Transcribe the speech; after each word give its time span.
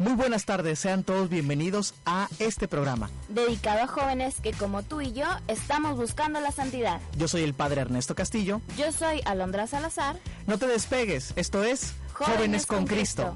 Muy 0.00 0.12
buenas 0.12 0.44
tardes, 0.44 0.78
sean 0.78 1.02
todos 1.02 1.28
bienvenidos 1.28 1.92
a 2.06 2.28
este 2.38 2.68
programa. 2.68 3.10
Dedicado 3.28 3.82
a 3.82 3.86
jóvenes 3.88 4.36
que 4.40 4.52
como 4.52 4.84
tú 4.84 5.00
y 5.00 5.12
yo 5.12 5.26
estamos 5.48 5.96
buscando 5.96 6.40
la 6.40 6.52
santidad. 6.52 7.00
Yo 7.16 7.26
soy 7.26 7.42
el 7.42 7.52
padre 7.52 7.80
Ernesto 7.80 8.14
Castillo. 8.14 8.60
Yo 8.78 8.92
soy 8.92 9.22
Alondra 9.24 9.66
Salazar. 9.66 10.20
No 10.46 10.56
te 10.56 10.68
despegues, 10.68 11.32
esto 11.34 11.64
es 11.64 11.94
Jóvenes, 12.12 12.66
con, 12.66 12.86
Cristo. 12.86 13.34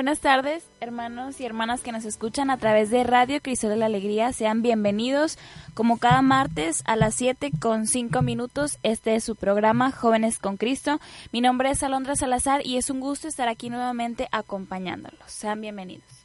Buenas 0.00 0.20
tardes, 0.20 0.64
hermanos 0.80 1.42
y 1.42 1.44
hermanas 1.44 1.82
que 1.82 1.92
nos 1.92 2.06
escuchan 2.06 2.48
a 2.48 2.56
través 2.56 2.88
de 2.88 3.04
Radio 3.04 3.42
Crisol 3.42 3.68
de 3.68 3.76
la 3.76 3.84
Alegría. 3.84 4.32
Sean 4.32 4.62
bienvenidos, 4.62 5.36
como 5.74 5.98
cada 5.98 6.22
martes 6.22 6.82
a 6.86 6.96
las 6.96 7.14
7 7.16 7.50
con 7.60 7.86
5 7.86 8.22
minutos. 8.22 8.78
Este 8.82 9.14
es 9.14 9.24
su 9.24 9.36
programa 9.36 9.92
Jóvenes 9.92 10.38
con 10.38 10.56
Cristo. 10.56 11.00
Mi 11.32 11.42
nombre 11.42 11.68
es 11.68 11.82
Alondra 11.82 12.16
Salazar 12.16 12.66
y 12.66 12.78
es 12.78 12.88
un 12.88 13.00
gusto 13.00 13.28
estar 13.28 13.48
aquí 13.50 13.68
nuevamente 13.68 14.26
acompañándolos. 14.32 15.20
Sean 15.26 15.60
bienvenidos. 15.60 16.19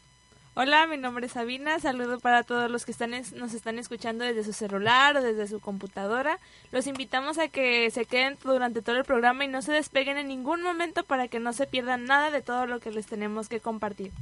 Hola, 0.58 0.88
mi 0.88 0.96
nombre 0.96 1.26
es 1.26 1.34
Sabina. 1.34 1.82
Saludo 1.82 2.22
para 2.22 2.44
todos 2.44 2.72
los 2.72 2.86
que 2.86 2.94
están 2.94 3.12
nos 3.12 3.54
están 3.54 3.78
escuchando 3.78 4.24
desde 4.24 4.46
su 4.46 4.54
celular 4.54 5.18
o 5.18 5.22
desde 5.22 5.50
su 5.50 5.60
computadora. 5.60 6.40
Los 6.72 6.88
invitamos 6.88 7.38
a 7.40 7.50
que 7.50 7.92
se 7.92 8.06
queden 8.06 8.38
durante 8.42 8.82
todo 8.82 8.96
el 8.96 9.04
programa 9.04 9.44
y 9.44 9.50
no 9.50 9.62
se 9.62 9.74
despeguen 9.74 10.18
en 10.18 10.30
ningún 10.30 10.64
momento 10.64 11.04
para 11.04 11.28
que 11.28 11.42
no 11.42 11.52
se 11.52 11.68
pierdan 11.68 12.06
nada 12.06 12.32
de 12.32 12.42
todo 12.42 12.68
lo 12.68 12.80
que 12.80 12.90
les 12.90 13.06
tenemos 13.06 13.50
que 13.50 13.60
compartir. 13.60 14.14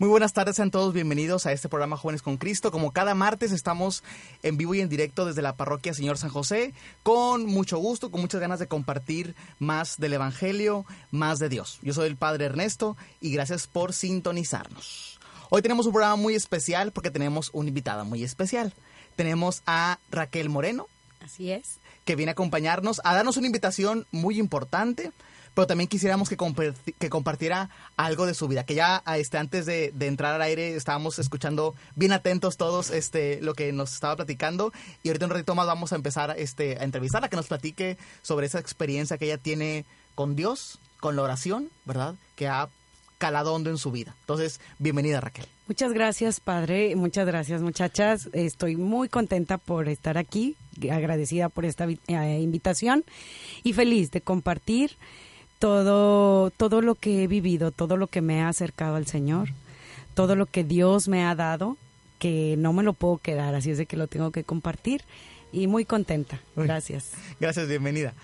Muy 0.00 0.08
buenas 0.08 0.32
tardes, 0.32 0.56
sean 0.56 0.72
todos 0.72 0.92
bienvenidos 0.92 1.46
a 1.46 1.52
este 1.52 1.68
programa 1.68 1.96
Jóvenes 1.96 2.22
con 2.22 2.36
Cristo. 2.36 2.72
Como 2.72 2.90
cada 2.90 3.14
martes 3.14 3.52
estamos 3.52 4.02
en 4.42 4.56
vivo 4.56 4.74
y 4.74 4.80
en 4.80 4.88
directo 4.88 5.24
desde 5.24 5.42
la 5.42 5.54
parroquia 5.54 5.94
Señor 5.94 6.18
San 6.18 6.30
José, 6.30 6.74
con 7.04 7.46
mucho 7.46 7.78
gusto, 7.78 8.10
con 8.10 8.22
muchas 8.22 8.40
ganas 8.40 8.58
de 8.58 8.66
compartir 8.66 9.36
más 9.60 9.98
del 9.98 10.14
Evangelio, 10.14 10.84
más 11.12 11.38
de 11.38 11.48
Dios. 11.48 11.78
Yo 11.82 11.92
soy 11.92 12.08
el 12.08 12.16
Padre 12.16 12.46
Ernesto 12.46 12.96
y 13.20 13.30
gracias 13.30 13.68
por 13.68 13.92
sintonizarnos. 13.92 15.19
Hoy 15.52 15.62
tenemos 15.62 15.86
un 15.86 15.92
programa 15.92 16.14
muy 16.14 16.36
especial 16.36 16.92
porque 16.92 17.10
tenemos 17.10 17.50
una 17.52 17.68
invitada 17.68 18.04
muy 18.04 18.22
especial. 18.22 18.72
Tenemos 19.16 19.62
a 19.66 19.98
Raquel 20.08 20.48
Moreno. 20.48 20.86
Así 21.24 21.50
es. 21.50 21.78
Que 22.04 22.14
viene 22.14 22.30
a 22.30 22.34
acompañarnos, 22.34 23.00
a 23.02 23.16
darnos 23.16 23.36
una 23.36 23.48
invitación 23.48 24.06
muy 24.12 24.38
importante, 24.38 25.10
pero 25.54 25.66
también 25.66 25.88
quisiéramos 25.88 26.28
que, 26.28 26.36
que 27.00 27.10
compartiera 27.10 27.68
algo 27.96 28.26
de 28.26 28.34
su 28.34 28.46
vida. 28.46 28.62
Que 28.62 28.76
ya 28.76 29.02
este, 29.16 29.38
antes 29.38 29.66
de, 29.66 29.92
entrar 29.98 30.36
al 30.36 30.42
aire 30.42 30.76
estábamos 30.76 31.18
escuchando 31.18 31.74
bien 31.96 32.12
atentos 32.12 32.56
todos 32.56 32.90
este, 32.90 33.40
lo 33.42 33.54
que 33.54 33.72
nos 33.72 33.92
estaba 33.92 34.14
platicando 34.14 34.72
y 35.02 35.08
ahorita 35.08 35.24
un 35.24 35.32
ratito 35.32 35.56
más 35.56 35.66
vamos 35.66 35.92
a 35.92 35.96
empezar 35.96 36.32
este, 36.38 36.78
a 36.78 36.84
entrevistarla, 36.84 37.28
que 37.28 37.34
nos 37.34 37.48
platique 37.48 37.98
sobre 38.22 38.46
esa 38.46 38.60
experiencia 38.60 39.18
que 39.18 39.24
ella 39.24 39.38
tiene 39.38 39.84
con 40.14 40.36
Dios, 40.36 40.78
con 41.00 41.16
la 41.16 41.22
oración, 41.22 41.70
¿verdad? 41.86 42.14
Que 42.36 42.46
ha 42.46 42.68
calado 43.20 43.52
hondo 43.52 43.68
en 43.68 43.76
su 43.76 43.92
vida. 43.92 44.16
Entonces, 44.20 44.60
bienvenida 44.78 45.20
Raquel. 45.20 45.44
Muchas 45.68 45.92
gracias, 45.92 46.40
padre. 46.40 46.96
Muchas 46.96 47.26
gracias, 47.26 47.60
muchachas. 47.60 48.30
Estoy 48.32 48.76
muy 48.76 49.10
contenta 49.10 49.58
por 49.58 49.88
estar 49.88 50.16
aquí, 50.16 50.56
agradecida 50.90 51.50
por 51.50 51.66
esta 51.66 51.86
eh, 51.86 52.40
invitación 52.40 53.04
y 53.62 53.74
feliz 53.74 54.10
de 54.10 54.22
compartir 54.22 54.96
todo, 55.58 56.50
todo 56.50 56.80
lo 56.80 56.94
que 56.94 57.22
he 57.22 57.26
vivido, 57.26 57.70
todo 57.70 57.98
lo 57.98 58.06
que 58.06 58.22
me 58.22 58.40
ha 58.40 58.48
acercado 58.48 58.96
al 58.96 59.06
Señor, 59.06 59.50
todo 60.14 60.34
lo 60.34 60.46
que 60.46 60.64
Dios 60.64 61.06
me 61.06 61.22
ha 61.22 61.34
dado, 61.34 61.76
que 62.18 62.56
no 62.56 62.72
me 62.72 62.82
lo 62.82 62.94
puedo 62.94 63.18
quedar, 63.18 63.54
así 63.54 63.70
es 63.70 63.76
de 63.76 63.84
que 63.84 63.98
lo 63.98 64.06
tengo 64.06 64.30
que 64.32 64.44
compartir 64.44 65.02
y 65.52 65.66
muy 65.66 65.84
contenta. 65.84 66.40
Gracias. 66.56 67.12
Gracias, 67.38 67.68
bienvenida. 67.68 68.14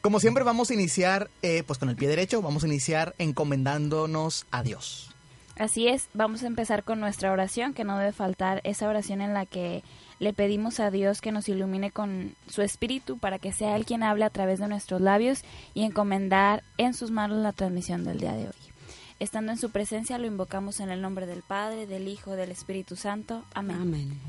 Como 0.00 0.20
siempre 0.20 0.44
vamos 0.44 0.70
a 0.70 0.74
iniciar 0.74 1.28
eh, 1.42 1.64
pues 1.66 1.78
con 1.78 1.88
el 1.88 1.96
pie 1.96 2.08
derecho, 2.08 2.40
vamos 2.40 2.62
a 2.62 2.68
iniciar 2.68 3.14
encomendándonos 3.18 4.46
a 4.50 4.62
Dios. 4.62 5.10
Así 5.58 5.88
es, 5.88 6.08
vamos 6.14 6.44
a 6.44 6.46
empezar 6.46 6.84
con 6.84 7.00
nuestra 7.00 7.32
oración, 7.32 7.74
que 7.74 7.82
no 7.82 7.98
debe 7.98 8.12
faltar 8.12 8.60
esa 8.62 8.88
oración 8.88 9.20
en 9.20 9.34
la 9.34 9.44
que 9.44 9.82
le 10.20 10.32
pedimos 10.32 10.78
a 10.78 10.92
Dios 10.92 11.20
que 11.20 11.32
nos 11.32 11.48
ilumine 11.48 11.90
con 11.90 12.36
su 12.48 12.62
espíritu 12.62 13.18
para 13.18 13.40
que 13.40 13.52
sea 13.52 13.74
Él 13.74 13.84
quien 13.84 14.04
hable 14.04 14.24
a 14.24 14.30
través 14.30 14.60
de 14.60 14.68
nuestros 14.68 15.00
labios 15.00 15.42
y 15.74 15.82
encomendar 15.82 16.62
en 16.76 16.94
sus 16.94 17.10
manos 17.10 17.38
la 17.38 17.52
transmisión 17.52 18.04
del 18.04 18.20
día 18.20 18.34
de 18.34 18.46
hoy. 18.46 18.72
Estando 19.18 19.50
en 19.50 19.58
su 19.58 19.70
presencia 19.70 20.16
lo 20.18 20.28
invocamos 20.28 20.78
en 20.78 20.90
el 20.90 21.02
nombre 21.02 21.26
del 21.26 21.42
Padre, 21.42 21.88
del 21.88 22.06
Hijo, 22.06 22.36
del 22.36 22.52
Espíritu 22.52 22.94
Santo. 22.94 23.44
Amén. 23.52 23.78
Amén. 23.80 24.20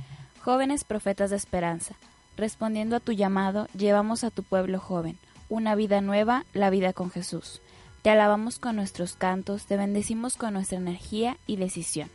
Jóvenes 0.41 0.83
profetas 0.83 1.29
de 1.29 1.35
esperanza, 1.35 1.95
respondiendo 2.37 2.95
a 2.95 2.99
tu 2.99 3.11
llamado, 3.11 3.67
llevamos 3.77 4.23
a 4.23 4.31
tu 4.31 4.41
pueblo 4.41 4.79
joven 4.79 5.19
una 5.49 5.75
vida 5.75 6.01
nueva, 6.01 6.45
la 6.53 6.69
vida 6.69 6.93
con 6.93 7.11
Jesús. 7.11 7.61
Te 8.01 8.09
alabamos 8.09 8.59
con 8.59 8.75
nuestros 8.77 9.13
cantos, 9.13 9.65
te 9.65 9.75
bendecimos 9.75 10.37
con 10.37 10.53
nuestra 10.53 10.77
energía 10.77 11.37
y 11.47 11.57
decisión. 11.57 12.09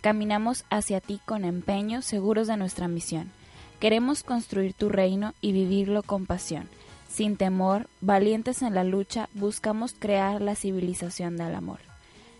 Caminamos 0.00 0.64
hacia 0.70 1.00
ti 1.00 1.20
con 1.24 1.44
empeño, 1.44 2.02
seguros 2.02 2.46
de 2.46 2.56
nuestra 2.56 2.88
misión. 2.88 3.32
Queremos 3.80 4.22
construir 4.22 4.74
tu 4.74 4.88
reino 4.88 5.34
y 5.40 5.52
vivirlo 5.52 6.02
con 6.02 6.26
pasión. 6.26 6.68
Sin 7.08 7.36
temor, 7.36 7.88
valientes 8.00 8.62
en 8.62 8.74
la 8.74 8.84
lucha, 8.84 9.28
buscamos 9.34 9.94
crear 9.98 10.40
la 10.40 10.54
civilización 10.54 11.36
del 11.36 11.54
amor. 11.54 11.80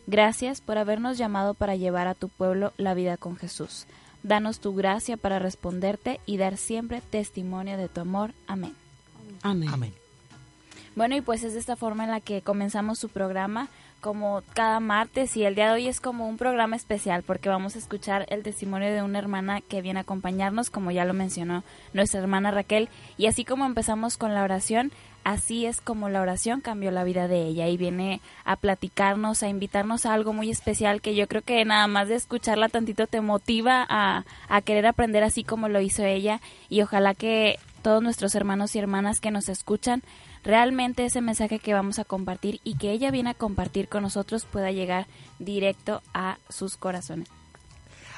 Gracias 0.07 0.61
por 0.61 0.79
habernos 0.79 1.17
llamado 1.17 1.55
para 1.55 1.77
llevar 1.77 2.07
a 2.07 2.15
tu 2.15 2.29
pueblo 2.29 2.73
la 2.77 2.95
vida 2.95 3.17
con 3.17 3.37
Jesús. 3.37 3.87
Danos 4.23 4.61
tu 4.61 4.75
gracia 4.75 5.17
para 5.17 5.39
responderte 5.39 6.21
y 6.27 6.37
dar 6.37 6.57
siempre 6.57 7.01
testimonio 7.01 7.77
de 7.77 7.89
tu 7.89 8.01
amor. 8.01 8.33
Amén. 8.47 8.75
Amén. 9.43 9.69
Amén. 9.73 10.04
Bueno, 10.97 11.17
y 11.17 11.21
pues 11.21 11.43
es 11.43 11.55
de 11.55 11.59
esta 11.59 11.75
forma 11.75 12.05
en 12.05 12.11
la 12.11 12.21
que 12.21 12.41
comenzamos 12.41 13.01
su 13.01 13.09
programa 13.09 13.69
como 14.01 14.43
cada 14.53 14.79
martes 14.79 15.37
y 15.37 15.45
el 15.45 15.57
día 15.57 15.69
de 15.69 15.73
hoy 15.73 15.89
es 15.89 16.01
como 16.01 16.29
un 16.29 16.37
programa 16.37 16.77
especial 16.77 17.25
porque 17.25 17.49
vamos 17.49 17.75
a 17.75 17.79
escuchar 17.79 18.27
el 18.29 18.45
testimonio 18.45 18.93
de 18.93 19.03
una 19.03 19.19
hermana 19.19 19.61
que 19.61 19.83
viene 19.83 19.99
a 19.99 20.03
acompañarnos, 20.03 20.71
como 20.71 20.93
ya 20.93 21.05
lo 21.05 21.15
mencionó 21.15 21.65
nuestra 21.95 22.21
hermana 22.21 22.53
Raquel, 22.53 22.91
y 23.17 23.27
así 23.27 23.45
como 23.45 23.67
empezamos 23.67 24.17
con 24.19 24.35
la 24.35 24.45
oración, 24.45 24.93
así 25.25 25.67
es 25.67 25.81
como 25.81 26.11
la 26.11 26.21
oración 26.21 26.61
cambió 26.61 26.93
la 26.93 27.03
vida 27.03 27.27
de 27.27 27.43
ella 27.47 27.67
y 27.67 27.77
viene 27.77 28.21
a 28.45 28.55
platicarnos, 28.55 29.43
a 29.43 29.49
invitarnos 29.49 30.07
a 30.07 30.15
algo 30.15 30.33
muy 30.33 30.49
especial 30.49 31.01
que 31.01 31.17
yo 31.17 31.27
creo 31.27 31.43
que 31.43 31.65
nada 31.65 31.89
más 31.89 32.09
de 32.09 32.15
escucharla 32.15 32.69
tantito 32.69 33.09
te 33.09 33.21
motiva 33.21 33.85
a, 33.89 34.25
a 34.49 34.61
querer 34.61 34.87
aprender 34.87 35.25
así 35.25 35.43
como 35.43 35.69
lo 35.69 35.81
hizo 35.81 36.05
ella. 36.05 36.41
Y 36.69 36.83
ojalá 36.83 37.15
que 37.15 37.59
todos 37.83 38.03
nuestros 38.03 38.35
hermanos 38.35 38.77
y 38.77 38.79
hermanas 38.79 39.21
que 39.21 39.31
nos 39.31 39.49
escuchan 39.49 40.03
realmente 40.45 41.05
ese 41.05 41.21
mensaje 41.21 41.59
que 41.59 41.75
vamos 41.75 41.99
a 41.99 42.05
compartir 42.05 42.61
y 42.63 42.77
que 42.77 42.93
ella 42.93 43.11
viene 43.11 43.31
a 43.31 43.35
compartir 43.35 43.89
con 43.89 44.03
nosotros 44.03 44.45
pueda 44.45 44.71
llegar 44.71 45.07
directo 45.39 46.03
a 46.13 46.39
sus 46.49 46.77
corazones. 46.77 47.29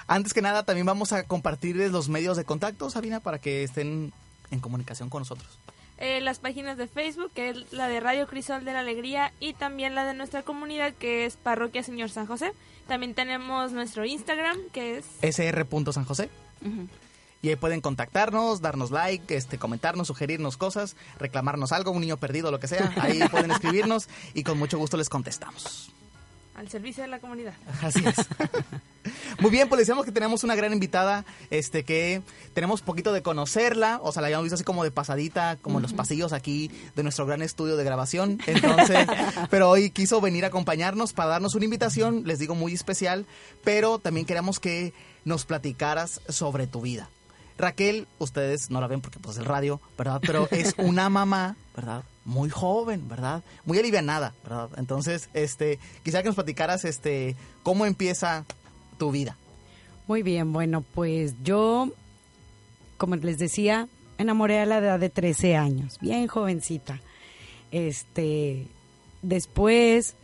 Antes 0.09 0.35
que 0.35 0.43
nada, 0.43 0.65
también 0.65 0.87
vamos 0.87 1.13
a 1.13 1.25
compartirles 1.25 1.91
los 1.91 2.09
medios 2.09 2.37
de 2.37 2.45
contacto, 2.45 2.91
Sabina, 2.91 3.21
para 3.21 3.39
que 3.39 3.65
estén 3.65 4.13
en 4.51 4.61
comunicación 4.61 5.09
con 5.09 5.23
nosotros. 5.23 5.59
Eh, 5.99 6.21
las 6.21 6.39
páginas 6.39 6.77
de 6.77 6.89
Facebook, 6.89 7.33
que 7.33 7.49
es 7.51 7.73
la 7.73 7.89
de 7.89 8.01
Radio 8.01 8.27
Crisol 8.27 8.65
de 8.65 8.73
la 8.73 8.81
Alegría 8.81 9.33
y 9.41 9.55
también 9.55 9.95
la 9.95 10.05
de 10.05 10.13
nuestra 10.13 10.43
comunidad, 10.43 10.93
que 10.93 11.25
es 11.25 11.37
Parroquia 11.37 11.83
Señor 11.83 12.11
San 12.11 12.27
José. 12.27 12.53
También 12.87 13.15
tenemos 13.15 13.73
nuestro 13.73 14.05
Instagram, 14.05 14.59
que 14.73 14.99
es... 14.99 15.07
sr.sanjosé 15.23 16.29
y 17.47 17.51
ahí 17.51 17.57
pueden 17.57 17.81
contactarnos, 17.81 18.61
darnos 18.61 18.91
like, 18.91 19.37
este, 19.37 19.57
comentarnos, 19.57 20.09
sugerirnos 20.09 20.57
cosas, 20.57 20.97
reclamarnos 21.21 21.71
algo, 21.71 21.93
un 21.93 22.01
niño 22.01 22.17
perdido, 22.17 22.51
lo 22.51 22.59
que 22.59 22.67
sea. 22.67 22.93
Ahí 23.01 23.21
pueden 23.31 23.53
escribirnos 23.53 24.09
y 24.35 24.43
con 24.43 24.59
mucho 24.59 24.79
gusto 24.79 24.97
les 24.97 25.09
contestamos. 25.09 25.93
Al 26.57 26.69
servicio 26.69 27.05
de 27.05 27.09
la 27.09 27.21
comunidad. 27.21 27.55
Así 27.83 28.03
es. 28.05 28.17
Muy 29.41 29.53
bien, 29.53 29.69
pues 29.69 29.79
decíamos 29.79 30.05
que 30.05 30.11
tenemos 30.11 30.43
una 30.43 30.57
gran 30.57 30.73
invitada, 30.73 31.25
este 31.51 31.85
que 31.85 32.21
tenemos 32.53 32.83
poquito 32.83 33.13
de 33.13 33.23
conocerla, 33.23 34.01
o 34.03 34.11
sea, 34.11 34.23
la 34.23 34.27
habíamos 34.27 34.47
visto 34.47 34.57
así 34.57 34.65
como 34.65 34.83
de 34.83 34.91
pasadita, 34.91 35.57
como 35.63 35.79
en 35.79 35.83
los 35.83 35.93
pasillos 35.93 36.33
aquí 36.33 36.73
de 36.97 37.05
nuestro 37.05 37.27
gran 37.27 37.43
estudio 37.43 37.77
de 37.77 37.85
grabación. 37.85 38.41
Entonces, 38.49 39.07
pero 39.51 39.71
hoy 39.71 39.91
quiso 39.91 40.21
venir 40.21 40.45
a 40.45 40.49
acompañarnos 40.49 41.13
para 41.13 41.31
darnos 41.31 41.55
una 41.55 41.67
invitación, 41.67 42.23
les 42.25 42.41
digo 42.41 42.57
muy 42.57 42.73
especial, 42.73 43.25
pero 43.63 44.01
también 44.01 44.27
queremos 44.27 44.59
que 44.59 44.93
nos 45.25 45.45
platicaras 45.45 46.21
sobre 46.29 46.67
tu 46.67 46.81
vida. 46.81 47.09
Raquel, 47.59 48.07
ustedes 48.19 48.71
no 48.71 48.81
la 48.81 48.87
ven 48.87 49.01
porque 49.01 49.19
pues 49.19 49.39
el 49.39 49.45
radio, 49.45 49.81
¿verdad? 49.97 50.21
Pero 50.25 50.49
es 50.51 50.75
una 50.79 51.09
mamá, 51.11 51.57
¿verdad? 51.75 52.05
Muy 52.25 52.51
joven, 52.51 53.09
¿verdad? 53.09 53.43
Muy 53.65 53.79
alivianada, 53.79 54.35
¿verdad? 54.43 54.71
Entonces, 54.77 55.31
este, 55.33 55.79
quisiera 56.03 56.23
que 56.23 56.29
nos 56.29 56.37
platicaras, 56.37 56.85
este, 56.85 57.37
cómo 57.63 57.87
empieza 57.87 58.45
tu 58.99 59.11
vida. 59.11 59.37
Muy 60.07 60.23
bien, 60.23 60.53
bueno, 60.53 60.83
pues 60.95 61.35
yo, 61.43 61.91
como 62.97 63.17
les 63.17 63.39
decía, 63.39 63.89
enamoré 64.19 64.61
a 64.61 64.67
la 64.67 64.79
edad 64.79 65.01
de 65.01 65.11
13 65.11 65.57
años, 65.57 65.99
bien 66.01 66.27
jovencita. 66.27 67.01
Este, 67.71 68.69
después 69.23 70.15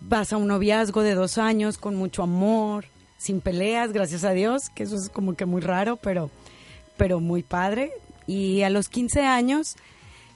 vas 0.00 0.32
a 0.32 0.36
un 0.36 0.48
noviazgo 0.48 1.02
de 1.02 1.14
dos 1.14 1.38
años 1.38 1.78
con 1.78 1.96
mucho 1.96 2.22
amor, 2.22 2.86
sin 3.24 3.40
peleas, 3.40 3.94
gracias 3.94 4.22
a 4.24 4.32
Dios, 4.32 4.68
que 4.68 4.82
eso 4.82 4.96
es 4.96 5.08
como 5.08 5.34
que 5.34 5.46
muy 5.46 5.62
raro, 5.62 5.96
pero, 5.96 6.30
pero 6.98 7.20
muy 7.20 7.42
padre. 7.42 7.90
Y 8.26 8.60
a 8.62 8.68
los 8.68 8.90
15 8.90 9.22
años 9.22 9.76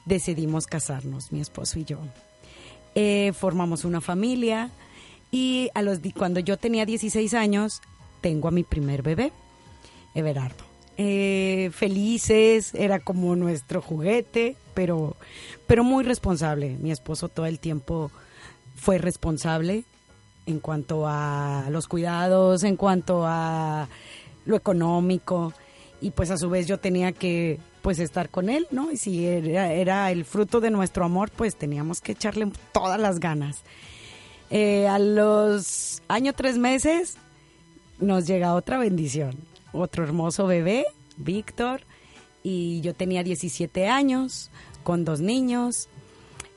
decidimos 0.06 0.66
casarnos, 0.66 1.30
mi 1.30 1.40
esposo 1.42 1.78
y 1.78 1.84
yo. 1.84 1.98
Eh, 2.94 3.34
formamos 3.34 3.84
una 3.84 4.00
familia 4.00 4.70
y 5.30 5.68
a 5.74 5.82
los, 5.82 5.98
cuando 6.16 6.40
yo 6.40 6.56
tenía 6.56 6.86
16 6.86 7.34
años 7.34 7.82
tengo 8.22 8.48
a 8.48 8.52
mi 8.52 8.64
primer 8.64 9.02
bebé, 9.02 9.32
Everardo. 10.14 10.64
Eh, 10.96 11.70
felices, 11.74 12.74
era 12.74 13.00
como 13.00 13.36
nuestro 13.36 13.82
juguete, 13.82 14.56
pero, 14.72 15.14
pero 15.66 15.84
muy 15.84 16.04
responsable. 16.04 16.78
Mi 16.80 16.90
esposo 16.90 17.28
todo 17.28 17.44
el 17.44 17.60
tiempo 17.60 18.10
fue 18.76 18.96
responsable 18.96 19.84
en 20.48 20.60
cuanto 20.60 21.06
a 21.06 21.66
los 21.70 21.86
cuidados, 21.86 22.64
en 22.64 22.76
cuanto 22.76 23.24
a 23.26 23.86
lo 24.46 24.56
económico. 24.56 25.52
Y 26.00 26.10
pues 26.10 26.30
a 26.30 26.38
su 26.38 26.48
vez 26.48 26.66
yo 26.66 26.78
tenía 26.78 27.12
que 27.12 27.60
pues 27.82 27.98
estar 27.98 28.30
con 28.30 28.48
él, 28.48 28.66
¿no? 28.70 28.90
Y 28.90 28.96
si 28.96 29.26
era, 29.26 30.10
el 30.10 30.24
fruto 30.24 30.60
de 30.60 30.70
nuestro 30.70 31.04
amor, 31.04 31.30
pues 31.30 31.56
teníamos 31.56 32.00
que 32.00 32.12
echarle 32.12 32.50
todas 32.72 32.98
las 32.98 33.20
ganas. 33.20 33.62
Eh, 34.50 34.88
a 34.88 34.98
los 34.98 36.02
años 36.08 36.34
tres 36.34 36.56
meses 36.56 37.18
nos 38.00 38.26
llega 38.26 38.54
otra 38.54 38.78
bendición, 38.78 39.36
otro 39.72 40.02
hermoso 40.02 40.46
bebé, 40.46 40.86
Víctor, 41.18 41.82
y 42.42 42.80
yo 42.80 42.94
tenía 42.94 43.22
17 43.22 43.86
años, 43.88 44.50
con 44.82 45.04
dos 45.04 45.20
niños, 45.20 45.88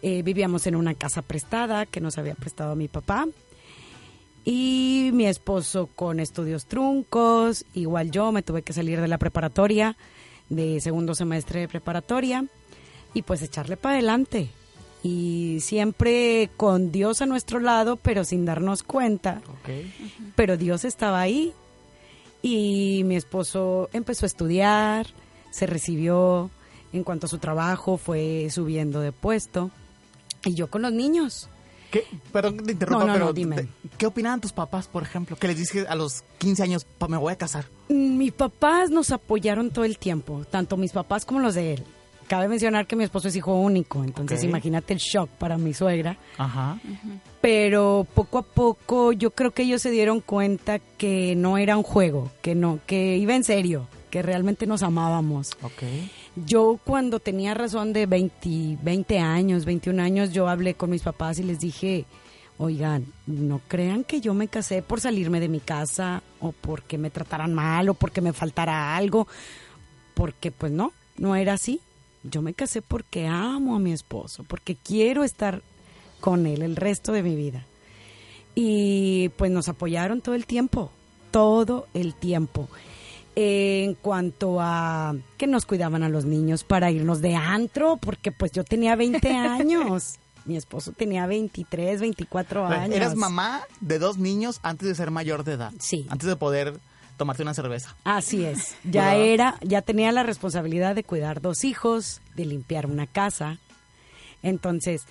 eh, 0.02 0.22
vivíamos 0.24 0.66
en 0.66 0.78
una 0.78 0.94
casa 0.94 1.22
prestada 1.22 1.86
que 1.86 2.00
nos 2.00 2.18
había 2.18 2.36
prestado 2.36 2.76
mi 2.78 2.88
papá, 2.88 3.28
y 4.44 5.12
mi 5.14 5.28
esposo 5.28 5.88
con 5.96 6.20
estudios 6.20 6.66
truncos, 6.66 7.66
igual 7.74 8.12
yo 8.12 8.32
me 8.32 8.42
tuve 8.42 8.64
que 8.64 8.74
salir 8.74 9.00
de 9.00 9.08
la 9.08 9.18
preparatoria, 9.18 9.96
de 10.50 10.82
segundo 10.82 11.14
semestre 11.14 11.62
de 11.62 11.68
preparatoria, 11.68 12.46
y 13.14 13.22
pues 13.22 13.42
echarle 13.42 13.78
para 13.78 13.96
adelante. 13.96 14.50
Y 15.04 15.60
siempre 15.62 16.50
con 16.58 16.92
Dios 16.92 17.22
a 17.22 17.26
nuestro 17.26 17.60
lado, 17.60 17.98
pero 17.98 18.24
sin 18.24 18.46
darnos 18.46 18.84
cuenta. 18.84 19.42
Pero 20.36 20.58
Dios 20.58 20.86
estaba 20.86 21.20
ahí. 21.20 21.54
Y 22.44 23.04
mi 23.06 23.16
esposo 23.16 23.90
empezó 23.94 24.26
a 24.26 24.28
estudiar, 24.28 25.08
se 25.52 25.66
recibió 25.68 26.50
en 26.94 27.04
cuanto 27.04 27.26
a 27.26 27.30
su 27.30 27.38
trabajo, 27.38 27.98
fue 27.98 28.48
subiendo 28.52 29.00
de 29.00 29.12
puesto. 29.12 29.72
Y 30.46 30.54
yo 30.54 30.70
con 30.70 30.82
los 30.82 30.94
niños. 30.94 31.50
¿Qué? 31.92 32.06
Perdón, 32.32 32.58
te 32.58 32.72
interrumpa, 32.72 33.00
No, 33.02 33.08
no, 33.08 33.14
pero 33.14 33.26
no, 33.26 33.34
dime. 33.34 33.68
¿qué 33.98 34.06
opinaban 34.08 34.40
tus 34.42 34.54
papás, 34.54 34.88
por 34.88 35.04
ejemplo? 35.04 35.36
Que 35.36 35.48
les 35.48 35.58
dije 35.58 35.86
a 35.88 35.94
los 35.96 36.24
15 36.40 36.64
años, 36.64 36.86
"Pa, 36.98 37.08
me 37.08 37.18
voy 37.18 37.34
a 37.34 37.36
casar. 37.36 37.66
Mis 37.90 38.32
papás 38.32 38.90
nos 38.90 39.12
apoyaron 39.12 39.70
todo 39.72 39.84
el 39.86 39.98
tiempo, 39.98 40.44
tanto 40.50 40.78
mis 40.78 40.92
papás 40.94 41.26
como 41.26 41.40
los 41.42 41.54
de 41.54 41.74
él. 41.74 41.84
Cabe 42.28 42.48
mencionar 42.48 42.88
que 42.88 42.96
mi 42.96 43.04
esposo 43.04 43.28
es 43.28 43.36
hijo 43.36 43.54
único, 43.56 44.02
entonces 44.06 44.42
imagínate 44.46 44.94
el 44.94 45.00
shock 45.00 45.30
para 45.32 45.58
mi 45.58 45.74
suegra. 45.74 46.18
Ajá. 46.38 46.80
Pero 47.42 48.08
poco 48.14 48.38
a 48.38 48.44
poco 48.44 49.12
yo 49.12 49.32
creo 49.32 49.52
que 49.52 49.64
ellos 49.64 49.82
se 49.82 49.92
dieron 49.92 50.22
cuenta 50.22 50.80
que 50.80 51.36
no 51.36 51.58
era 51.58 51.76
un 51.76 51.84
juego, 51.84 52.32
que 52.42 52.56
no, 52.56 52.80
que 52.86 53.18
iba 53.18 53.36
en 53.36 53.44
serio, 53.44 53.88
que 54.10 54.22
realmente 54.22 54.66
nos 54.66 54.82
amábamos. 54.82 55.52
Ok. 55.62 55.84
Yo 56.36 56.80
cuando 56.84 57.20
tenía 57.20 57.54
razón 57.54 57.92
de 57.92 58.06
20, 58.06 58.80
20 58.82 59.20
años, 59.20 59.66
21 59.66 60.02
años, 60.02 60.32
yo 60.32 60.48
hablé 60.48 60.76
con 60.76 60.90
mis 60.90 61.02
papás 61.02 61.40
y 61.40 61.44
les 61.44 61.60
dije, 61.60 62.06
oigan, 62.58 63.06
no 63.28 63.60
crean 63.68 64.06
que 64.06 64.22
yo 64.22 64.34
me 64.34 64.48
casé 64.48 64.82
por 64.82 65.02
salirme 65.02 65.42
de 65.42 65.50
mi 65.50 65.60
casa 65.60 66.24
o 66.40 66.54
porque 66.54 66.98
me 66.98 67.10
trataran 67.10 67.54
mal 67.54 67.90
o 67.90 67.96
porque 67.96 68.22
me 68.22 68.32
faltara 68.32 68.96
algo, 68.96 69.28
porque 70.14 70.52
pues 70.52 70.72
no, 70.72 70.94
no 71.18 71.36
era 71.36 71.54
así. 71.54 71.82
Yo 72.24 72.42
me 72.42 72.54
casé 72.54 72.82
porque 72.82 73.28
amo 73.28 73.76
a 73.76 73.80
mi 73.80 73.92
esposo, 73.92 74.44
porque 74.44 74.76
quiero 74.76 75.24
estar 75.24 75.62
con 76.22 76.46
él 76.46 76.62
el 76.62 76.78
resto 76.78 77.12
de 77.12 77.24
mi 77.24 77.36
vida. 77.36 77.66
Y 78.56 79.30
pues 79.38 79.52
nos 79.52 79.68
apoyaron 79.68 80.22
todo 80.22 80.36
el 80.36 80.46
tiempo, 80.46 80.92
todo 81.32 81.88
el 81.94 82.14
tiempo. 82.16 82.70
En 83.36 83.96
cuanto 83.96 84.58
a 84.60 85.16
que 85.38 85.48
nos 85.48 85.66
cuidaban 85.66 86.04
a 86.04 86.10
los 86.10 86.26
niños 86.26 86.64
para 86.64 86.92
irnos 86.92 87.22
de 87.22 87.36
antro, 87.36 87.98
porque 87.98 88.32
pues 88.32 88.52
yo 88.52 88.64
tenía 88.64 88.96
20 88.96 89.30
años, 89.38 90.20
mi 90.46 90.58
esposo 90.58 90.92
tenía 90.92 91.26
23, 91.28 92.02
24 92.02 92.66
años. 92.68 92.96
Eras 92.96 93.16
mamá 93.16 93.62
de 93.80 94.00
dos 94.00 94.18
niños 94.18 94.60
antes 94.64 94.88
de 94.88 94.96
ser 94.96 95.12
mayor 95.12 95.44
de 95.44 95.54
edad. 95.54 95.72
Sí. 95.80 96.06
Antes 96.10 96.28
de 96.28 96.36
poder 96.36 96.80
tomarte 97.18 97.44
una 97.44 97.54
cerveza. 97.54 97.96
Así 98.04 98.44
es. 98.44 98.76
Ya 98.84 99.12
¿Verdad? 99.12 99.26
era, 99.26 99.58
ya 99.62 99.82
tenía 99.82 100.12
la 100.12 100.24
responsabilidad 100.24 100.96
de 100.96 101.04
cuidar 101.04 101.42
dos 101.42 101.64
hijos, 101.64 102.20
de 102.36 102.46
limpiar 102.46 102.88
una 102.88 103.08
casa. 103.08 103.60
Entonces, 104.44 105.04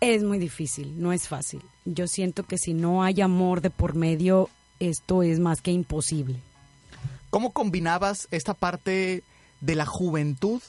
es 0.00 0.24
muy 0.24 0.38
difícil, 0.38 1.00
no 1.00 1.12
es 1.12 1.28
fácil. 1.28 1.62
Yo 1.84 2.08
siento 2.08 2.42
que 2.42 2.58
si 2.58 2.74
no 2.74 3.02
hay 3.02 3.20
amor 3.20 3.60
de 3.60 3.70
por 3.70 3.94
medio, 3.94 4.48
esto 4.80 5.22
es 5.22 5.38
más 5.38 5.60
que 5.60 5.70
imposible. 5.70 6.40
¿Cómo 7.30 7.52
combinabas 7.52 8.28
esta 8.30 8.54
parte 8.54 9.22
de 9.60 9.74
la 9.74 9.86
juventud 9.86 10.60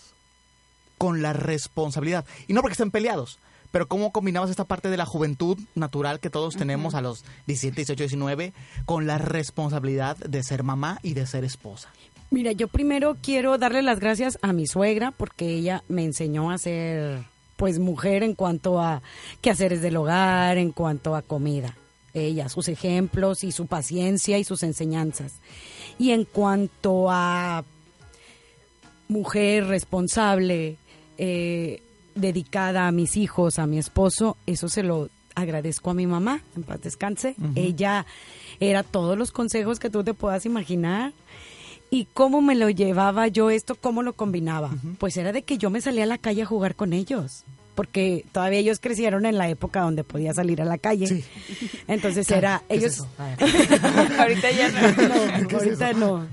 con 0.97 1.21
la 1.21 1.33
responsabilidad? 1.33 2.25
Y 2.47 2.53
no 2.53 2.61
porque 2.61 2.73
estén 2.73 2.91
peleados, 2.91 3.39
pero 3.71 3.87
¿cómo 3.87 4.11
combinabas 4.11 4.49
esta 4.49 4.65
parte 4.65 4.89
de 4.89 4.97
la 4.97 5.05
juventud 5.05 5.57
natural 5.75 6.19
que 6.19 6.29
todos 6.29 6.55
tenemos 6.55 6.93
a 6.93 7.01
los 7.01 7.23
17, 7.47 7.77
18, 7.77 8.03
19 8.03 8.53
con 8.85 9.07
la 9.07 9.17
responsabilidad 9.17 10.17
de 10.17 10.43
ser 10.43 10.63
mamá 10.63 10.99
y 11.01 11.13
de 11.13 11.25
ser 11.25 11.43
esposa? 11.43 11.89
Mira, 12.29 12.51
yo 12.51 12.67
primero 12.67 13.17
quiero 13.21 13.57
darle 13.57 13.81
las 13.81 13.99
gracias 13.99 14.37
a 14.41 14.53
mi 14.53 14.67
suegra 14.67 15.11
porque 15.11 15.49
ella 15.49 15.83
me 15.87 16.03
enseñó 16.03 16.51
a 16.51 16.57
ser 16.57 17.23
pues 17.57 17.79
mujer 17.79 18.23
en 18.23 18.35
cuanto 18.35 18.79
a 18.79 19.01
quehaceres 19.41 19.81
del 19.81 19.97
hogar, 19.97 20.57
en 20.57 20.71
cuanto 20.71 21.15
a 21.15 21.21
comida. 21.21 21.75
Ella, 22.13 22.49
sus 22.49 22.67
ejemplos 22.67 23.43
y 23.43 23.51
su 23.51 23.67
paciencia 23.67 24.37
y 24.37 24.43
sus 24.43 24.63
enseñanzas. 24.63 25.33
Y 25.99 26.11
en 26.11 26.25
cuanto 26.25 27.09
a 27.09 27.63
mujer 29.07 29.67
responsable, 29.67 30.77
eh, 31.17 31.81
dedicada 32.15 32.87
a 32.87 32.91
mis 32.91 33.17
hijos, 33.17 33.59
a 33.59 33.67
mi 33.67 33.77
esposo, 33.77 34.37
eso 34.45 34.69
se 34.69 34.83
lo 34.83 35.09
agradezco 35.35 35.91
a 35.91 35.93
mi 35.93 36.07
mamá, 36.07 36.41
en 36.55 36.63
paz 36.63 36.81
descanse. 36.81 37.35
Ella 37.55 38.05
era 38.59 38.83
todos 38.83 39.17
los 39.17 39.31
consejos 39.31 39.79
que 39.79 39.89
tú 39.89 40.03
te 40.03 40.13
puedas 40.13 40.45
imaginar. 40.45 41.13
¿Y 41.89 42.05
cómo 42.05 42.41
me 42.41 42.55
lo 42.55 42.69
llevaba 42.69 43.27
yo 43.27 43.49
esto? 43.49 43.75
¿Cómo 43.75 44.01
lo 44.01 44.13
combinaba? 44.13 44.71
Pues 44.97 45.17
era 45.17 45.33
de 45.33 45.43
que 45.43 45.57
yo 45.57 45.69
me 45.69 45.81
salía 45.81 46.03
a 46.03 46.07
la 46.07 46.17
calle 46.17 46.43
a 46.43 46.45
jugar 46.45 46.75
con 46.75 46.93
ellos. 46.93 47.43
Porque 47.75 48.25
todavía 48.31 48.59
ellos 48.59 48.79
crecieron 48.79 49.25
en 49.25 49.37
la 49.37 49.49
época 49.49 49.81
donde 49.81 50.03
podía 50.03 50.33
salir 50.33 50.61
a 50.61 50.65
la 50.65 50.77
calle. 50.77 51.07
Sí. 51.07 51.23
Entonces 51.87 52.27
Claro, 52.27 52.39
era, 52.39 52.63
¿qué 52.67 52.75
es 52.75 52.81
ellos... 52.83 52.93
eso? 52.93 53.07
Ahorita 54.19 54.51
ya 54.51 54.69
no. 54.69 54.81
No, 55.41 55.47
¿Qué 55.47 55.55
es 55.55 55.61
ahorita 55.63 55.89
eso? 55.91 55.99
no. 55.99 56.27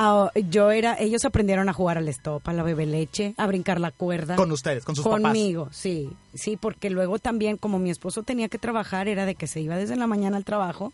Ah, 0.00 0.30
yo 0.48 0.70
era, 0.70 0.96
ellos 1.00 1.24
aprendieron 1.24 1.68
a 1.68 1.72
jugar 1.72 1.98
al 1.98 2.06
stop, 2.08 2.48
a 2.48 2.52
la 2.52 2.62
bebé 2.62 2.86
leche, 2.86 3.34
a 3.36 3.48
brincar 3.48 3.80
la 3.80 3.90
cuerda. 3.90 4.36
Con 4.36 4.52
ustedes, 4.52 4.84
con 4.84 4.94
sus 4.94 5.04
papás. 5.04 5.20
Conmigo, 5.20 5.68
sí, 5.72 6.10
sí, 6.34 6.56
porque 6.56 6.88
luego 6.88 7.18
también, 7.18 7.56
como 7.56 7.80
mi 7.80 7.90
esposo 7.90 8.22
tenía 8.22 8.48
que 8.48 8.58
trabajar, 8.58 9.08
era 9.08 9.26
de 9.26 9.34
que 9.34 9.48
se 9.48 9.60
iba 9.60 9.76
desde 9.76 9.96
la 9.96 10.06
mañana 10.06 10.36
al 10.36 10.44
trabajo 10.44 10.92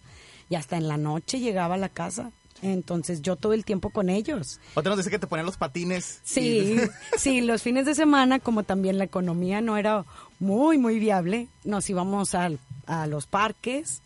y 0.48 0.54
hasta 0.54 0.78
en 0.78 0.88
la 0.88 0.96
noche 0.96 1.38
llegaba 1.40 1.74
a 1.74 1.78
la 1.78 1.90
casa. 1.90 2.30
Entonces 2.64 3.21
yo 3.23 3.37
todo 3.37 3.52
el 3.52 3.64
tiempo 3.64 3.90
con 3.90 4.09
ellos. 4.09 4.59
Otra 4.75 4.90
nos 4.90 4.97
dice 4.99 5.11
que 5.11 5.18
te 5.18 5.26
ponían 5.26 5.44
los 5.47 5.56
patines. 5.59 6.21
Sí, 6.25 6.76
y- 6.78 6.78
sí, 7.18 7.40
los 7.42 7.62
fines 7.62 7.85
de 7.87 7.94
semana, 7.94 8.38
como 8.40 8.62
también 8.62 8.97
la 8.99 9.04
economía 9.04 9.61
no 9.61 9.76
era 9.76 10.04
muy, 10.40 10.78
muy 10.78 10.99
viable, 10.99 11.49
nos 11.64 11.88
íbamos 11.90 12.35
al- 12.35 12.59
a 12.87 13.06
los 13.06 13.26
parques, 13.26 14.02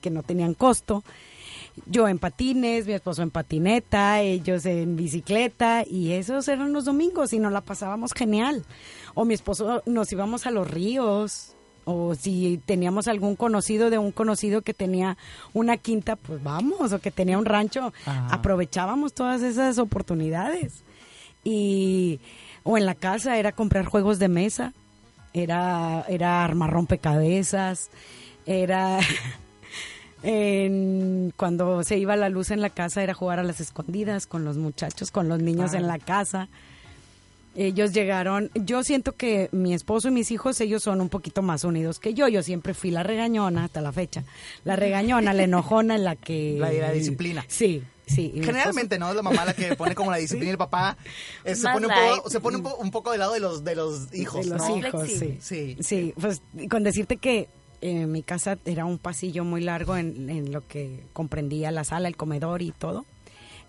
que 0.00 0.10
no 0.10 0.22
tenían 0.22 0.54
costo. 0.54 1.04
Yo 1.86 2.06
en 2.08 2.18
patines, 2.18 2.86
mi 2.86 2.92
esposo 2.92 3.22
en 3.22 3.30
patineta, 3.30 4.20
ellos 4.22 4.64
en 4.66 4.96
bicicleta 4.96 5.84
y 5.86 6.12
esos 6.12 6.46
eran 6.48 6.72
los 6.72 6.84
domingos 6.84 7.32
y 7.32 7.38
nos 7.38 7.52
la 7.52 7.60
pasábamos 7.62 8.12
genial. 8.12 8.64
O 9.14 9.24
mi 9.24 9.34
esposo 9.34 9.82
nos 9.86 10.10
íbamos 10.12 10.46
a 10.46 10.50
los 10.50 10.70
ríos 10.70 11.54
o 11.84 12.14
si 12.14 12.60
teníamos 12.64 13.08
algún 13.08 13.36
conocido 13.36 13.90
de 13.90 13.98
un 13.98 14.12
conocido 14.12 14.62
que 14.62 14.74
tenía 14.74 15.16
una 15.52 15.76
quinta, 15.76 16.16
pues 16.16 16.42
vamos, 16.42 16.92
o 16.92 16.98
que 17.00 17.10
tenía 17.10 17.38
un 17.38 17.44
rancho, 17.44 17.92
Ajá. 18.06 18.28
aprovechábamos 18.34 19.12
todas 19.14 19.42
esas 19.42 19.78
oportunidades. 19.78 20.82
Y 21.44 22.20
o 22.62 22.78
en 22.78 22.86
la 22.86 22.94
casa 22.94 23.36
era 23.38 23.52
comprar 23.52 23.84
juegos 23.84 24.18
de 24.18 24.28
mesa, 24.28 24.72
era 25.34 26.04
era 26.08 26.44
armar 26.44 26.70
rompecabezas, 26.70 27.90
era 28.46 28.98
en- 30.22 31.32
cuando 31.36 31.82
se 31.82 31.98
iba 31.98 32.16
la 32.16 32.28
luz 32.28 32.50
en 32.50 32.60
la 32.60 32.70
casa 32.70 33.02
era 33.02 33.14
jugar 33.14 33.38
a 33.38 33.42
las 33.42 33.60
escondidas 33.60 34.26
con 34.26 34.44
los 34.44 34.56
muchachos, 34.56 35.10
con 35.10 35.28
los 35.28 35.40
niños 35.40 35.74
en 35.74 35.86
la 35.86 35.98
casa. 35.98 36.48
Ellos 37.56 37.92
llegaron, 37.92 38.50
yo 38.54 38.82
siento 38.82 39.12
que 39.12 39.48
mi 39.52 39.74
esposo 39.74 40.08
y 40.08 40.10
mis 40.10 40.30
hijos, 40.32 40.60
ellos 40.60 40.82
son 40.82 41.00
un 41.00 41.08
poquito 41.08 41.40
más 41.42 41.62
unidos 41.64 42.00
que 42.00 42.12
yo. 42.12 42.26
Yo 42.28 42.42
siempre 42.42 42.74
fui 42.74 42.90
la 42.90 43.02
regañona 43.04 43.64
hasta 43.64 43.80
la 43.80 43.92
fecha. 43.92 44.24
La 44.64 44.74
regañona, 44.76 45.32
la 45.32 45.44
enojona, 45.44 45.96
la 45.98 46.16
que... 46.16 46.56
La- 46.58 46.72
la 46.72 46.90
disciplina. 46.92 47.44
Sí, 47.46 47.82
sí. 48.06 48.32
Generalmente, 48.42 48.98
¿no? 48.98 49.08
Es 49.10 49.14
la 49.16 49.22
mamá 49.22 49.44
la 49.44 49.54
que 49.54 49.76
pone 49.76 49.94
como 49.94 50.10
la 50.10 50.16
disciplina 50.16 50.48
y 50.48 50.52
el 50.52 50.58
papá 50.58 50.96
eh, 51.44 51.54
se, 51.54 51.68
pone 51.68 51.86
un 51.86 51.92
poco, 52.16 52.28
se 52.30 52.40
pone 52.40 52.56
un, 52.56 52.62
po- 52.64 52.76
un 52.76 52.90
poco 52.90 53.10
del 53.12 53.20
lado 53.20 53.34
de 53.34 53.40
los, 53.40 53.62
de 53.62 53.76
los 53.76 54.12
hijos, 54.14 54.44
de 54.44 54.50
los 54.50 54.68
¿no? 54.68 54.76
hijos, 54.76 55.08
sí. 55.08 55.38
Sí. 55.40 55.76
Sí, 55.80 56.14
pues 56.20 56.42
con 56.68 56.82
decirte 56.82 57.18
que 57.18 57.48
eh, 57.82 58.06
mi 58.06 58.22
casa 58.24 58.58
era 58.64 58.84
un 58.84 58.98
pasillo 58.98 59.44
muy 59.44 59.60
largo 59.60 59.96
en, 59.96 60.28
en 60.28 60.50
lo 60.52 60.66
que 60.66 61.04
comprendía 61.12 61.70
la 61.70 61.84
sala, 61.84 62.08
el 62.08 62.16
comedor 62.16 62.62
y 62.62 62.72
todo. 62.72 63.04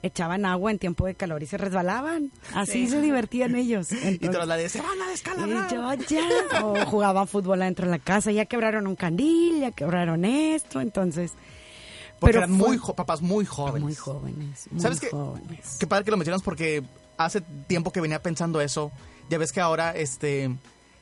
Echaban 0.06 0.46
agua 0.46 0.72
en 0.72 0.80
tiempo 0.80 1.06
de 1.06 1.16
calor 1.16 1.44
y 1.44 1.48
se 1.48 1.58
resbalaban. 1.58 2.32
Así 2.54 2.88
se 2.88 3.02
divertían 3.02 3.56
ellos. 3.56 3.92
y 3.92 4.18
tras 4.20 4.48
la 4.48 4.56
de 4.58 4.70
se 4.70 4.82
van 4.82 5.02
a 5.02 5.10
descalabrar. 5.10 5.72
y 5.72 5.76
yo, 5.76 5.94
ya. 6.08 6.66
O 6.66 6.86
jugaban 6.86 7.28
fútbol 7.28 7.62
adentro 7.62 7.86
de 7.86 7.92
la 7.92 8.00
casa, 8.00 8.32
ya 8.32 8.46
quebraron 8.46 8.88
un 8.88 8.96
candil, 8.96 9.60
ya 9.62 9.72
quebraron 9.72 10.24
esto, 10.26 10.82
entonces... 10.82 11.32
Porque 12.20 12.34
pero 12.38 12.46
eran 12.46 12.58
fue- 12.58 12.70
muy 12.70 12.78
papás 12.96 13.22
muy 13.22 13.46
jóvenes. 13.46 13.82
Muy 13.84 13.96
jóvenes, 13.96 14.68
muy 14.72 14.80
¿Sabes 14.82 15.00
qué? 15.02 15.10
jóvenes. 15.10 15.78
Qué 15.80 15.86
padre 15.88 16.06
que 16.06 16.12
lo 16.12 16.18
mencionas 16.18 16.42
porque 16.42 16.82
hace 17.18 17.42
tiempo 17.42 17.92
que 17.92 18.00
venía 18.00 18.22
pensando 18.22 18.62
eso. 18.62 18.92
Ya 19.30 19.38
ves 19.38 19.52
que 19.52 19.60
ahora, 19.60 19.92
este, 19.96 20.56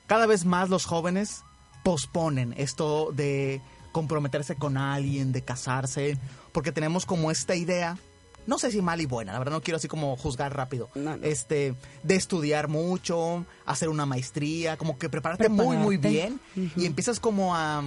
cada 0.08 0.26
vez 0.26 0.44
más 0.46 0.70
los 0.70 0.86
jóvenes 0.86 1.44
posponen 1.84 2.56
esto 2.58 3.12
de 3.12 3.62
comprometerse 3.92 4.56
con 4.56 4.76
alguien, 4.78 5.32
de 5.34 5.44
casarse, 5.44 6.18
porque 6.52 6.72
tenemos 6.72 7.06
como 7.06 7.30
esta 7.30 7.56
idea, 7.56 7.98
no 8.48 8.58
sé 8.60 8.72
si 8.72 8.82
mal 8.82 9.00
y 9.02 9.06
buena, 9.06 9.32
la 9.34 9.40
verdad 9.40 9.54
no 9.54 9.62
quiero 9.62 9.78
así 9.78 9.88
como 9.88 10.16
juzgar 10.18 10.56
rápido, 10.56 10.90
No, 10.96 11.16
no. 11.18 11.24
este, 11.26 11.76
de 12.04 12.16
estudiar 12.16 12.68
mucho, 12.68 13.46
hacer 13.66 13.90
una 13.90 14.06
maestría, 14.06 14.78
como 14.78 14.98
que 14.98 15.10
prepararte, 15.10 15.50
muy, 15.50 15.78
muy 15.78 15.98
bien 15.98 16.40
y 16.76 16.86
empiezas 16.86 17.20
como 17.20 17.56
a 17.56 17.84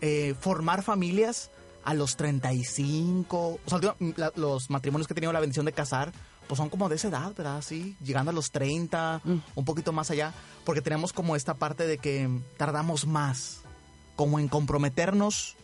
eh, 0.00 0.34
formar 0.40 0.82
familias 0.82 1.50
a 1.84 1.94
los 1.94 2.16
35. 2.16 3.58
O 3.64 3.70
sea, 3.70 3.94
la- 4.16 4.32
los 4.36 4.70
matrimonios 4.70 5.06
que 5.06 5.12
he 5.12 5.16
tenido 5.16 5.32
la 5.32 5.40
bendición 5.40 5.66
de 5.66 5.72
casar, 5.72 6.12
pues 6.48 6.58
son 6.58 6.68
como 6.68 6.88
de 6.88 6.96
esa 6.96 7.08
edad, 7.08 7.34
¿verdad? 7.36 7.62
Sí, 7.62 7.96
llegando 8.02 8.30
a 8.30 8.34
los 8.34 8.50
30, 8.50 9.22
un 9.54 9.64
poquito 9.64 9.92
más 9.92 10.10
allá, 10.10 10.32
porque 10.64 10.82
tenemos 10.82 11.12
como 11.12 11.36
esta 11.36 11.54
parte 11.54 11.86
de 11.86 11.98
que 11.98 12.28
tardamos 12.56 13.06
más, 13.06 13.60
como 14.16 14.38
en 14.38 14.48
comprometernos 14.48 15.56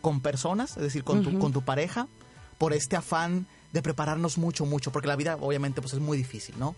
con 0.00 0.20
personas, 0.20 0.76
es 0.76 0.82
decir, 0.82 1.04
con, 1.04 1.22
tu, 1.22 1.38
con 1.38 1.52
tu 1.52 1.62
pareja, 1.62 2.06
por 2.58 2.72
este 2.72 2.96
afán 2.96 3.46
de 3.72 3.82
prepararnos 3.82 4.38
mucho, 4.38 4.64
mucho, 4.66 4.90
porque 4.92 5.08
la 5.08 5.16
vida 5.16 5.36
obviamente 5.40 5.80
pues 5.80 5.92
es 5.94 6.00
muy 6.00 6.16
difícil, 6.16 6.54
¿no? 6.58 6.74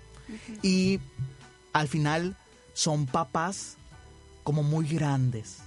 Y 0.63 1.01
al 1.73 1.89
final 1.89 2.37
son 2.75 3.07
papás 3.07 3.77
como 4.45 4.63
muy 4.63 4.87
grandes. 4.89 5.59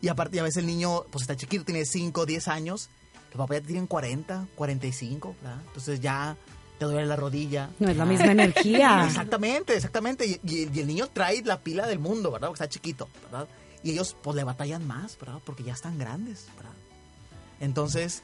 Y 0.00 0.08
aparte, 0.08 0.36
ya 0.36 0.42
ves, 0.44 0.56
el 0.56 0.66
niño, 0.66 1.02
pues 1.10 1.22
está 1.22 1.36
chiquito, 1.36 1.64
tiene 1.64 1.84
5, 1.84 2.24
10 2.24 2.48
años. 2.48 2.88
Los 3.30 3.36
papás 3.38 3.60
ya 3.60 3.66
tienen 3.66 3.86
40, 3.86 4.46
45, 4.54 5.34
¿verdad? 5.42 5.60
Entonces 5.66 6.00
ya 6.00 6.36
te 6.78 6.84
duele 6.84 7.06
la 7.06 7.16
rodilla. 7.16 7.70
No 7.80 7.88
es 7.90 7.96
la 7.96 8.04
misma 8.04 8.30
energía. 8.32 9.04
Exactamente, 9.08 9.74
exactamente. 9.74 10.24
Y, 10.26 10.40
y- 10.44 10.70
y 10.72 10.80
el 10.80 10.86
niño 10.86 11.08
trae 11.08 11.42
la 11.42 11.60
pila 11.60 11.86
del 11.88 11.98
mundo, 11.98 12.30
¿verdad? 12.30 12.48
Porque 12.48 12.62
está 12.62 12.72
chiquito, 12.72 13.08
¿verdad? 13.24 13.48
Y 13.82 13.90
ellos, 13.90 14.16
pues, 14.22 14.36
le 14.36 14.44
batallan 14.44 14.86
más, 14.86 15.18
¿verdad? 15.18 15.40
Porque 15.44 15.64
ya 15.64 15.72
están 15.72 15.98
grandes, 15.98 16.46
¿verdad? 16.56 16.72
Entonces, 17.60 18.22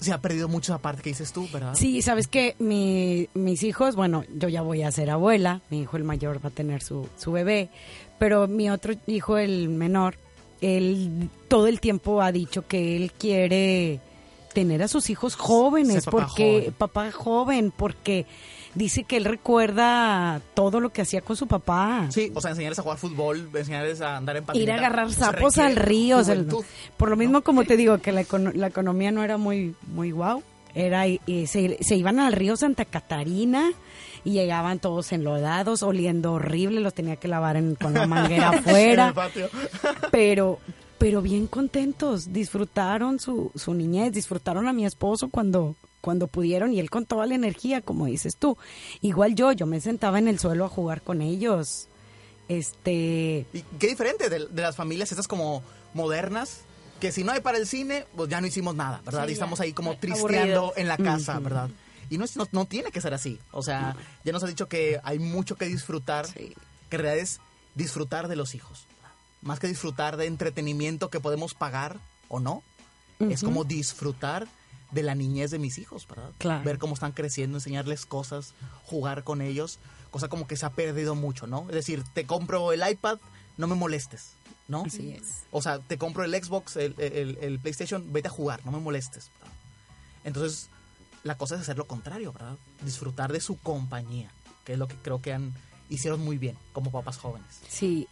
se 0.00 0.12
ha 0.12 0.20
perdido 0.20 0.48
mucho 0.48 0.72
esa 0.72 0.82
parte 0.82 1.02
que 1.02 1.10
dices 1.10 1.32
tú, 1.32 1.48
¿verdad? 1.52 1.74
Sí, 1.74 2.02
sabes 2.02 2.26
que 2.26 2.56
mi, 2.58 3.28
mis 3.34 3.62
hijos, 3.62 3.96
bueno, 3.96 4.24
yo 4.36 4.48
ya 4.48 4.62
voy 4.62 4.82
a 4.82 4.90
ser 4.90 5.10
abuela, 5.10 5.60
mi 5.70 5.82
hijo 5.82 5.96
el 5.96 6.04
mayor 6.04 6.44
va 6.44 6.48
a 6.48 6.52
tener 6.52 6.82
su, 6.82 7.08
su 7.16 7.32
bebé, 7.32 7.70
pero 8.18 8.46
mi 8.46 8.70
otro 8.70 8.94
hijo, 9.06 9.38
el 9.38 9.68
menor, 9.68 10.16
él 10.60 11.28
todo 11.48 11.66
el 11.66 11.80
tiempo 11.80 12.22
ha 12.22 12.32
dicho 12.32 12.66
que 12.66 12.96
él 12.96 13.12
quiere 13.12 14.00
tener 14.52 14.82
a 14.82 14.88
sus 14.88 15.10
hijos 15.10 15.34
jóvenes, 15.34 16.04
papá 16.04 16.18
porque 16.18 16.58
joven. 16.60 16.74
papá 16.78 17.12
joven, 17.12 17.72
porque 17.76 18.26
dice 18.74 19.04
que 19.04 19.16
él 19.16 19.24
recuerda 19.24 20.40
todo 20.54 20.80
lo 20.80 20.90
que 20.90 21.02
hacía 21.02 21.20
con 21.20 21.36
su 21.36 21.46
papá. 21.46 22.06
Sí, 22.10 22.30
o 22.34 22.40
sea, 22.40 22.50
enseñarles 22.50 22.78
a 22.78 22.82
jugar 22.82 22.98
fútbol, 22.98 23.48
enseñarles 23.54 24.00
a 24.00 24.16
andar 24.16 24.36
en 24.36 24.42
Ir 24.42 24.46
patineta. 24.46 24.72
a 24.74 24.76
agarrar 24.78 25.12
sapos 25.12 25.58
al 25.58 25.76
río. 25.76 26.18
o 26.18 26.24
sea, 26.24 26.34
juventud. 26.34 26.64
por 26.96 27.08
lo 27.10 27.16
mismo, 27.16 27.42
como 27.42 27.64
te 27.64 27.76
digo, 27.76 27.98
que 27.98 28.12
la, 28.12 28.22
econo- 28.22 28.52
la 28.54 28.66
economía 28.68 29.10
no 29.12 29.22
era 29.22 29.36
muy, 29.36 29.74
muy 29.86 30.10
guau. 30.10 30.42
Era, 30.76 31.06
y 31.06 31.20
se, 31.46 31.78
se 31.80 31.94
iban 31.94 32.18
al 32.18 32.32
río 32.32 32.56
Santa 32.56 32.84
Catarina 32.84 33.70
y 34.24 34.32
llegaban 34.32 34.80
todos 34.80 35.12
enlodados, 35.12 35.84
oliendo 35.84 36.32
horrible, 36.32 36.80
los 36.80 36.94
tenía 36.94 37.14
que 37.14 37.28
lavar 37.28 37.56
en- 37.56 37.76
con 37.76 37.94
la 37.94 38.06
manguera 38.08 38.48
afuera. 38.48 39.14
pero, 40.10 40.58
pero 40.98 41.22
bien 41.22 41.46
contentos, 41.46 42.32
disfrutaron 42.32 43.20
su, 43.20 43.52
su 43.54 43.72
niñez, 43.72 44.12
disfrutaron 44.12 44.66
a 44.66 44.72
mi 44.72 44.84
esposo 44.84 45.28
cuando, 45.28 45.76
cuando 46.04 46.26
pudieron 46.26 46.72
y 46.74 46.80
él 46.80 46.90
con 46.90 47.06
toda 47.06 47.24
la 47.26 47.34
energía, 47.34 47.80
como 47.80 48.04
dices 48.04 48.36
tú. 48.36 48.58
Igual 49.00 49.34
yo, 49.34 49.52
yo 49.52 49.64
me 49.64 49.80
sentaba 49.80 50.18
en 50.18 50.28
el 50.28 50.38
suelo 50.38 50.66
a 50.66 50.68
jugar 50.68 51.00
con 51.00 51.22
ellos. 51.22 51.88
Este, 52.48 53.46
Y 53.54 53.62
qué 53.78 53.86
diferente 53.88 54.28
de, 54.28 54.46
de 54.48 54.62
las 54.62 54.76
familias 54.76 55.10
estas 55.12 55.26
como 55.26 55.62
modernas, 55.94 56.60
que 57.00 57.10
si 57.10 57.24
no 57.24 57.32
hay 57.32 57.40
para 57.40 57.56
el 57.58 57.66
cine, 57.66 58.04
pues 58.16 58.28
ya 58.28 58.40
no 58.42 58.46
hicimos 58.46 58.74
nada, 58.74 59.00
¿verdad? 59.04 59.24
Sí, 59.24 59.30
y 59.30 59.32
estamos 59.32 59.60
ahí 59.60 59.72
como 59.72 59.96
tristeando 59.96 60.74
en 60.76 60.88
la 60.88 60.96
casa. 60.98 61.38
¿verdad? 61.38 61.70
Y 62.10 62.18
no, 62.18 62.24
es- 62.26 62.36
no, 62.36 62.46
no 62.52 62.66
tiene 62.66 62.90
que 62.90 63.00
ser 63.00 63.14
así. 63.14 63.38
O 63.50 63.62
sea, 63.62 63.96
ya 64.24 64.32
nos 64.32 64.44
ha 64.44 64.46
dicho 64.46 64.68
que 64.68 65.00
hay 65.04 65.18
mucho 65.18 65.56
que 65.56 65.64
disfrutar, 65.66 66.26
Sí. 66.26 66.54
que 66.90 66.96
en 66.96 67.02
realidad 67.02 67.22
es 67.24 67.40
disfrutar 67.74 68.28
de 68.28 68.36
los 68.36 68.54
hijos. 68.54 68.86
Más 69.40 69.58
que 69.58 69.68
disfrutar 69.68 70.16
de 70.18 70.26
entretenimiento 70.26 71.08
que 71.10 71.20
podemos 71.20 71.54
pagar 71.54 71.98
o 72.28 72.40
no, 72.40 72.62
es 73.20 73.42
como 73.42 73.64
disfrutar 73.64 74.46
de 74.94 75.02
la 75.02 75.14
niñez 75.14 75.50
de 75.50 75.58
mis 75.58 75.78
hijos, 75.78 76.06
¿verdad? 76.08 76.30
Claro. 76.38 76.64
Ver 76.64 76.78
cómo 76.78 76.94
están 76.94 77.12
creciendo, 77.12 77.58
enseñarles 77.58 78.06
cosas, 78.06 78.54
jugar 78.84 79.24
con 79.24 79.42
ellos, 79.42 79.78
cosa 80.10 80.28
como 80.28 80.46
que 80.46 80.56
se 80.56 80.64
ha 80.66 80.70
perdido 80.70 81.14
mucho, 81.14 81.46
¿no? 81.46 81.66
Es 81.68 81.74
decir, 81.74 82.02
te 82.14 82.24
compro 82.26 82.72
el 82.72 82.82
iPad, 82.88 83.18
no 83.56 83.66
me 83.66 83.74
molestes, 83.74 84.32
¿no? 84.68 84.84
Así 84.86 85.10
es. 85.12 85.42
O 85.50 85.60
sea, 85.60 85.78
te 85.80 85.98
compro 85.98 86.24
el 86.24 86.32
Xbox, 86.32 86.76
el, 86.76 86.94
el- 86.98 87.38
el 87.40 87.58
PlayStation, 87.58 88.12
vete 88.12 88.28
a 88.28 88.30
jugar, 88.30 88.64
no 88.64 88.72
me 88.72 88.78
molestes. 88.78 89.30
¿verdad? 89.40 89.54
Entonces, 90.24 90.70
la 91.22 91.36
cosa 91.36 91.54
es 91.56 91.62
hacer 91.62 91.76
lo 91.78 91.86
contrario, 91.86 92.32
¿verdad? 92.32 92.56
Disfrutar 92.84 93.32
de 93.32 93.40
su 93.40 93.58
compañía, 93.58 94.30
que 94.64 94.74
es 94.74 94.78
lo 94.78 94.88
que 94.88 94.96
creo 94.96 95.20
que 95.20 95.32
han 95.32 95.52
hicieron 95.90 96.20
muy 96.20 96.38
bien 96.38 96.56
como 96.72 96.90
papás 96.90 97.18
jóvenes. 97.18 97.60
Sí, 97.68 98.08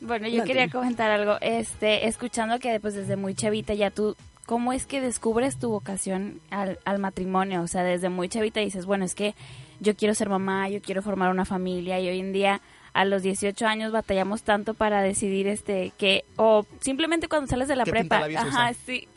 Bueno, 0.00 0.28
yo 0.28 0.44
quería 0.44 0.68
comentar 0.68 1.10
algo. 1.10 1.38
Este, 1.40 2.06
escuchando 2.06 2.58
que 2.58 2.78
pues 2.80 2.92
desde 2.94 3.16
muy 3.16 3.34
chavita 3.34 3.72
ya 3.74 3.90
tú, 3.90 4.14
¿cómo 4.46 4.72
es 4.72 4.86
que 4.86 5.00
descubres 5.00 5.58
tu 5.58 5.70
vocación 5.70 6.40
al, 6.50 6.78
al 6.84 6.98
matrimonio? 6.98 7.62
O 7.62 7.66
sea, 7.66 7.82
desde 7.82 8.08
muy 8.08 8.28
chavita 8.28 8.60
dices, 8.60 8.86
bueno, 8.86 9.04
es 9.04 9.14
que 9.14 9.34
yo 9.80 9.94
quiero 9.96 10.14
ser 10.14 10.28
mamá, 10.28 10.68
yo 10.68 10.80
quiero 10.80 11.02
formar 11.02 11.30
una 11.30 11.44
familia 11.44 12.00
y 12.00 12.08
hoy 12.08 12.20
en 12.20 12.32
día 12.32 12.60
a 12.94 13.04
los 13.04 13.22
18 13.22 13.66
años 13.66 13.90
batallamos 13.90 14.44
tanto 14.44 14.72
para 14.72 15.02
decidir 15.02 15.48
este 15.48 15.92
que 15.98 16.24
o 16.36 16.64
simplemente 16.80 17.28
cuando 17.28 17.48
sales 17.48 17.66
de 17.66 17.74
la 17.74 17.82
¿Qué 17.84 17.90
prepa, 17.90 18.24
ajá, 18.24 18.48
usa? 18.48 18.74
sí. 18.86 19.08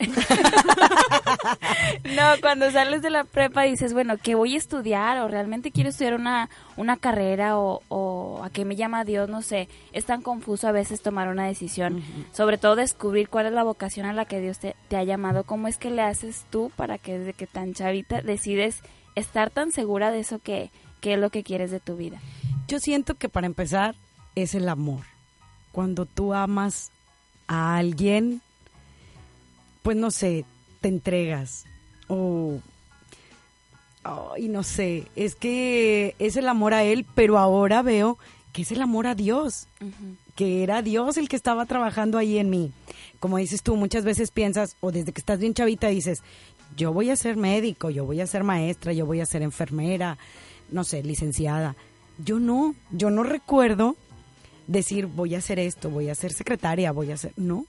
no, 2.04 2.22
cuando 2.40 2.70
sales 2.72 3.02
de 3.02 3.10
la 3.10 3.22
prepa 3.22 3.62
dices, 3.62 3.94
bueno, 3.94 4.16
¿qué 4.20 4.34
voy 4.34 4.54
a 4.54 4.58
estudiar? 4.58 5.18
O 5.18 5.28
realmente 5.28 5.70
quiero 5.70 5.90
estudiar 5.90 6.14
una, 6.14 6.50
una 6.76 6.96
carrera 6.96 7.56
o, 7.56 7.82
o 7.88 8.42
a 8.42 8.50
qué 8.50 8.64
me 8.64 8.74
llama 8.74 9.04
Dios, 9.04 9.28
no 9.28 9.42
sé. 9.42 9.68
Es 9.92 10.04
tan 10.04 10.22
confuso 10.22 10.66
a 10.66 10.72
veces 10.72 11.00
tomar 11.00 11.28
una 11.28 11.46
decisión. 11.46 12.02
Sobre 12.32 12.58
todo 12.58 12.74
descubrir 12.74 13.28
cuál 13.28 13.46
es 13.46 13.52
la 13.52 13.62
vocación 13.62 14.06
a 14.06 14.12
la 14.12 14.24
que 14.24 14.40
Dios 14.40 14.58
te, 14.58 14.74
te 14.88 14.96
ha 14.96 15.04
llamado. 15.04 15.44
¿Cómo 15.44 15.68
es 15.68 15.78
que 15.78 15.90
le 15.90 16.02
haces 16.02 16.46
tú 16.50 16.72
para 16.74 16.98
que 16.98 17.20
desde 17.20 17.32
que 17.32 17.46
tan 17.46 17.74
chavita 17.74 18.22
decides 18.22 18.82
estar 19.14 19.50
tan 19.50 19.70
segura 19.70 20.10
de 20.10 20.18
eso 20.18 20.40
que, 20.40 20.72
que 21.00 21.14
es 21.14 21.20
lo 21.20 21.30
que 21.30 21.44
quieres 21.44 21.70
de 21.70 21.78
tu 21.78 21.96
vida? 21.96 22.18
Yo 22.68 22.78
siento 22.80 23.14
que 23.14 23.30
para 23.30 23.46
empezar 23.46 23.96
es 24.34 24.54
el 24.54 24.68
amor. 24.68 25.00
Cuando 25.72 26.04
tú 26.04 26.34
amas 26.34 26.92
a 27.46 27.78
alguien, 27.78 28.42
pues 29.82 29.96
no 29.96 30.10
sé, 30.10 30.44
te 30.82 30.88
entregas. 30.88 31.64
O. 32.08 32.60
Ay, 34.04 34.48
no 34.48 34.62
sé. 34.62 35.06
Es 35.16 35.34
que 35.34 36.14
es 36.18 36.36
el 36.36 36.46
amor 36.46 36.74
a 36.74 36.84
él, 36.84 37.06
pero 37.14 37.38
ahora 37.38 37.80
veo 37.80 38.18
que 38.52 38.62
es 38.62 38.70
el 38.70 38.82
amor 38.82 39.06
a 39.06 39.14
Dios. 39.14 39.66
Que 40.34 40.62
era 40.62 40.82
Dios 40.82 41.16
el 41.16 41.30
que 41.30 41.36
estaba 41.36 41.64
trabajando 41.64 42.18
ahí 42.18 42.36
en 42.36 42.50
mí. 42.50 42.70
Como 43.18 43.38
dices 43.38 43.62
tú, 43.62 43.76
muchas 43.76 44.04
veces 44.04 44.30
piensas, 44.30 44.76
o 44.80 44.92
desde 44.92 45.12
que 45.12 45.20
estás 45.20 45.38
bien 45.38 45.54
chavita 45.54 45.88
dices, 45.88 46.22
yo 46.76 46.92
voy 46.92 47.08
a 47.08 47.16
ser 47.16 47.36
médico, 47.36 47.88
yo 47.88 48.04
voy 48.04 48.20
a 48.20 48.26
ser 48.26 48.44
maestra, 48.44 48.92
yo 48.92 49.06
voy 49.06 49.20
a 49.20 49.26
ser 49.26 49.40
enfermera, 49.40 50.18
no 50.70 50.84
sé, 50.84 51.02
licenciada. 51.02 51.74
Yo 52.18 52.38
no, 52.38 52.74
yo 52.90 53.10
no 53.10 53.22
recuerdo 53.22 53.96
decir 54.66 55.06
voy 55.06 55.34
a 55.34 55.38
hacer 55.38 55.58
esto, 55.58 55.90
voy 55.90 56.08
a 56.08 56.14
ser 56.14 56.32
secretaria, 56.32 56.92
voy 56.92 57.10
a 57.10 57.14
hacer, 57.14 57.32
no. 57.36 57.66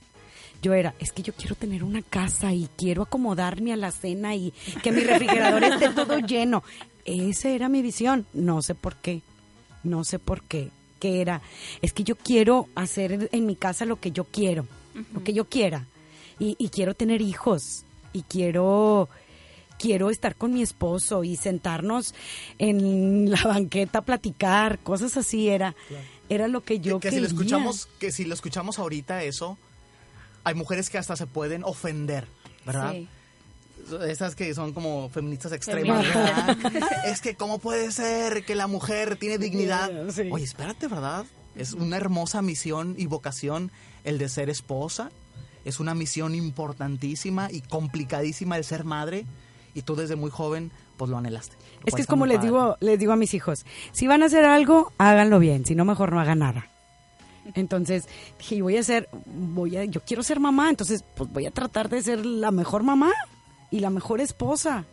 Yo 0.62 0.74
era, 0.74 0.94
es 0.98 1.12
que 1.12 1.22
yo 1.22 1.32
quiero 1.32 1.54
tener 1.54 1.82
una 1.82 2.02
casa 2.02 2.52
y 2.52 2.68
quiero 2.76 3.02
acomodarme 3.02 3.72
a 3.72 3.76
la 3.76 3.90
cena 3.90 4.34
y 4.34 4.52
que 4.82 4.92
mi 4.92 5.00
refrigerador 5.00 5.64
esté 5.64 5.88
todo 5.90 6.18
lleno. 6.18 6.62
Esa 7.06 7.48
era 7.48 7.68
mi 7.70 7.80
visión, 7.80 8.26
no 8.34 8.60
sé 8.60 8.74
por 8.74 8.96
qué, 8.96 9.22
no 9.82 10.04
sé 10.04 10.18
por 10.18 10.42
qué, 10.42 10.68
que 10.98 11.22
era, 11.22 11.40
es 11.80 11.94
que 11.94 12.04
yo 12.04 12.14
quiero 12.14 12.68
hacer 12.74 13.30
en 13.32 13.46
mi 13.46 13.56
casa 13.56 13.86
lo 13.86 13.98
que 13.98 14.12
yo 14.12 14.24
quiero, 14.24 14.66
lo 15.14 15.24
que 15.24 15.32
yo 15.32 15.46
quiera. 15.46 15.86
Y, 16.38 16.56
y 16.58 16.68
quiero 16.68 16.94
tener 16.94 17.22
hijos 17.22 17.84
y 18.12 18.22
quiero 18.22 19.08
quiero 19.80 20.10
estar 20.10 20.36
con 20.36 20.52
mi 20.52 20.62
esposo 20.62 21.24
y 21.24 21.36
sentarnos 21.36 22.14
en 22.58 23.30
la 23.30 23.42
banqueta 23.42 24.00
a 24.00 24.02
platicar, 24.02 24.78
cosas 24.80 25.16
así 25.16 25.48
era 25.48 25.74
era 26.28 26.46
lo 26.46 26.62
que 26.62 26.78
yo 26.78 27.00
que, 27.00 27.08
que 27.08 27.14
si 27.14 27.20
lo 27.20 27.26
quería. 27.26 27.40
escuchamos, 27.40 27.88
que 27.98 28.12
si 28.12 28.24
lo 28.24 28.34
escuchamos 28.34 28.78
ahorita 28.78 29.24
eso, 29.24 29.58
hay 30.44 30.54
mujeres 30.54 30.88
que 30.90 30.98
hasta 30.98 31.16
se 31.16 31.26
pueden 31.26 31.64
ofender, 31.64 32.28
¿verdad? 32.64 32.92
Sí. 32.92 33.08
esas 34.06 34.36
que 34.36 34.54
son 34.54 34.72
como 34.72 35.08
feministas 35.08 35.52
extremas, 35.52 36.06
¿verdad? 36.06 36.56
es 37.06 37.20
que 37.20 37.34
cómo 37.34 37.58
puede 37.58 37.90
ser 37.90 38.44
que 38.44 38.54
la 38.54 38.68
mujer 38.68 39.16
tiene 39.16 39.38
dignidad. 39.38 39.90
Sí. 40.10 40.28
Oye, 40.30 40.44
espérate, 40.44 40.86
¿verdad? 40.86 41.24
Es 41.56 41.72
una 41.72 41.96
hermosa 41.96 42.42
misión 42.42 42.94
y 42.96 43.06
vocación 43.06 43.72
el 44.04 44.18
de 44.18 44.28
ser 44.28 44.50
esposa. 44.50 45.10
Es 45.64 45.80
una 45.80 45.94
misión 45.94 46.34
importantísima 46.34 47.50
y 47.50 47.60
complicadísima 47.60 48.56
el 48.56 48.64
ser 48.64 48.84
madre. 48.84 49.26
Y 49.74 49.82
tú 49.82 49.94
desde 49.96 50.16
muy 50.16 50.30
joven, 50.30 50.70
pues 50.96 51.10
lo 51.10 51.16
anhelaste. 51.18 51.56
Lo 51.80 51.86
Es 51.86 51.94
que 51.94 52.00
es 52.02 52.06
como 52.06 52.26
les 52.26 52.38
padre. 52.38 52.48
digo, 52.50 52.76
les 52.80 52.98
digo 52.98 53.12
a 53.12 53.16
mis 53.16 53.34
hijos, 53.34 53.64
si 53.92 54.06
van 54.06 54.22
a 54.22 54.26
hacer 54.26 54.44
algo, 54.44 54.92
háganlo 54.98 55.38
bien, 55.38 55.64
si 55.64 55.74
no 55.74 55.84
mejor 55.84 56.12
no 56.12 56.20
hagan 56.20 56.40
nada. 56.40 56.66
Entonces 57.54 58.06
dije, 58.38 58.56
"Y 58.56 58.60
voy 58.60 58.76
a 58.76 58.82
ser, 58.82 59.08
voy 59.26 59.76
a, 59.76 59.84
yo 59.84 60.00
quiero 60.02 60.22
ser 60.22 60.40
mamá, 60.40 60.68
entonces 60.70 61.04
pues 61.16 61.32
voy 61.32 61.46
a 61.46 61.50
tratar 61.50 61.88
de 61.88 62.02
ser 62.02 62.24
la 62.26 62.50
mejor 62.50 62.82
mamá 62.82 63.10
y 63.70 63.80
la 63.80 63.90
mejor 63.90 64.20
esposa. 64.20 64.84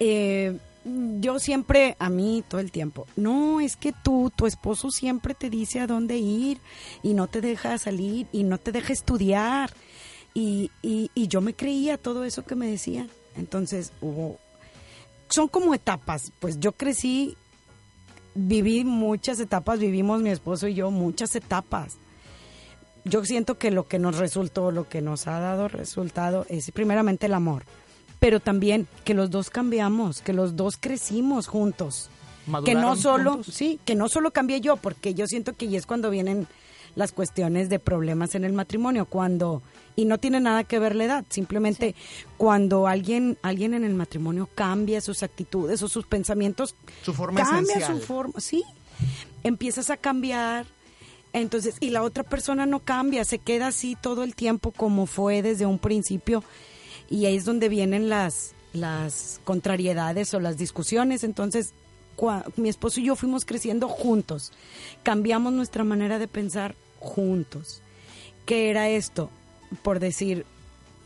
Eh, 0.00 0.58
yo 0.84 1.38
siempre, 1.38 1.94
a 2.00 2.08
mí 2.08 2.42
todo 2.48 2.60
el 2.60 2.72
tiempo, 2.72 3.06
no, 3.14 3.60
es 3.60 3.76
que 3.76 3.92
tú, 4.02 4.32
tu 4.34 4.46
esposo 4.46 4.90
siempre 4.90 5.34
te 5.34 5.48
dice 5.48 5.78
a 5.78 5.86
dónde 5.86 6.16
ir 6.16 6.58
y 7.04 7.14
no 7.14 7.28
te 7.28 7.40
deja 7.40 7.78
salir 7.78 8.26
y 8.32 8.42
no 8.42 8.58
te 8.58 8.72
deja 8.72 8.92
estudiar. 8.92 9.72
Y, 10.34 10.70
y, 10.82 11.10
y 11.14 11.28
yo 11.28 11.40
me 11.42 11.54
creía 11.54 11.98
todo 11.98 12.24
eso 12.24 12.44
que 12.44 12.56
me 12.56 12.66
decían. 12.66 13.10
Entonces 13.36 13.92
hubo, 14.00 14.38
son 15.28 15.48
como 15.48 15.74
etapas. 15.74 16.32
Pues 16.38 16.58
yo 16.60 16.72
crecí, 16.72 17.36
viví 18.34 18.84
muchas 18.84 19.40
etapas, 19.40 19.78
vivimos 19.78 20.22
mi 20.22 20.30
esposo 20.30 20.68
y 20.68 20.74
yo 20.74 20.90
muchas 20.90 21.34
etapas. 21.36 21.96
Yo 23.04 23.24
siento 23.24 23.58
que 23.58 23.70
lo 23.70 23.88
que 23.88 23.98
nos 23.98 24.18
resultó, 24.18 24.70
lo 24.70 24.88
que 24.88 25.02
nos 25.02 25.26
ha 25.26 25.40
dado 25.40 25.66
resultado 25.68 26.46
es 26.48 26.70
primeramente 26.70 27.26
el 27.26 27.34
amor, 27.34 27.64
pero 28.20 28.38
también 28.38 28.86
que 29.04 29.14
los 29.14 29.30
dos 29.30 29.50
cambiamos, 29.50 30.20
que 30.22 30.32
los 30.32 30.54
dos 30.54 30.76
crecimos 30.78 31.48
juntos. 31.48 32.10
Que 32.64 32.74
no 32.74 32.80
¿Maduraron 32.80 32.98
solo, 32.98 33.32
juntos? 33.34 33.54
sí, 33.54 33.80
que 33.84 33.94
no 33.94 34.08
solo 34.08 34.30
cambié 34.32 34.60
yo, 34.60 34.76
porque 34.76 35.14
yo 35.14 35.26
siento 35.26 35.54
que 35.54 35.66
ahí 35.66 35.76
es 35.76 35.86
cuando 35.86 36.10
vienen 36.10 36.46
las 36.94 37.12
cuestiones 37.12 37.68
de 37.68 37.78
problemas 37.78 38.34
en 38.34 38.44
el 38.44 38.52
matrimonio, 38.52 39.06
cuando 39.06 39.62
y 39.94 40.04
no 40.04 40.18
tiene 40.18 40.40
nada 40.40 40.64
que 40.64 40.78
ver 40.78 40.94
la 40.94 41.04
edad, 41.04 41.24
simplemente 41.28 41.94
cuando 42.36 42.86
alguien 42.86 43.38
alguien 43.42 43.74
en 43.74 43.84
el 43.84 43.94
matrimonio 43.94 44.48
cambia 44.54 45.00
sus 45.00 45.22
actitudes 45.22 45.82
o 45.82 45.88
sus 45.88 46.06
pensamientos, 46.06 46.74
Su 47.02 47.12
forma 47.12 47.42
cambia 47.42 47.76
esencial. 47.76 48.00
su 48.00 48.06
forma, 48.06 48.40
sí. 48.40 48.64
Empiezas 49.42 49.90
a 49.90 49.96
cambiar 49.96 50.66
entonces, 51.32 51.76
y 51.80 51.90
la 51.90 52.02
otra 52.02 52.24
persona 52.24 52.66
no 52.66 52.80
cambia, 52.80 53.24
se 53.24 53.38
queda 53.38 53.68
así 53.68 53.96
todo 54.00 54.22
el 54.22 54.34
tiempo 54.34 54.70
como 54.70 55.06
fue 55.06 55.42
desde 55.42 55.66
un 55.66 55.78
principio. 55.78 56.44
Y 57.08 57.26
ahí 57.26 57.36
es 57.36 57.44
donde 57.44 57.68
vienen 57.68 58.08
las, 58.08 58.54
las 58.72 59.40
contrariedades 59.44 60.34
o 60.34 60.40
las 60.40 60.58
discusiones. 60.58 61.24
Entonces, 61.24 61.72
mi 62.56 62.68
esposo 62.68 63.00
y 63.00 63.04
yo 63.04 63.16
fuimos 63.16 63.44
creciendo 63.44 63.88
juntos. 63.88 64.52
Cambiamos 65.02 65.52
nuestra 65.52 65.84
manera 65.84 66.18
de 66.18 66.28
pensar 66.28 66.74
juntos. 67.00 67.82
¿Qué 68.46 68.70
era 68.70 68.88
esto? 68.88 69.30
Por 69.82 69.98
decir, 69.98 70.44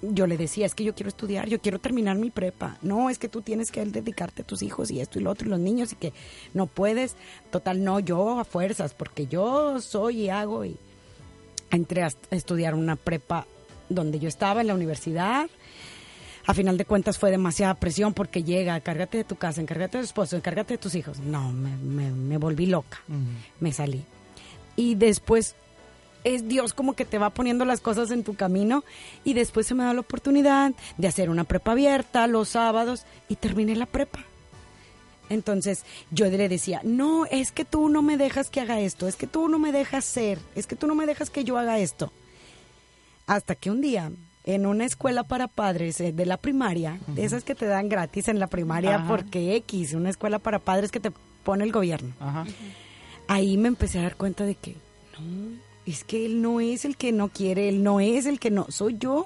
yo 0.03 0.27
le 0.27 0.37
decía, 0.37 0.67
es 0.67 0.75
que 0.75 0.85
yo 0.85 0.95
quiero 0.95 1.09
estudiar, 1.09 1.49
yo 1.49 1.61
quiero 1.61 1.79
terminar 1.79 2.17
mi 2.17 2.31
prepa. 2.31 2.77
No, 2.83 3.11
es 3.11 3.19
que 3.19 3.29
tú 3.29 3.43
tienes 3.43 3.71
que 3.71 3.85
dedicarte 3.85 4.43
a 4.43 4.47
tus 4.47 4.63
hijos 4.63 4.91
y 4.91 5.01
esto 5.01 5.19
y 5.19 5.23
lo 5.23 5.31
otro 5.31 5.47
y 5.47 5.51
los 5.51 5.61
niños 5.61 5.93
y 5.93 5.97
que 5.97 6.13
no 6.55 6.67
puedes. 6.67 7.17
Total, 7.51 7.83
no, 7.83 8.01
yo 8.01 8.39
a 8.39 8.45
fuerzas, 8.45 8.95
porque 8.95 9.27
yo 9.27 9.81
soy 9.81 10.23
y 10.23 10.29
hago 10.29 10.65
y 10.65 10.77
entré 11.71 12.03
a 12.03 12.11
estudiar 12.31 12.75
una 12.75 12.97
prepa 12.97 13.47
donde 13.89 14.19
yo 14.19 14.29
estaba 14.29 14.61
en 14.61 14.67
la 14.69 14.75
universidad. 14.75 15.49
A 16.47 16.55
final 16.55 16.77
de 16.79 16.85
cuentas 16.85 17.19
fue 17.19 17.31
demasiada 17.33 17.75
presión 17.75 18.15
porque 18.15 18.45
llega, 18.45 18.79
cárgate 18.81 19.19
de 19.19 19.25
tu 19.25 19.35
casa, 19.37 19.61
encárgate 19.61 19.99
de 19.99 20.03
tu 20.05 20.07
esposo, 20.07 20.37
encárgate 20.37 20.75
de 20.75 20.79
tus 20.79 20.95
hijos. 20.95 21.19
No, 21.19 21.51
me, 21.53 21.77
me- 21.77 22.11
me 22.13 22.39
volví 22.39 22.67
loca, 22.67 23.01
me 23.59 23.73
salí. 23.73 24.05
Y 24.77 24.95
después 24.95 25.57
es 26.23 26.47
Dios 26.49 26.73
como 26.73 26.95
que 26.95 27.05
te 27.05 27.19
va 27.19 27.31
poniendo 27.31 27.65
las 27.65 27.81
cosas 27.81 28.11
en 28.13 28.23
tu 28.25 28.35
camino 28.35 28.85
y 29.25 29.33
después 29.35 29.67
se 29.67 29.75
me 29.75 29.85
da 29.85 29.93
la 29.95 30.01
oportunidad 30.01 30.73
de 30.99 31.09
hacer 31.09 31.31
una 31.31 31.45
prepa 31.45 31.73
abierta 31.73 32.27
los 32.29 32.51
sábados 32.51 33.05
y 33.29 33.37
terminé 33.37 33.75
la 33.75 33.87
prepa. 33.87 34.21
Entonces 35.29 35.85
yo 36.13 36.27
le 36.27 36.49
decía, 36.49 36.81
no, 36.85 37.27
es 37.27 37.51
que 37.51 37.65
tú 37.65 37.89
no 37.89 38.03
me 38.03 38.17
dejas 38.17 38.51
que 38.51 38.61
haga 38.61 38.79
esto, 38.81 39.09
es 39.09 39.17
que 39.17 39.27
tú 39.27 39.49
no 39.49 39.59
me 39.59 39.73
dejas 39.73 40.05
ser, 40.05 40.39
es 40.55 40.69
que 40.69 40.77
tú 40.77 40.87
no 40.87 40.95
me 40.95 41.07
dejas 41.07 41.31
que 41.31 41.43
yo 41.43 41.59
haga 41.59 41.81
esto. 41.81 42.13
Hasta 43.27 43.57
que 43.57 43.71
un 43.73 43.81
día, 43.81 44.13
en 44.47 44.65
una 44.65 44.85
escuela 44.85 45.25
para 45.25 45.49
padres 45.49 46.01
eh, 46.01 46.13
de 46.13 46.25
la 46.25 46.37
primaria, 46.37 46.99
de 47.09 47.25
esas 47.25 47.45
que 47.45 47.55
te 47.55 47.67
dan 47.67 47.89
gratis 47.89 48.29
en 48.29 48.39
la 48.39 48.47
primaria 48.47 48.97
Ajá. 48.97 49.09
porque 49.09 49.57
X, 49.57 49.93
una 49.95 50.11
escuela 50.11 50.39
para 50.39 50.61
padres 50.61 50.91
que 50.91 51.01
te 51.01 51.13
pone 51.45 51.65
el 51.65 51.73
gobierno 51.73 52.15
Ajá. 52.21 52.45
ahí 53.29 53.57
me 53.57 53.69
empecé 53.69 53.99
a 53.99 54.03
dar 54.03 54.17
cuenta 54.17 54.45
de 54.45 54.55
que 54.55 54.77
no, 55.19 55.59
es 55.85 56.05
que 56.05 56.27
él 56.27 56.43
no 56.43 56.61
es 56.61 56.85
el 56.85 56.97
que 56.97 57.13
no 57.13 57.29
quiere, 57.29 57.69
él 57.69 57.83
no 57.83 58.01
es 58.01 58.27
el 58.27 58.41
que 58.41 58.51
no, 58.51 58.67
soy 58.71 58.97
yo. 58.99 59.25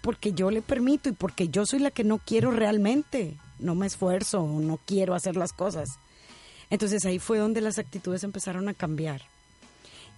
Porque 0.00 0.32
yo 0.32 0.50
le 0.50 0.62
permito 0.62 1.08
y 1.08 1.12
porque 1.12 1.48
yo 1.48 1.66
soy 1.66 1.78
la 1.78 1.92
que 1.92 2.02
no 2.02 2.18
quiero 2.18 2.50
realmente. 2.50 3.36
No 3.60 3.76
me 3.76 3.86
esfuerzo, 3.86 4.44
no 4.44 4.80
quiero 4.84 5.14
hacer 5.14 5.36
las 5.36 5.52
cosas. 5.52 5.88
Entonces 6.70 7.04
ahí 7.04 7.20
fue 7.20 7.38
donde 7.38 7.60
las 7.60 7.78
actitudes 7.78 8.24
empezaron 8.24 8.68
a 8.68 8.74
cambiar. 8.74 9.22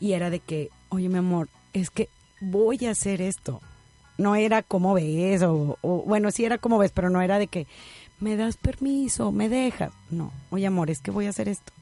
Y 0.00 0.12
era 0.12 0.30
de 0.30 0.40
que, 0.40 0.70
oye 0.88 1.10
mi 1.10 1.18
amor, 1.18 1.50
es 1.74 1.90
que 1.90 2.08
voy 2.40 2.86
a 2.86 2.92
hacer 2.92 3.20
esto. 3.20 3.60
No 4.18 4.36
era 4.36 4.62
como 4.62 4.94
ves, 4.94 5.42
o, 5.42 5.78
o- 5.82 6.02
bueno, 6.06 6.30
sí 6.30 6.44
era 6.44 6.58
como 6.58 6.78
ves, 6.78 6.92
pero 6.94 7.10
no 7.10 7.20
era 7.20 7.38
de 7.38 7.46
que 7.48 7.66
me 8.20 8.36
das 8.36 8.56
permiso, 8.56 9.32
me 9.32 9.48
dejas. 9.48 9.92
No, 10.10 10.32
oye 10.50 10.66
amor, 10.66 10.90
es 10.90 11.00
que 11.00 11.10
voy 11.10 11.26
a 11.26 11.30
hacer 11.30 11.48
esto. 11.48 11.72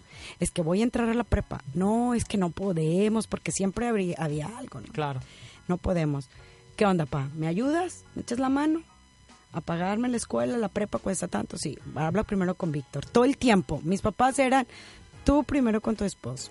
Es 0.41 0.51
que 0.51 0.63
voy 0.63 0.81
a 0.81 0.85
entrar 0.85 1.09
a 1.09 1.15
la 1.15 1.25
prepa. 1.25 1.63
No, 1.75 2.15
es 2.15 2.25
que 2.25 2.39
no 2.39 2.51
podemos, 2.51 3.27
porque 3.27 3.53
siempre 3.53 3.87
habría, 3.89 4.17
había 4.19 4.47
algo. 4.59 4.81
¿no? 4.81 4.87
Claro. 4.93 5.21
no 5.69 5.77
podemos. 5.79 6.29
¿Qué 6.77 6.87
onda, 6.87 7.05
pa? 7.07 7.29
¿Me 7.35 7.49
ayudas? 7.49 8.05
¿Me 8.15 8.23
echas 8.23 8.39
la 8.39 8.49
mano? 8.49 8.83
A 9.53 9.61
pagarme 9.61 10.09
la 10.09 10.17
escuela, 10.17 10.57
la 10.57 10.69
prepa 10.69 10.99
cuesta 10.99 11.29
tanto. 11.29 11.59
Sí, 11.59 11.79
habla 11.95 12.23
primero 12.25 12.55
con 12.55 12.73
Víctor. 12.73 13.05
Todo 13.05 13.25
el 13.27 13.37
tiempo. 13.37 13.81
Mis 13.85 14.01
papás 14.01 14.39
eran 14.39 14.67
tú 15.25 15.45
primero 15.45 15.83
con 15.83 15.97
tu 15.97 16.05
esposo. 16.05 16.51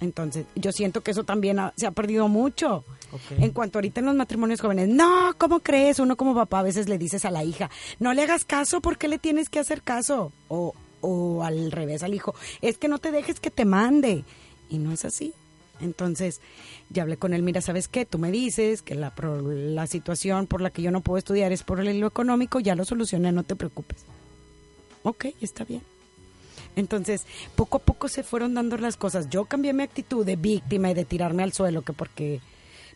Entonces, 0.00 0.46
yo 0.54 0.72
siento 0.72 1.02
que 1.02 1.10
eso 1.10 1.24
también 1.24 1.58
ha- 1.58 1.74
se 1.76 1.86
ha 1.86 1.90
perdido 1.90 2.26
mucho. 2.28 2.84
Ok. 3.12 3.38
En 3.38 3.50
cuanto 3.50 3.78
ahorita 3.78 4.00
en 4.00 4.06
los 4.06 4.14
matrimonios 4.14 4.60
jóvenes, 4.60 4.88
no, 4.88 5.34
¿cómo 5.36 5.60
crees? 5.60 5.98
Uno 5.98 6.16
como 6.16 6.34
papá 6.34 6.60
a 6.60 6.62
veces 6.62 6.88
le 6.88 6.96
dices 6.96 7.24
a 7.24 7.30
la 7.30 7.44
hija, 7.44 7.70
no 7.98 8.14
le 8.14 8.22
hagas 8.22 8.44
caso, 8.44 8.80
¿por 8.80 8.96
qué 8.98 9.08
le 9.08 9.18
tienes 9.18 9.48
que 9.50 9.58
hacer 9.58 9.82
caso? 9.82 10.32
O, 10.48 10.74
o 11.02 11.42
al 11.44 11.70
revés 11.70 12.02
al 12.02 12.14
hijo, 12.14 12.34
es 12.62 12.78
que 12.78 12.88
no 12.88 12.98
te 12.98 13.10
dejes 13.10 13.40
que 13.40 13.50
te 13.50 13.64
mande. 13.64 14.24
Y 14.70 14.78
no 14.78 14.92
es 14.92 15.04
así. 15.04 15.34
Entonces, 15.80 16.40
ya 16.90 17.02
hablé 17.02 17.16
con 17.16 17.32
él, 17.34 17.42
mira, 17.42 17.60
¿sabes 17.60 17.88
qué? 17.88 18.04
Tú 18.06 18.18
me 18.18 18.30
dices 18.30 18.82
que 18.82 18.94
la, 18.94 19.14
pro- 19.14 19.40
la 19.42 19.86
situación 19.86 20.46
por 20.46 20.60
la 20.60 20.70
que 20.70 20.82
yo 20.82 20.90
no 20.90 21.00
puedo 21.00 21.18
estudiar 21.18 21.52
es 21.52 21.62
por 21.62 21.80
el 21.80 21.98
lo 22.00 22.06
económico, 22.06 22.60
ya 22.60 22.74
lo 22.74 22.84
solucioné, 22.84 23.32
no 23.32 23.42
te 23.44 23.56
preocupes. 23.56 24.04
Ok, 25.02 25.26
está 25.40 25.64
bien. 25.64 25.82
Entonces, 26.80 27.24
poco 27.54 27.76
a 27.78 27.80
poco 27.80 28.08
se 28.08 28.22
fueron 28.22 28.54
dando 28.54 28.76
las 28.78 28.96
cosas. 28.96 29.28
Yo 29.30 29.44
cambié 29.44 29.72
mi 29.72 29.82
actitud 29.84 30.26
de 30.26 30.36
víctima 30.36 30.90
y 30.90 30.94
de 30.94 31.04
tirarme 31.04 31.42
al 31.44 31.52
suelo, 31.52 31.82
que 31.82 31.92
porque 31.92 32.40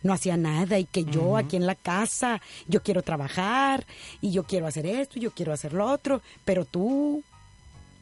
no 0.03 0.13
hacía 0.13 0.37
nada 0.37 0.79
y 0.79 0.85
que 0.85 1.05
yo 1.05 1.37
aquí 1.37 1.57
en 1.57 1.67
la 1.67 1.75
casa, 1.77 2.43
yo 2.69 2.83
quiero 2.83 3.03
trabajar 3.03 3.87
y 4.21 4.33
yo 4.33 4.43
quiero 4.45 4.67
hacer 4.67 4.85
esto 4.87 5.19
y 5.19 5.23
yo 5.23 5.31
quiero 5.31 5.53
hacer 5.53 5.73
lo 5.73 5.87
otro, 5.91 6.21
pero 6.45 6.65
tú... 6.65 7.23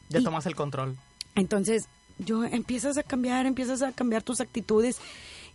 Ya 0.09 0.19
Y- 0.19 0.23
tomas 0.23 0.45
el 0.45 0.55
control. 0.55 0.97
Entonces, 1.35 1.85
yo 2.19 2.43
empiezas 2.43 2.97
a 2.97 3.03
cambiar, 3.03 3.45
empiezas 3.45 3.81
a 3.81 3.91
cambiar 3.93 4.21
tus 4.21 4.41
actitudes 4.41 4.97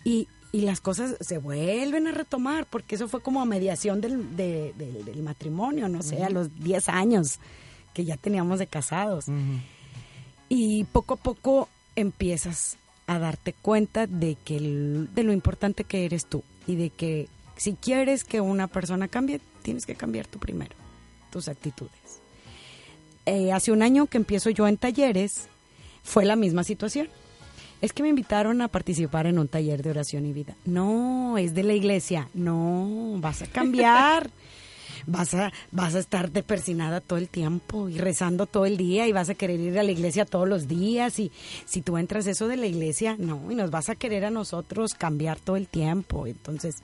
y, 0.04 0.26
y 0.50 0.62
las 0.62 0.80
cosas 0.80 1.16
se 1.20 1.36
vuelven 1.38 2.06
a 2.08 2.12
retomar, 2.12 2.64
porque 2.66 2.94
eso 2.94 3.08
fue 3.08 3.20
como 3.20 3.42
a 3.42 3.44
mediación 3.44 4.00
del, 4.00 4.34
de- 4.36 4.72
del- 4.78 5.04
del 5.04 5.22
matrimonio, 5.22 5.88
no 5.88 6.02
sé, 6.02 6.24
a 6.24 6.30
los 6.30 6.58
10 6.60 6.88
años 6.88 7.38
que 7.92 8.04
ya 8.06 8.16
teníamos 8.16 8.58
de 8.58 8.66
casados. 8.66 9.26
Y 10.48 10.84
poco 10.84 11.14
a 11.14 11.16
poco 11.16 11.68
empiezas 11.96 12.76
a 13.06 13.18
darte 13.18 13.52
cuenta 13.52 14.06
de 14.06 14.36
que 14.36 14.60
de 14.60 15.22
lo 15.22 15.32
importante 15.32 15.84
que 15.84 16.04
eres 16.04 16.26
tú 16.26 16.42
y 16.66 16.76
de 16.76 16.90
que 16.90 17.28
si 17.56 17.74
quieres 17.74 18.24
que 18.24 18.40
una 18.40 18.68
persona 18.68 19.08
cambie, 19.08 19.40
tienes 19.62 19.86
que 19.86 19.94
cambiar 19.94 20.26
tú 20.26 20.38
primero 20.38 20.76
tus 21.30 21.48
actitudes. 21.48 21.92
Eh, 23.26 23.52
hace 23.52 23.72
un 23.72 23.82
año 23.82 24.06
que 24.06 24.16
empiezo 24.16 24.50
yo 24.50 24.66
en 24.68 24.78
talleres, 24.78 25.48
fue 26.02 26.24
la 26.24 26.36
misma 26.36 26.64
situación. 26.64 27.08
Es 27.80 27.92
que 27.92 28.02
me 28.02 28.08
invitaron 28.08 28.60
a 28.62 28.68
participar 28.68 29.26
en 29.26 29.38
un 29.38 29.46
taller 29.46 29.82
de 29.82 29.90
oración 29.90 30.26
y 30.26 30.32
vida. 30.32 30.56
No, 30.64 31.38
es 31.38 31.54
de 31.54 31.62
la 31.62 31.74
iglesia. 31.74 32.28
No, 32.34 33.16
vas 33.18 33.42
a 33.42 33.46
cambiar. 33.46 34.30
vas 35.08 35.34
a, 35.34 35.52
vas 35.72 35.94
a 35.94 35.98
estar 35.98 36.30
de 36.30 36.42
persinada 36.42 37.00
todo 37.00 37.18
el 37.18 37.28
tiempo 37.28 37.88
y 37.88 37.98
rezando 37.98 38.46
todo 38.46 38.66
el 38.66 38.76
día 38.76 39.08
y 39.08 39.12
vas 39.12 39.30
a 39.30 39.34
querer 39.34 39.58
ir 39.58 39.78
a 39.78 39.82
la 39.82 39.90
iglesia 39.90 40.24
todos 40.26 40.46
los 40.46 40.68
días 40.68 41.18
y 41.18 41.32
si 41.64 41.80
tú 41.82 41.96
entras 41.96 42.26
eso 42.26 42.46
de 42.46 42.56
la 42.56 42.66
iglesia, 42.66 43.16
no, 43.18 43.50
y 43.50 43.54
nos 43.54 43.70
vas 43.70 43.88
a 43.88 43.96
querer 43.96 44.24
a 44.24 44.30
nosotros 44.30 44.92
cambiar 44.94 45.40
todo 45.40 45.56
el 45.56 45.66
tiempo. 45.66 46.26
Entonces, 46.26 46.76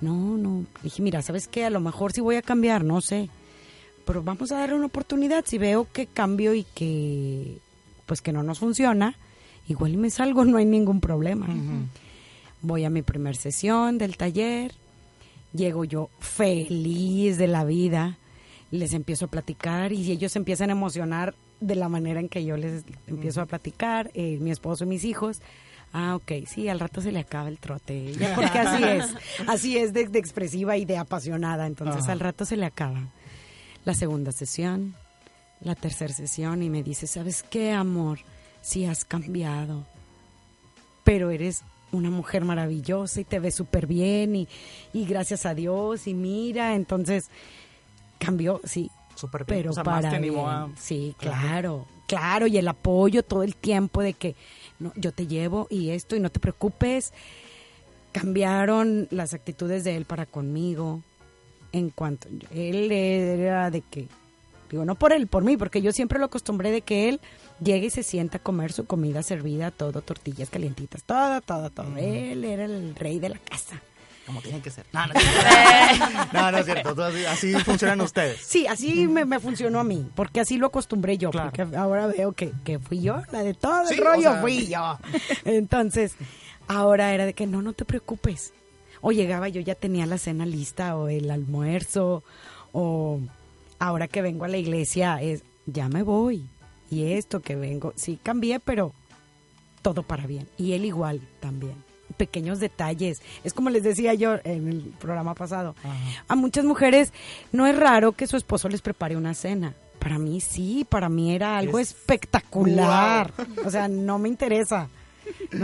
No, 0.00 0.36
no. 0.36 0.66
Dije, 0.82 1.00
mira, 1.00 1.22
¿sabes 1.22 1.46
qué? 1.46 1.64
A 1.64 1.70
lo 1.70 1.78
mejor 1.78 2.12
sí 2.12 2.20
voy 2.20 2.34
a 2.34 2.42
cambiar, 2.42 2.82
no 2.82 3.00
sé. 3.00 3.28
Pero 4.04 4.20
vamos 4.24 4.50
a 4.50 4.58
darle 4.58 4.74
una 4.74 4.86
oportunidad. 4.86 5.44
Si 5.46 5.58
veo 5.58 5.86
que 5.92 6.06
cambio 6.06 6.54
y 6.54 6.64
que, 6.64 7.58
pues 8.06 8.20
que 8.20 8.32
no 8.32 8.42
nos 8.42 8.58
funciona, 8.58 9.14
igual 9.68 9.92
y 9.92 9.96
me 9.96 10.10
salgo, 10.10 10.44
no 10.46 10.56
hay 10.56 10.64
ningún 10.64 11.00
problema. 11.00 11.46
Voy 12.62 12.84
a 12.84 12.90
mi 12.90 13.02
primer 13.02 13.36
sesión 13.36 13.96
del 13.98 14.16
taller, 14.16 14.74
llego 15.52 15.84
yo 15.84 16.10
feliz 16.18 17.38
de 17.38 17.48
la 17.48 17.64
vida, 17.64 18.18
les 18.70 18.94
empiezo 18.94 19.26
a 19.26 19.28
platicar 19.28 19.92
y 19.92 20.10
ellos 20.10 20.32
se 20.32 20.38
empiezan 20.38 20.70
a 20.70 20.72
emocionar 20.72 21.34
de 21.60 21.76
la 21.76 21.88
manera 21.88 22.20
en 22.20 22.28
que 22.28 22.44
yo 22.44 22.56
les 22.56 22.84
empiezo 23.06 23.40
a 23.40 23.46
platicar, 23.46 24.10
eh, 24.14 24.38
mi 24.40 24.50
esposo 24.50 24.84
y 24.84 24.88
mis 24.88 25.04
hijos. 25.04 25.40
Ah, 25.92 26.16
ok, 26.16 26.46
sí, 26.46 26.68
al 26.68 26.80
rato 26.80 27.02
se 27.02 27.12
le 27.12 27.20
acaba 27.20 27.48
el 27.48 27.58
trote, 27.58 28.12
ya 28.18 28.34
porque 28.34 28.58
así 28.58 28.82
es, 28.82 29.14
así 29.46 29.76
es 29.78 29.92
de, 29.92 30.08
de 30.08 30.18
expresiva 30.18 30.76
y 30.76 30.84
de 30.86 30.96
apasionada, 30.96 31.66
entonces 31.66 32.04
Ajá. 32.04 32.12
al 32.12 32.20
rato 32.20 32.44
se 32.44 32.56
le 32.56 32.66
acaba. 32.66 33.08
La 33.84 33.94
segunda 33.94 34.32
sesión, 34.32 34.94
la 35.60 35.74
tercera 35.74 36.12
sesión 36.12 36.62
y 36.62 36.70
me 36.70 36.82
dice, 36.82 37.06
¿sabes 37.06 37.42
qué, 37.42 37.72
amor? 37.72 38.20
Sí 38.62 38.86
has 38.86 39.04
cambiado, 39.04 39.84
pero 41.04 41.30
eres 41.30 41.62
una 41.92 42.10
mujer 42.10 42.44
maravillosa 42.44 43.20
y 43.20 43.24
te 43.24 43.38
ves 43.38 43.54
súper 43.54 43.86
bien 43.86 44.34
y, 44.34 44.48
y 44.92 45.04
gracias 45.04 45.46
a 45.46 45.54
Dios 45.54 46.06
y 46.06 46.14
mira, 46.14 46.74
entonces 46.74 47.28
cambió, 48.18 48.60
sí, 48.64 48.90
Súper 49.14 49.44
bien. 49.44 49.58
pero 49.58 49.70
O 49.70 49.74
sea, 49.74 49.84
más 49.84 49.96
para 49.96 50.10
te 50.10 50.16
animó 50.16 50.44
bien. 50.44 50.48
a- 50.48 50.68
Sí, 50.76 51.14
Claro. 51.18 51.38
claro, 51.40 51.86
claro, 52.08 52.46
y 52.46 52.56
el 52.58 52.66
apoyo 52.68 53.22
todo 53.22 53.42
el 53.42 53.54
tiempo 53.56 54.00
de 54.02 54.14
que 54.14 54.34
no, 54.78 54.92
yo 54.96 55.12
te 55.12 55.26
llevo 55.26 55.66
y 55.70 55.90
esto 55.90 56.16
y 56.16 56.20
no 56.20 56.30
te 56.30 56.40
preocupes. 56.40 57.12
Cambiaron 58.12 59.08
las 59.10 59.32
actitudes 59.32 59.84
de 59.84 59.96
él 59.96 60.04
para 60.04 60.26
conmigo. 60.26 61.02
En 61.72 61.88
cuanto 61.88 62.28
él 62.54 62.92
era 62.92 63.70
de 63.70 63.80
que 63.80 64.06
digo, 64.70 64.84
no 64.84 64.94
por 64.94 65.12
él, 65.14 65.26
por 65.26 65.42
mí, 65.44 65.56
porque 65.56 65.80
yo 65.80 65.92
siempre 65.92 66.18
lo 66.18 66.26
acostumbré 66.26 66.70
de 66.70 66.82
que 66.82 67.08
él 67.08 67.20
llegue 67.62 67.86
y 67.86 67.90
se 67.90 68.02
sienta 68.02 68.38
a 68.38 68.42
comer 68.42 68.72
su 68.72 68.86
comida 68.86 69.22
servida, 69.22 69.70
todo 69.70 70.02
tortillas 70.02 70.50
calientitas, 70.50 71.02
todo, 71.04 71.40
todo, 71.40 71.70
todo. 71.70 71.96
Él 71.96 72.44
era 72.44 72.64
el 72.64 72.94
rey 72.94 73.18
de 73.18 73.28
la 73.30 73.38
casa. 73.38 73.80
Como 74.26 74.40
tienen 74.40 74.62
que 74.62 74.70
ser. 74.70 74.86
No, 74.92 75.04
no, 75.06 75.12
es 75.14 75.22
cierto. 75.24 76.28
no, 76.32 76.50
no 76.52 76.58
es 76.58 76.64
cierto. 76.64 76.94
Tú 76.94 77.02
así, 77.02 77.24
así 77.24 77.52
funcionan 77.64 78.00
ustedes. 78.02 78.40
Sí, 78.40 78.66
así 78.68 79.08
me, 79.08 79.24
me 79.24 79.40
funcionó 79.40 79.80
a 79.80 79.84
mí, 79.84 80.06
porque 80.14 80.38
así 80.40 80.58
lo 80.58 80.68
acostumbré 80.68 81.18
yo, 81.18 81.30
Claro. 81.30 81.50
porque 81.52 81.76
ahora 81.76 82.06
veo 82.06 82.32
que, 82.32 82.52
que 82.64 82.78
fui 82.78 83.00
yo, 83.00 83.20
la 83.32 83.42
de 83.42 83.54
todo 83.54 83.84
Sí, 83.88 83.94
el 83.94 84.04
rollo 84.04 84.30
o 84.30 84.32
sea- 84.34 84.40
fui 84.40 84.66
yo. 84.68 84.98
Entonces, 85.44 86.14
ahora 86.68 87.12
era 87.14 87.26
de 87.26 87.34
que 87.34 87.46
no, 87.48 87.62
no 87.62 87.72
te 87.72 87.84
preocupes. 87.84 88.52
O 89.00 89.10
llegaba 89.10 89.48
yo 89.48 89.60
ya 89.60 89.74
tenía 89.74 90.06
la 90.06 90.18
cena 90.18 90.46
lista, 90.46 90.96
o 90.96 91.08
el 91.08 91.28
almuerzo, 91.28 92.22
o 92.70 93.20
ahora 93.80 94.06
que 94.06 94.22
vengo 94.22 94.44
a 94.44 94.48
la 94.48 94.56
iglesia 94.58 95.20
es, 95.20 95.42
ya 95.66 95.88
me 95.88 96.04
voy. 96.04 96.46
Y 96.92 97.12
esto 97.14 97.40
que 97.40 97.56
vengo, 97.56 97.94
sí 97.96 98.18
cambié, 98.22 98.60
pero 98.60 98.92
todo 99.80 100.02
para 100.02 100.26
bien. 100.26 100.46
Y 100.58 100.72
él 100.74 100.84
igual 100.84 101.22
también. 101.40 101.74
Pequeños 102.18 102.60
detalles. 102.60 103.22
Es 103.44 103.54
como 103.54 103.70
les 103.70 103.82
decía 103.82 104.12
yo 104.12 104.34
en 104.44 104.68
el 104.68 104.80
programa 105.00 105.34
pasado. 105.34 105.74
A 106.28 106.34
muchas 106.36 106.66
mujeres 106.66 107.12
no 107.50 107.66
es 107.66 107.74
raro 107.78 108.12
que 108.12 108.26
su 108.26 108.36
esposo 108.36 108.68
les 108.68 108.82
prepare 108.82 109.16
una 109.16 109.32
cena. 109.32 109.74
Para 109.98 110.18
mí 110.18 110.40
sí, 110.42 110.86
para 110.86 111.08
mí 111.08 111.34
era 111.34 111.56
algo 111.56 111.78
Es- 111.78 111.88
espectacular. 111.92 113.32
O 113.64 113.70
sea, 113.70 113.88
no 113.88 114.18
me 114.18 114.28
interesa. 114.28 114.88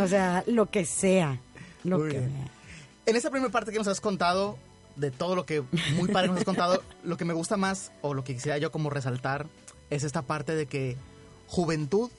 O 0.03 0.07
sea, 0.07 0.43
lo 0.47 0.71
que 0.71 0.87
sea. 0.87 1.39
Lo 1.85 1.99
Muy 1.99 2.11
que 2.13 2.19
bien. 2.21 2.33
En 3.05 3.17
esta 3.17 3.31
primera 3.31 3.51
parte 3.53 3.71
que 3.73 3.79
nos 3.79 3.89
has 3.89 4.01
contado, 4.01 4.57
de 4.97 5.11
todo 5.11 5.37
lo 5.37 5.45
que 5.45 5.63
muy 5.97 6.09
padre 6.11 6.29
nos 6.29 6.39
has 6.39 6.45
contado, 6.45 6.83
lo 7.05 7.17
que 7.17 7.25
me 7.25 7.35
gusta 7.35 7.57
más, 7.57 7.93
o 8.01 8.15
lo 8.15 8.25
que 8.25 8.35
quisiera 8.35 8.57
yo 8.59 8.73
como 8.73 8.89
resaltar, 8.91 9.47
es 9.91 10.05
esta 10.05 10.23
parte 10.23 10.55
de 10.55 10.67
que 10.67 10.97
juventud 11.49 12.11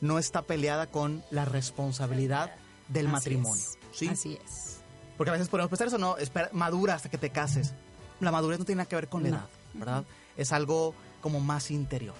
no 0.00 0.18
está 0.18 0.42
peleada 0.42 0.86
con 0.88 1.22
la 1.30 1.44
responsabilidad 1.44 2.52
del 2.88 3.06
Así 3.06 3.12
matrimonio. 3.12 3.62
es, 3.64 3.78
¿sí? 3.92 4.08
Así 4.08 4.38
es. 4.44 4.78
Porque 5.16 5.30
a 5.30 5.32
veces 5.34 5.48
podemos 5.48 5.68
pensar 5.70 5.86
eso, 5.88 5.98
no, 5.98 6.16
espera, 6.16 6.48
madura 6.52 6.94
hasta 6.94 7.08
que 7.10 7.18
te 7.18 7.30
cases. 7.30 7.74
La 8.20 8.30
madurez 8.32 8.58
no 8.58 8.64
tiene 8.64 8.78
nada 8.78 8.88
que 8.88 8.96
ver 8.96 9.08
con 9.08 9.22
la 9.22 9.28
No. 9.30 9.36
edad, 9.36 9.46
¿verdad? 9.74 10.04
Es 10.36 10.52
algo 10.52 10.94
como 11.20 11.40
más 11.40 11.70
interior. 11.70 12.14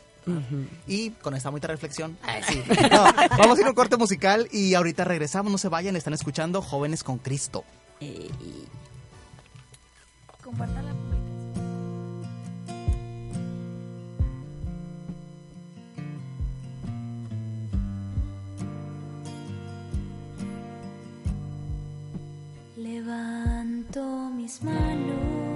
Y 0.87 1.11
con 1.11 1.35
esta 1.35 1.49
bonita 1.51 1.67
reflexión, 1.69 2.17
ay, 2.23 2.43
sí. 2.47 2.63
No, 2.93 3.05
vamos 3.39 3.57
a 3.59 3.61
ir 3.63 3.67
a 3.67 3.71
un 3.71 3.75
corte 3.75 3.97
musical 3.97 4.47
y 4.53 4.75
ahorita 4.75 5.03
regresamos, 5.05 5.51
no 5.51 5.59
se 5.59 5.69
vayan, 5.69 5.97
están 5.97 6.13
escuchando 6.15 6.61
Jóvenes 6.63 7.03
con 7.03 7.19
Cristo. 7.19 7.65
Compartan 10.45 10.85
la 10.87 10.93
publicación. 10.93 11.00
Levanto 23.01 24.31
mis 24.37 24.63
manos, 24.63 25.50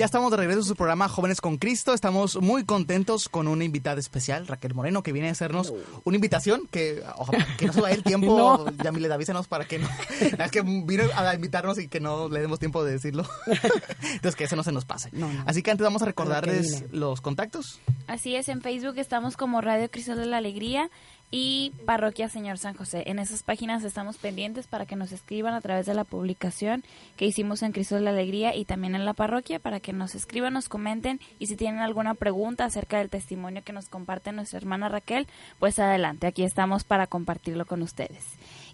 Ya 0.00 0.06
estamos 0.06 0.30
de 0.30 0.38
regreso 0.38 0.60
en 0.60 0.64
su 0.64 0.76
programa 0.76 1.10
Jóvenes 1.10 1.42
con 1.42 1.58
Cristo. 1.58 1.92
Estamos 1.92 2.40
muy 2.40 2.64
contentos 2.64 3.28
con 3.28 3.46
una 3.46 3.64
invitada 3.64 4.00
especial, 4.00 4.46
Raquel 4.46 4.72
Moreno, 4.72 5.02
que 5.02 5.12
viene 5.12 5.28
a 5.28 5.32
hacernos 5.32 5.74
una 6.04 6.16
invitación 6.16 6.66
que, 6.70 7.02
ojalá, 7.16 7.46
que 7.58 7.66
no 7.66 7.74
se 7.74 7.82
vaya 7.82 7.96
el 7.96 8.02
tiempo. 8.02 8.30
No. 8.40 8.72
Yamile, 8.82 9.12
avísenos 9.12 9.46
para 9.46 9.66
que 9.66 9.78
no. 9.78 9.86
Es 10.38 10.50
que 10.50 10.62
vino 10.62 11.04
a 11.14 11.34
invitarnos 11.34 11.78
y 11.78 11.88
que 11.88 12.00
no 12.00 12.30
le 12.30 12.40
demos 12.40 12.58
tiempo 12.58 12.82
de 12.82 12.92
decirlo. 12.92 13.26
Entonces, 14.02 14.36
que 14.36 14.44
eso 14.44 14.56
no 14.56 14.62
se 14.62 14.72
nos 14.72 14.86
pase. 14.86 15.10
No, 15.12 15.30
no. 15.30 15.44
Así 15.46 15.62
que 15.62 15.70
antes 15.70 15.84
vamos 15.84 16.00
a 16.00 16.06
recordarles 16.06 16.84
los 16.92 17.20
contactos. 17.20 17.78
Así 18.06 18.36
es, 18.36 18.48
en 18.48 18.62
Facebook 18.62 18.94
estamos 18.96 19.36
como 19.36 19.60
Radio 19.60 19.90
Crisol 19.90 20.16
de 20.16 20.24
la 20.24 20.38
Alegría 20.38 20.88
y 21.30 21.72
Parroquia 21.86 22.28
Señor 22.28 22.58
San 22.58 22.74
José. 22.74 23.04
En 23.06 23.18
esas 23.18 23.42
páginas 23.42 23.84
estamos 23.84 24.16
pendientes 24.16 24.66
para 24.66 24.86
que 24.86 24.96
nos 24.96 25.12
escriban 25.12 25.54
a 25.54 25.60
través 25.60 25.86
de 25.86 25.94
la 25.94 26.04
publicación 26.04 26.82
que 27.16 27.26
hicimos 27.26 27.62
en 27.62 27.72
Crisol 27.72 28.00
de 28.00 28.04
la 28.06 28.10
Alegría 28.10 28.54
y 28.56 28.64
también 28.64 28.94
en 28.94 29.04
la 29.04 29.14
parroquia 29.14 29.60
para 29.60 29.80
que 29.80 29.92
nos 29.92 30.14
escriban, 30.14 30.54
nos 30.54 30.68
comenten 30.68 31.20
y 31.38 31.46
si 31.46 31.56
tienen 31.56 31.80
alguna 31.80 32.14
pregunta 32.14 32.64
acerca 32.64 32.98
del 32.98 33.10
testimonio 33.10 33.62
que 33.62 33.72
nos 33.72 33.88
comparte 33.88 34.32
nuestra 34.32 34.58
hermana 34.58 34.88
Raquel, 34.88 35.28
pues 35.58 35.78
adelante, 35.78 36.26
aquí 36.26 36.42
estamos 36.42 36.84
para 36.84 37.06
compartirlo 37.06 37.64
con 37.64 37.82
ustedes. 37.82 38.24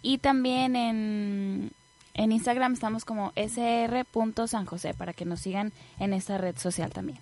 Y 0.01 0.19
también 0.19 0.77
en, 0.77 1.73
en 2.15 2.33
Instagram 2.33 2.73
estamos 2.73 3.05
como 3.05 3.33
sr.sanjosé 3.37 4.95
para 4.95 5.13
que 5.13 5.27
nos 5.27 5.41
sigan 5.41 5.73
en 5.99 6.15
esta 6.15 6.39
red 6.39 6.57
social 6.57 6.91
también. 6.93 7.19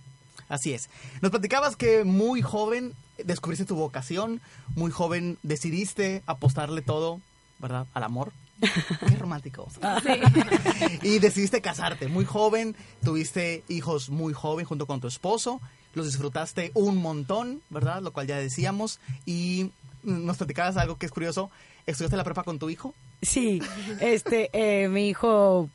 Así 0.55 0.73
es. 0.73 0.89
Nos 1.21 1.33
platicabas 1.33 1.75
que 1.75 2.05
muy 2.05 2.41
joven 2.41 2.95
descubriste 3.25 3.65
tu 3.65 3.75
vocación, 3.75 4.41
muy 4.77 4.93
joven 4.93 5.37
decidiste 5.43 6.23
apostarle 6.27 6.81
todo, 6.81 7.21
¿verdad? 7.59 7.89
Al 7.93 8.05
amor. 8.05 8.33
Qué 8.61 9.17
romántico. 9.17 9.67
y 11.03 11.19
decidiste 11.19 11.61
casarte 11.61 12.07
muy 12.07 12.25
joven, 12.25 12.77
tuviste 13.03 13.65
hijos 13.69 14.11
muy 14.11 14.33
joven 14.33 14.65
junto 14.65 14.87
con 14.87 15.01
tu 15.01 15.09
esposo, 15.09 15.61
los 15.93 16.07
disfrutaste 16.07 16.71
un 16.75 16.99
montón, 16.99 17.61
¿verdad? 17.69 18.01
Lo 18.01 18.13
cual 18.13 18.29
ya 18.29 18.37
decíamos. 18.39 19.01
Y 19.27 19.73
nos 20.05 20.37
platicabas 20.37 20.77
algo 20.77 20.99
que 20.99 21.07
es 21.07 21.13
curioso. 21.13 21.51
¿Estudiaste 21.87 22.17
la 22.17 22.23
prepa 22.23 22.45
con 22.45 22.61
tu 22.61 22.71
hijo? 22.71 22.95
Sí, 23.23 23.61
este, 24.01 24.51
eh, 24.53 24.89
mi 24.89 25.09
hijo, 25.09 25.69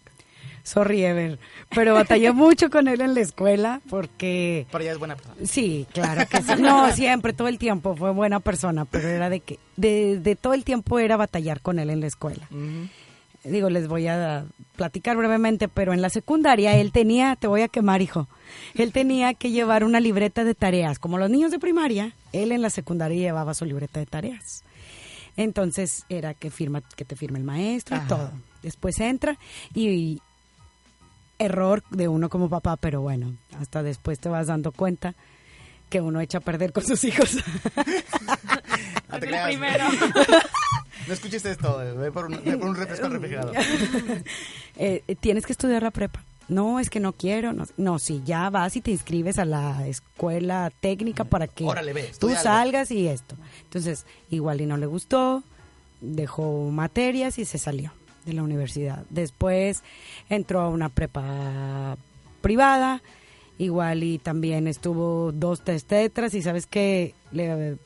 sorry 0.63 1.03
Ever, 1.03 1.39
pero 1.69 1.93
batallé 1.93 2.31
mucho 2.31 2.69
con 2.69 2.87
él 2.87 3.01
en 3.01 3.13
la 3.13 3.21
escuela 3.21 3.81
porque... 3.89 4.67
Pero 4.71 4.83
ya 4.83 4.91
es 4.91 4.97
buena 4.99 5.15
persona. 5.15 5.35
Sí, 5.45 5.87
claro 5.93 6.23
que 6.29 6.41
sí. 6.41 6.61
No, 6.61 6.91
siempre, 6.91 7.33
todo 7.33 7.47
el 7.47 7.57
tiempo 7.57 7.95
fue 7.95 8.11
buena 8.11 8.39
persona, 8.39 8.85
pero 8.85 9.07
era 9.07 9.29
de 9.29 9.39
que, 9.39 9.59
de, 9.75 10.19
de 10.19 10.35
todo 10.35 10.53
el 10.53 10.63
tiempo 10.63 10.99
era 10.99 11.17
batallar 11.17 11.61
con 11.61 11.79
él 11.79 11.89
en 11.89 12.01
la 12.01 12.07
escuela. 12.07 12.47
Digo, 13.43 13.69
les 13.69 13.87
voy 13.87 14.07
a 14.07 14.45
platicar 14.75 15.15
brevemente, 15.15 15.69
pero 15.69 15.93
en 15.93 16.01
la 16.01 16.10
secundaria 16.10 16.75
él 16.75 16.91
tenía, 16.91 17.37
te 17.37 17.47
voy 17.47 17.62
a 17.62 17.69
quemar, 17.69 18.01
hijo, 18.01 18.27
él 18.75 18.91
tenía 18.91 19.33
que 19.33 19.51
llevar 19.51 19.85
una 19.85 20.01
libreta 20.01 20.43
de 20.43 20.55
tareas. 20.55 20.99
Como 20.99 21.17
los 21.17 21.29
niños 21.29 21.51
de 21.51 21.60
primaria, 21.60 22.13
él 22.33 22.51
en 22.51 22.62
la 22.62 22.69
secundaria 22.69 23.17
llevaba 23.17 23.53
su 23.53 23.63
libreta 23.63 23.99
de 23.99 24.05
tareas. 24.05 24.63
Entonces 25.37 26.05
era 26.10 26.33
que 26.33 26.51
firma, 26.51 26.81
que 26.81 27.05
te 27.05 27.15
firme 27.15 27.39
el 27.39 27.45
maestro 27.45 27.95
y 27.95 28.07
todo. 28.10 28.31
Después 28.62 28.99
entra 28.99 29.37
y 29.73 30.21
error 31.40 31.83
de 31.90 32.08
uno 32.08 32.29
como 32.29 32.50
papá, 32.50 32.77
pero 32.77 33.02
bueno, 33.02 33.33
hasta 33.60 33.81
después 33.81 34.19
te 34.19 34.29
vas 34.29 34.48
dando 34.48 34.71
cuenta 34.71 35.15
que 35.90 36.02
uno 36.02 36.21
echa 36.21 36.37
a 36.37 36.42
perder 36.42 36.71
con 36.71 36.85
sus 36.85 37.04
hijos. 37.04 37.37
No 39.10 39.19
te 39.19 39.27
creas. 39.27 39.48
primero. 39.48 39.85
No 41.08 41.13
escuches 41.13 41.44
esto, 41.44 41.81
eh, 41.81 41.94
ve 41.94 42.12
por 42.12 42.25
un, 42.25 42.40
ve 42.44 42.56
por 42.56 42.69
un 42.69 42.75
refresco 42.75 43.08
al 43.08 43.13
refrigerador. 43.13 43.56
Eh, 43.56 44.23
eh, 45.08 45.15
tienes 45.15 45.44
que 45.44 45.54
estudiar 45.54 45.81
la 45.81 45.90
prepa. 45.90 46.23
No, 46.50 46.79
es 46.79 46.92
que 46.92 47.00
no 47.00 47.13
quiero. 47.13 47.52
No, 47.52 47.65
no 47.77 47.98
sí, 47.98 48.21
ya 48.25 48.50
vas 48.52 48.75
y 48.75 48.81
te 48.81 48.92
inscribes 48.92 49.40
a 49.40 49.46
la 49.46 49.87
escuela 49.87 50.71
técnica 50.81 51.23
para 51.23 51.48
que 51.48 51.63
Órale, 51.63 51.94
ve, 51.94 52.12
tú 52.19 52.29
salgas 52.35 52.92
y 52.92 53.08
esto. 53.08 53.35
Entonces, 53.63 54.06
igual 54.29 54.62
y 54.62 54.67
no 54.67 54.77
le 54.77 54.85
gustó, 54.85 55.42
dejó 56.02 56.69
materias 56.69 57.40
y 57.40 57.46
se 57.46 57.58
salió 57.58 57.92
de 58.25 58.33
la 58.33 58.43
universidad. 58.43 59.05
Después 59.09 59.83
entró 60.29 60.61
a 60.61 60.69
una 60.69 60.89
prepa 60.89 61.97
privada, 62.41 63.01
igual 63.57 64.03
y 64.03 64.17
también 64.17 64.67
estuvo 64.67 65.31
dos, 65.31 65.61
tres 65.63 65.85
tetras 65.85 66.33
y 66.33 66.41
sabes 66.41 66.65
que 66.65 67.13
le 67.31 67.77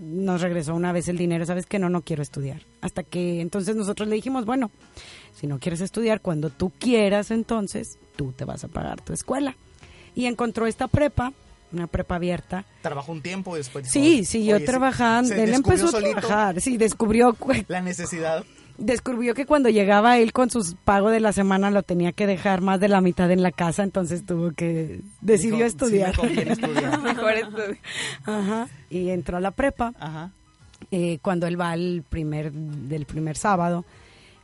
nos 0.00 0.40
regresó 0.40 0.74
una 0.74 0.92
vez 0.92 1.08
el 1.08 1.16
dinero, 1.16 1.44
sabes 1.44 1.66
que 1.66 1.78
no, 1.78 1.88
no 1.88 2.02
quiero 2.02 2.22
estudiar. 2.22 2.62
Hasta 2.80 3.02
que 3.02 3.40
entonces 3.40 3.74
nosotros 3.76 4.08
le 4.08 4.14
dijimos, 4.14 4.44
bueno, 4.44 4.70
si 5.34 5.46
no 5.46 5.58
quieres 5.58 5.80
estudiar, 5.80 6.20
cuando 6.20 6.50
tú 6.50 6.70
quieras, 6.78 7.30
entonces 7.30 7.98
tú 8.16 8.32
te 8.32 8.44
vas 8.44 8.64
a 8.64 8.68
pagar 8.68 9.00
tu 9.00 9.12
escuela. 9.12 9.56
Y 10.14 10.26
encontró 10.26 10.66
esta 10.66 10.88
prepa, 10.88 11.32
una 11.72 11.86
prepa 11.86 12.16
abierta. 12.16 12.64
Trabajó 12.82 13.12
un 13.12 13.22
tiempo 13.22 13.56
después... 13.56 13.84
dijo, 13.84 13.92
Sí, 13.92 14.24
siguió 14.24 14.62
trabajando. 14.64 15.34
Él 15.34 15.54
empezó 15.54 15.88
a 15.88 16.00
trabajar. 16.00 16.60
Sí, 16.60 16.76
descubrió, 16.76 17.36
La 17.68 17.80
necesidad. 17.80 18.44
Descubrió 18.78 19.34
que 19.34 19.46
cuando 19.46 19.68
llegaba 19.68 20.18
él 20.18 20.32
con 20.32 20.50
sus 20.50 20.74
pago 20.84 21.10
de 21.10 21.20
la 21.20 21.32
semana 21.32 21.70
lo 21.70 21.82
tenía 21.82 22.12
que 22.12 22.26
dejar 22.26 22.60
más 22.60 22.80
de 22.80 22.88
la 22.88 23.00
mitad 23.00 23.30
en 23.30 23.42
la 23.42 23.52
casa, 23.52 23.82
entonces 23.82 24.24
tuvo 24.24 24.52
que 24.52 25.00
decidió 25.20 25.56
Dijo, 25.56 25.66
estudiar. 25.68 26.14
"Sí 26.14 26.20
me 26.22 26.28
conviene 26.28 26.52
estudiar". 26.52 27.00
Mejor 27.02 27.32
estudio. 27.32 27.76
Ajá. 28.24 28.68
Y 28.90 29.10
entró 29.10 29.36
a 29.36 29.40
la 29.40 29.50
prepa. 29.50 29.92
Ajá. 29.98 30.30
eh, 30.90 31.18
cuando 31.22 31.46
él 31.46 31.60
va 31.60 31.70
al 31.70 32.02
primer 32.08 32.50
del 32.52 33.06
primer 33.06 33.36
sábado 33.36 33.84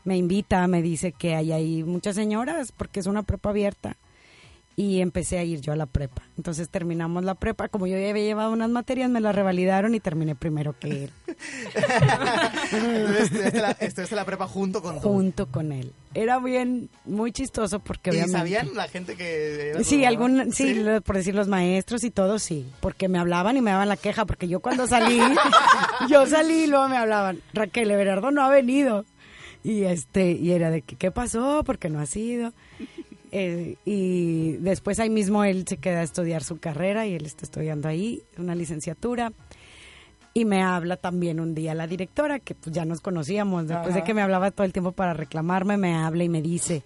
me 0.04 0.16
invita 0.16 0.66
me 0.68 0.82
dice 0.82 1.10
que 1.12 1.34
hay 1.34 1.50
ahí 1.52 1.82
muchas 1.82 2.14
señoras 2.14 2.70
porque 2.72 3.00
es 3.00 3.06
una 3.06 3.24
prepa 3.24 3.50
abierta 3.50 3.96
y 4.78 5.00
empecé 5.00 5.38
a 5.38 5.42
ir 5.42 5.60
yo 5.60 5.72
a 5.72 5.76
la 5.76 5.86
prepa. 5.86 6.22
Entonces 6.36 6.68
terminamos 6.68 7.24
la 7.24 7.34
prepa. 7.34 7.66
Como 7.66 7.88
yo 7.88 7.98
ya 7.98 8.10
había 8.10 8.22
llevado 8.22 8.52
unas 8.52 8.70
materias 8.70 9.10
me 9.10 9.20
las 9.20 9.34
revalidaron 9.34 9.92
y 9.96 9.98
terminé 9.98 10.36
primero 10.36 10.78
que 10.78 11.04
él. 11.04 11.10
Entonces, 12.72 13.22
estudiaste 13.22 13.60
la, 13.60 13.70
estudiaste 13.72 14.14
la 14.14 14.24
prepa 14.24 14.46
junto 14.46 14.80
con 14.80 15.00
junto 15.00 15.48
con 15.48 15.72
él. 15.72 15.92
Era 16.14 16.38
bien 16.38 16.90
muy 17.04 17.32
chistoso 17.32 17.80
porque 17.80 18.10
¿Y 18.10 18.28
sabían 18.28 18.72
la 18.76 18.86
gente 18.86 19.16
que... 19.16 19.70
era 19.70 19.82
Sí, 19.82 20.04
algún, 20.04 20.52
sí, 20.52 20.80
por 21.04 21.16
decir 21.16 21.34
los 21.34 21.48
maestros 21.48 22.04
y 22.04 22.12
todo, 22.12 22.38
sí, 22.38 22.64
porque 22.78 23.08
me 23.08 23.18
hablaban 23.18 23.56
y 23.56 23.60
me 23.60 23.72
daban 23.72 23.88
la 23.88 23.96
queja, 23.96 24.26
porque 24.26 24.46
yo 24.46 24.60
cuando 24.60 24.86
salí, 24.86 25.18
yo 26.08 26.24
salí 26.26 26.64
y 26.64 26.66
luego 26.68 26.88
me 26.88 26.98
hablaban, 26.98 27.40
Raquel 27.52 27.90
Everardo 27.90 28.30
no 28.30 28.42
ha 28.42 28.48
venido. 28.48 29.04
Y 29.64 29.82
este, 29.82 30.30
y 30.30 30.52
era 30.52 30.70
de 30.70 30.82
que, 30.82 30.94
¿qué 30.94 31.10
pasó? 31.10 31.64
Porque 31.64 31.90
no 31.90 31.98
ha 31.98 32.06
sido. 32.06 32.52
Eh, 33.32 33.76
y 33.84 34.52
después 34.58 34.98
ahí 35.00 35.10
mismo 35.10 35.44
él 35.44 35.64
se 35.68 35.76
queda 35.76 36.00
a 36.00 36.02
estudiar 36.02 36.42
su 36.42 36.58
carrera 36.58 37.06
y 37.06 37.14
él 37.14 37.26
está 37.26 37.44
estudiando 37.44 37.88
ahí, 37.88 38.22
una 38.38 38.54
licenciatura. 38.54 39.32
Y 40.34 40.44
me 40.44 40.62
habla 40.62 40.96
también 40.96 41.40
un 41.40 41.54
día 41.54 41.74
la 41.74 41.86
directora, 41.86 42.38
que 42.38 42.54
pues 42.54 42.74
ya 42.74 42.84
nos 42.84 43.00
conocíamos, 43.00 43.66
después 43.66 43.94
de 43.94 44.04
que 44.04 44.14
me 44.14 44.22
hablaba 44.22 44.50
todo 44.50 44.64
el 44.64 44.72
tiempo 44.72 44.92
para 44.92 45.12
reclamarme, 45.14 45.76
me 45.76 45.94
habla 45.96 46.22
y 46.24 46.28
me 46.28 46.42
dice, 46.42 46.84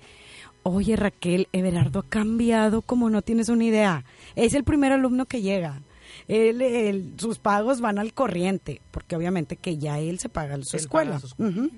oye 0.63 0.97
Raquel, 0.97 1.49
Everardo 1.53 2.01
ha 2.01 2.09
cambiado 2.09 2.83
como 2.83 3.11
no 3.11 3.21
tienes 3.21 3.49
una 3.51 3.65
idea. 3.65 4.05
Es 4.37 4.55
el 4.55 4.65
primer 4.65 4.93
alumno 4.93 5.27
que 5.27 5.43
llega. 5.43 5.83
Él, 6.29 6.63
él- 6.63 7.15
sus 7.19 7.39
pagos 7.39 7.81
van 7.81 7.99
al 7.99 8.15
corriente, 8.15 8.81
porque 8.91 9.17
obviamente 9.17 9.57
que 9.57 9.77
ya 9.77 9.99
él 9.99 10.19
se 10.19 10.29
paga 10.29 10.57
su 10.63 10.77
Él 10.77 10.83
escuela. 10.83 11.21
paga. 11.39 11.69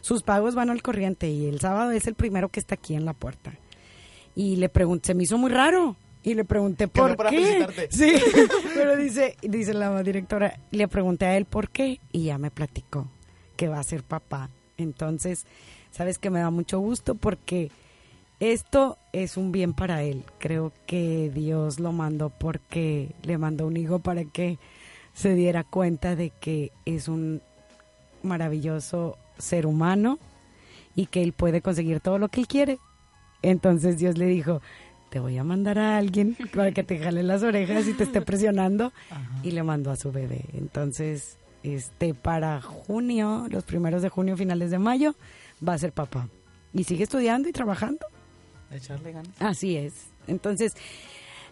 Sus 0.00 0.22
pagos 0.22 0.54
van 0.54 0.70
al 0.70 0.80
corriente 0.80 1.28
y 1.28 1.46
el 1.46 1.60
sábado 1.60 1.90
es 1.90 2.06
el 2.06 2.14
primero 2.14 2.48
que 2.48 2.60
está 2.60 2.76
aquí 2.76 2.94
en 2.94 3.04
la 3.04 3.12
puerta. 3.12 3.52
Y 4.34 4.56
le 4.56 4.68
pregunté, 4.68 5.08
se 5.08 5.14
me 5.14 5.24
hizo 5.24 5.38
muy 5.38 5.50
raro. 5.50 5.96
Y 6.22 6.34
le 6.34 6.44
pregunté 6.44 6.86
por 6.86 7.16
para 7.16 7.30
qué. 7.30 7.36
felicitarte. 7.36 7.88
Sí, 7.90 8.12
pero 8.74 8.96
dice, 8.96 9.36
dice 9.42 9.72
la 9.74 10.02
directora, 10.02 10.58
le 10.70 10.86
pregunté 10.88 11.26
a 11.26 11.36
él 11.36 11.46
por 11.46 11.70
qué 11.70 12.00
y 12.12 12.24
ya 12.24 12.38
me 12.38 12.50
platicó 12.50 13.08
que 13.56 13.68
va 13.68 13.78
a 13.78 13.84
ser 13.84 14.02
papá. 14.02 14.50
Entonces, 14.76 15.46
sabes 15.90 16.18
que 16.18 16.30
me 16.30 16.40
da 16.40 16.50
mucho 16.50 16.78
gusto 16.78 17.14
porque 17.14 17.70
esto 18.38 18.96
es 19.12 19.36
un 19.36 19.52
bien 19.52 19.74
para 19.74 20.02
él. 20.02 20.24
Creo 20.38 20.72
que 20.86 21.30
Dios 21.34 21.78
lo 21.80 21.92
mandó 21.92 22.30
porque 22.30 23.10
le 23.22 23.38
mandó 23.38 23.66
un 23.66 23.76
hijo 23.76 23.98
para 23.98 24.24
que 24.24 24.58
se 25.12 25.34
diera 25.34 25.64
cuenta 25.64 26.16
de 26.16 26.30
que 26.30 26.72
es 26.86 27.08
un 27.08 27.42
maravilloso 28.22 29.18
ser 29.38 29.66
humano 29.66 30.18
y 30.94 31.06
que 31.06 31.22
él 31.22 31.32
puede 31.32 31.60
conseguir 31.60 32.00
todo 32.00 32.18
lo 32.18 32.28
que 32.28 32.40
él 32.40 32.48
quiere. 32.48 32.78
Entonces 33.42 33.98
Dios 33.98 34.18
le 34.18 34.26
dijo, 34.26 34.60
te 35.10 35.18
voy 35.18 35.36
a 35.38 35.44
mandar 35.44 35.78
a 35.78 35.98
alguien 35.98 36.36
para 36.54 36.72
que 36.72 36.84
te 36.84 36.98
jale 36.98 37.22
las 37.22 37.42
orejas 37.42 37.86
y 37.88 37.92
te 37.92 38.04
esté 38.04 38.20
presionando. 38.20 38.92
Y 39.42 39.50
le 39.50 39.62
mandó 39.62 39.90
a 39.90 39.96
su 39.96 40.12
bebé. 40.12 40.44
Entonces, 40.54 41.36
este, 41.62 42.14
para 42.14 42.60
junio, 42.60 43.46
los 43.50 43.64
primeros 43.64 44.02
de 44.02 44.08
junio, 44.08 44.36
finales 44.36 44.70
de 44.70 44.78
mayo, 44.78 45.14
va 45.66 45.74
a 45.74 45.78
ser 45.78 45.92
papá. 45.92 46.28
Y 46.72 46.84
sigue 46.84 47.04
estudiando 47.04 47.48
y 47.48 47.52
trabajando. 47.52 48.06
Echarle 48.70 49.12
ganas. 49.12 49.32
Así 49.40 49.76
es. 49.76 50.10
Entonces, 50.28 50.74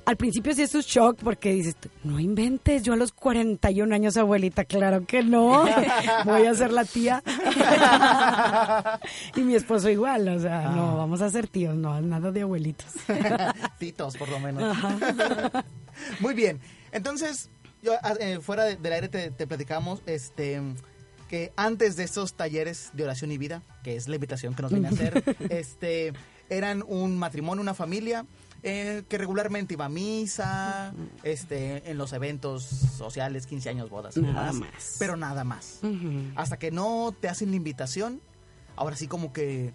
al 0.08 0.16
principio 0.16 0.54
sí 0.54 0.62
es 0.62 0.74
un 0.74 0.80
shock 0.80 1.18
porque 1.22 1.52
dices, 1.52 1.76
no 2.02 2.18
inventes, 2.18 2.82
yo 2.82 2.94
a 2.94 2.96
los 2.96 3.12
41 3.12 3.94
años, 3.94 4.16
abuelita, 4.16 4.64
claro 4.64 5.04
que 5.04 5.22
no, 5.22 5.66
voy 6.24 6.46
a 6.46 6.54
ser 6.54 6.72
la 6.72 6.86
tía. 6.86 7.22
y 9.36 9.42
mi 9.42 9.54
esposo 9.54 9.90
igual, 9.90 10.26
o 10.28 10.40
sea, 10.40 10.70
no, 10.70 10.96
vamos 10.96 11.20
a 11.20 11.28
ser 11.28 11.46
tíos, 11.46 11.76
no, 11.76 12.00
nada 12.00 12.32
de 12.32 12.40
abuelitos. 12.40 12.86
Titos, 13.78 14.16
por 14.16 14.30
lo 14.30 14.40
menos. 14.40 14.74
Muy 16.20 16.32
bien. 16.32 16.58
Entonces, 16.90 17.50
yo, 17.82 17.92
ah, 18.02 18.14
eh, 18.18 18.38
fuera 18.40 18.64
de- 18.64 18.76
del 18.76 18.94
aire 18.94 19.08
te, 19.10 19.30
te 19.30 19.46
platicamos 19.46 20.00
este, 20.06 20.62
que 21.28 21.52
antes 21.54 21.96
de 21.96 22.04
estos 22.04 22.32
talleres 22.32 22.92
de 22.94 23.04
oración 23.04 23.30
y 23.30 23.36
vida, 23.36 23.62
que 23.84 23.96
es 23.96 24.08
la 24.08 24.14
invitación 24.14 24.54
que 24.54 24.62
nos 24.62 24.72
viene 24.72 24.88
a 24.88 24.90
hacer, 24.90 25.22
este, 25.50 26.14
eran 26.48 26.82
un 26.88 27.18
matrimonio, 27.18 27.60
una 27.60 27.74
familia 27.74 28.24
eh, 28.68 29.04
que 29.08 29.18
regularmente 29.18 29.74
iba 29.74 29.86
a 29.86 29.88
misa, 29.88 30.92
este, 31.22 31.90
en 31.90 31.96
los 31.96 32.12
eventos 32.12 32.64
sociales, 32.64 33.46
15 33.46 33.70
años, 33.70 33.90
bodas 33.90 34.16
Nada 34.16 34.52
demás, 34.52 34.54
más. 34.54 34.96
Pero 34.98 35.16
nada 35.16 35.44
más. 35.44 35.80
Hasta 36.36 36.58
que 36.58 36.70
no 36.70 37.14
te 37.18 37.28
hacen 37.28 37.50
la 37.50 37.56
invitación, 37.56 38.20
ahora 38.76 38.96
sí 38.96 39.06
como 39.06 39.32
que 39.32 39.72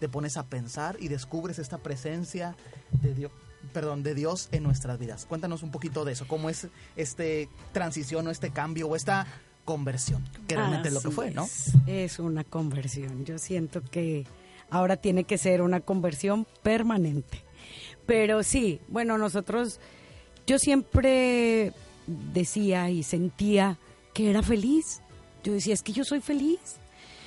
te 0.00 0.08
pones 0.08 0.36
a 0.36 0.46
pensar 0.46 0.96
y 0.98 1.08
descubres 1.08 1.60
esta 1.60 1.78
presencia 1.78 2.56
de 3.00 3.14
Dios, 3.14 3.30
perdón, 3.72 4.02
de 4.02 4.14
Dios 4.14 4.48
en 4.50 4.64
nuestras 4.64 4.98
vidas. 4.98 5.26
Cuéntanos 5.26 5.62
un 5.62 5.70
poquito 5.70 6.04
de 6.04 6.12
eso, 6.12 6.26
cómo 6.26 6.50
es 6.50 6.66
este 6.96 7.48
transición 7.72 8.26
o 8.26 8.30
este 8.30 8.50
cambio 8.50 8.88
o 8.88 8.96
esta 8.96 9.26
conversión, 9.64 10.24
que 10.48 10.56
realmente 10.56 10.88
es 10.88 10.94
lo 10.94 11.00
que 11.00 11.10
fue, 11.10 11.30
¿no? 11.30 11.44
Es, 11.44 11.74
es 11.86 12.18
una 12.18 12.42
conversión. 12.42 13.24
Yo 13.24 13.38
siento 13.38 13.80
que 13.80 14.26
ahora 14.70 14.96
tiene 14.96 15.22
que 15.24 15.38
ser 15.38 15.62
una 15.62 15.80
conversión 15.80 16.46
permanente. 16.62 17.44
Pero 18.06 18.42
sí, 18.42 18.80
bueno, 18.88 19.18
nosotros, 19.18 19.80
yo 20.46 20.58
siempre 20.58 21.72
decía 22.06 22.90
y 22.90 23.02
sentía 23.02 23.78
que 24.12 24.30
era 24.30 24.42
feliz. 24.42 25.00
Yo 25.44 25.52
decía, 25.52 25.74
es 25.74 25.82
que 25.82 25.92
yo 25.92 26.04
soy 26.04 26.20
feliz. 26.20 26.78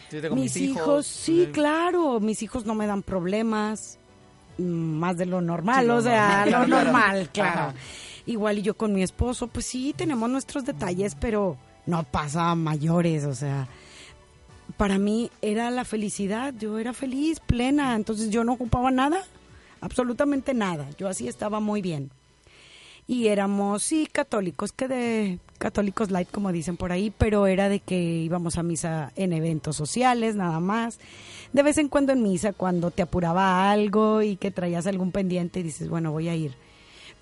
Sí, 0.09 0.17
mis 0.33 0.55
hijos, 0.57 1.07
sí, 1.07 1.49
claro, 1.51 2.19
mis 2.19 2.43
hijos 2.43 2.65
no 2.65 2.75
me 2.75 2.85
dan 2.85 3.01
problemas, 3.01 3.97
mm, 4.57 4.63
más 4.63 5.17
de 5.17 5.25
lo 5.25 5.41
normal, 5.41 5.85
Sí, 5.85 5.89
o 5.89 6.01
sea, 6.01 6.45
normal, 6.45 6.69
lo 6.69 6.83
normal, 6.83 7.29
claro. 7.33 7.59
Ajá. 7.59 7.73
Igual 8.27 8.59
y 8.59 8.61
yo 8.61 8.75
con 8.75 8.93
mi 8.93 9.03
esposo, 9.03 9.47
pues 9.47 9.65
sí, 9.65 9.93
tenemos 9.95 10.29
nuestros 10.29 10.63
detalles, 10.63 11.15
pero 11.15 11.57
no 11.85 12.03
pasa 12.03 12.51
a 12.51 12.55
mayores, 12.55 13.25
o 13.25 13.33
sea, 13.33 13.67
para 14.77 14.97
mí 14.97 15.31
era 15.41 15.69
la 15.71 15.85
felicidad, 15.85 16.53
yo 16.57 16.79
era 16.79 16.93
feliz, 16.93 17.39
plena, 17.39 17.95
entonces 17.95 18.29
yo 18.29 18.43
no 18.43 18.53
ocupaba 18.53 18.91
nada, 18.91 19.23
absolutamente 19.85 20.53
nada, 20.55 20.89
yo 20.97 21.07
así 21.07 21.27
estaba 21.27 21.59
muy 21.59 21.81
bien. 21.81 22.09
Y 23.07 23.27
éramos, 23.27 23.83
sí, 23.83 24.07
católicos, 24.11 24.71
que 24.71 24.87
de 24.87 25.39
católicos 25.59 26.09
light, 26.09 26.29
como 26.31 26.51
dicen 26.51 26.75
por 26.75 26.91
ahí, 26.91 27.13
pero 27.15 27.45
era 27.45 27.69
de 27.69 27.79
que 27.79 27.95
íbamos 27.95 28.57
a 28.57 28.63
misa 28.63 29.11
en 29.15 29.31
eventos 29.31 29.75
sociales, 29.75 30.35
nada 30.35 30.59
más. 30.59 30.99
De 31.53 31.61
vez 31.61 31.77
en 31.77 31.87
cuando 31.87 32.13
en 32.13 32.23
misa, 32.23 32.51
cuando 32.51 32.89
te 32.89 33.03
apuraba 33.03 33.69
algo 33.69 34.23
y 34.23 34.37
que 34.37 34.49
traías 34.49 34.87
algún 34.87 35.11
pendiente 35.11 35.59
y 35.59 35.63
dices, 35.63 35.87
bueno, 35.87 36.11
voy 36.11 36.29
a 36.29 36.35
ir. 36.35 36.55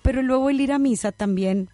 Pero 0.00 0.22
luego 0.22 0.48
el 0.48 0.60
ir 0.60 0.72
a 0.72 0.78
misa 0.78 1.12
también 1.12 1.68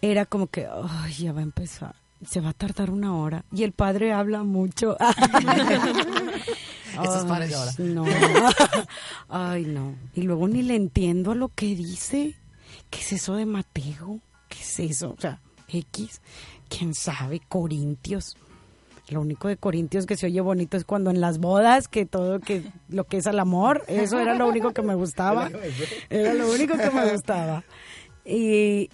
era 0.00 0.26
como 0.26 0.46
que, 0.46 0.68
ay, 0.68 1.12
ya 1.14 1.32
va 1.32 1.40
a 1.40 1.42
empezar, 1.42 1.96
se 2.24 2.40
va 2.40 2.50
a 2.50 2.54
tardar 2.54 2.90
una 2.90 3.16
hora. 3.16 3.44
Y 3.52 3.64
el 3.64 3.72
padre 3.72 4.12
habla 4.12 4.44
mucho. 4.44 4.96
Estos 7.02 7.24
padres 7.24 7.50
de 7.50 7.54
ahora. 7.56 7.72
No. 7.78 8.04
Ay, 9.28 9.64
no. 9.66 9.94
Y 10.14 10.22
luego 10.22 10.48
ni 10.48 10.62
le 10.62 10.76
entiendo 10.76 11.32
a 11.32 11.34
lo 11.34 11.48
que 11.48 11.66
dice. 11.74 12.34
¿Qué 12.90 13.00
es 13.00 13.12
eso 13.14 13.34
de 13.34 13.46
Mateo? 13.46 14.20
¿Qué 14.48 14.58
es 14.60 14.80
eso? 14.80 15.14
O 15.16 15.20
sea, 15.20 15.40
X. 15.68 16.20
¿Quién 16.68 16.94
sabe? 16.94 17.40
Corintios. 17.48 18.36
Lo 19.08 19.20
único 19.20 19.48
de 19.48 19.56
Corintios 19.58 20.06
que 20.06 20.16
se 20.16 20.26
oye 20.26 20.40
bonito 20.40 20.76
es 20.78 20.84
cuando 20.84 21.10
en 21.10 21.20
las 21.20 21.38
bodas, 21.38 21.88
que 21.88 22.06
todo 22.06 22.40
que 22.40 22.62
lo 22.88 23.04
que 23.04 23.18
es 23.18 23.26
el 23.26 23.38
amor, 23.38 23.84
eso 23.86 24.18
era 24.18 24.34
lo 24.34 24.48
único 24.48 24.72
que 24.72 24.80
me 24.80 24.94
gustaba. 24.94 25.50
Era 26.10 26.32
lo 26.32 26.50
único 26.50 26.76
que 26.78 26.90
me 26.90 27.12
gustaba. 27.12 27.64
Y 28.24 28.88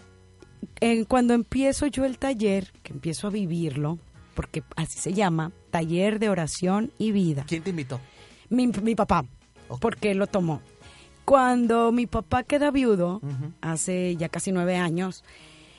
en- 0.80 1.05
cuando 1.05 1.32
empiezo 1.34 1.86
yo 1.86 2.05
el 2.05 2.18
taller, 2.18 2.72
que 2.82 2.92
empiezo 2.92 3.28
a 3.28 3.30
vivirlo, 3.30 3.98
porque 4.34 4.64
así 4.74 4.98
se 4.98 5.12
llama, 5.12 5.53
taller 5.71 6.18
de 6.18 6.29
oración 6.29 6.91
y 6.99 7.12
vida. 7.12 7.45
¿Quién 7.49 7.62
te 7.62 7.71
invitó? 7.71 8.01
Mi, 8.49 8.66
mi 8.66 8.95
papá, 8.95 9.25
Ok. 9.68 9.81
porque 9.81 10.11
él 10.11 10.18
lo 10.18 10.27
tomó. 10.27 10.61
Cuando 11.25 11.93
mi 11.93 12.07
papá 12.07 12.43
queda 12.43 12.71
viudo, 12.71 13.16
Ujú. 13.23 13.53
hace 13.61 14.16
ya 14.16 14.29
casi 14.29 14.51
nueve 14.53 14.77
años, 14.77 15.23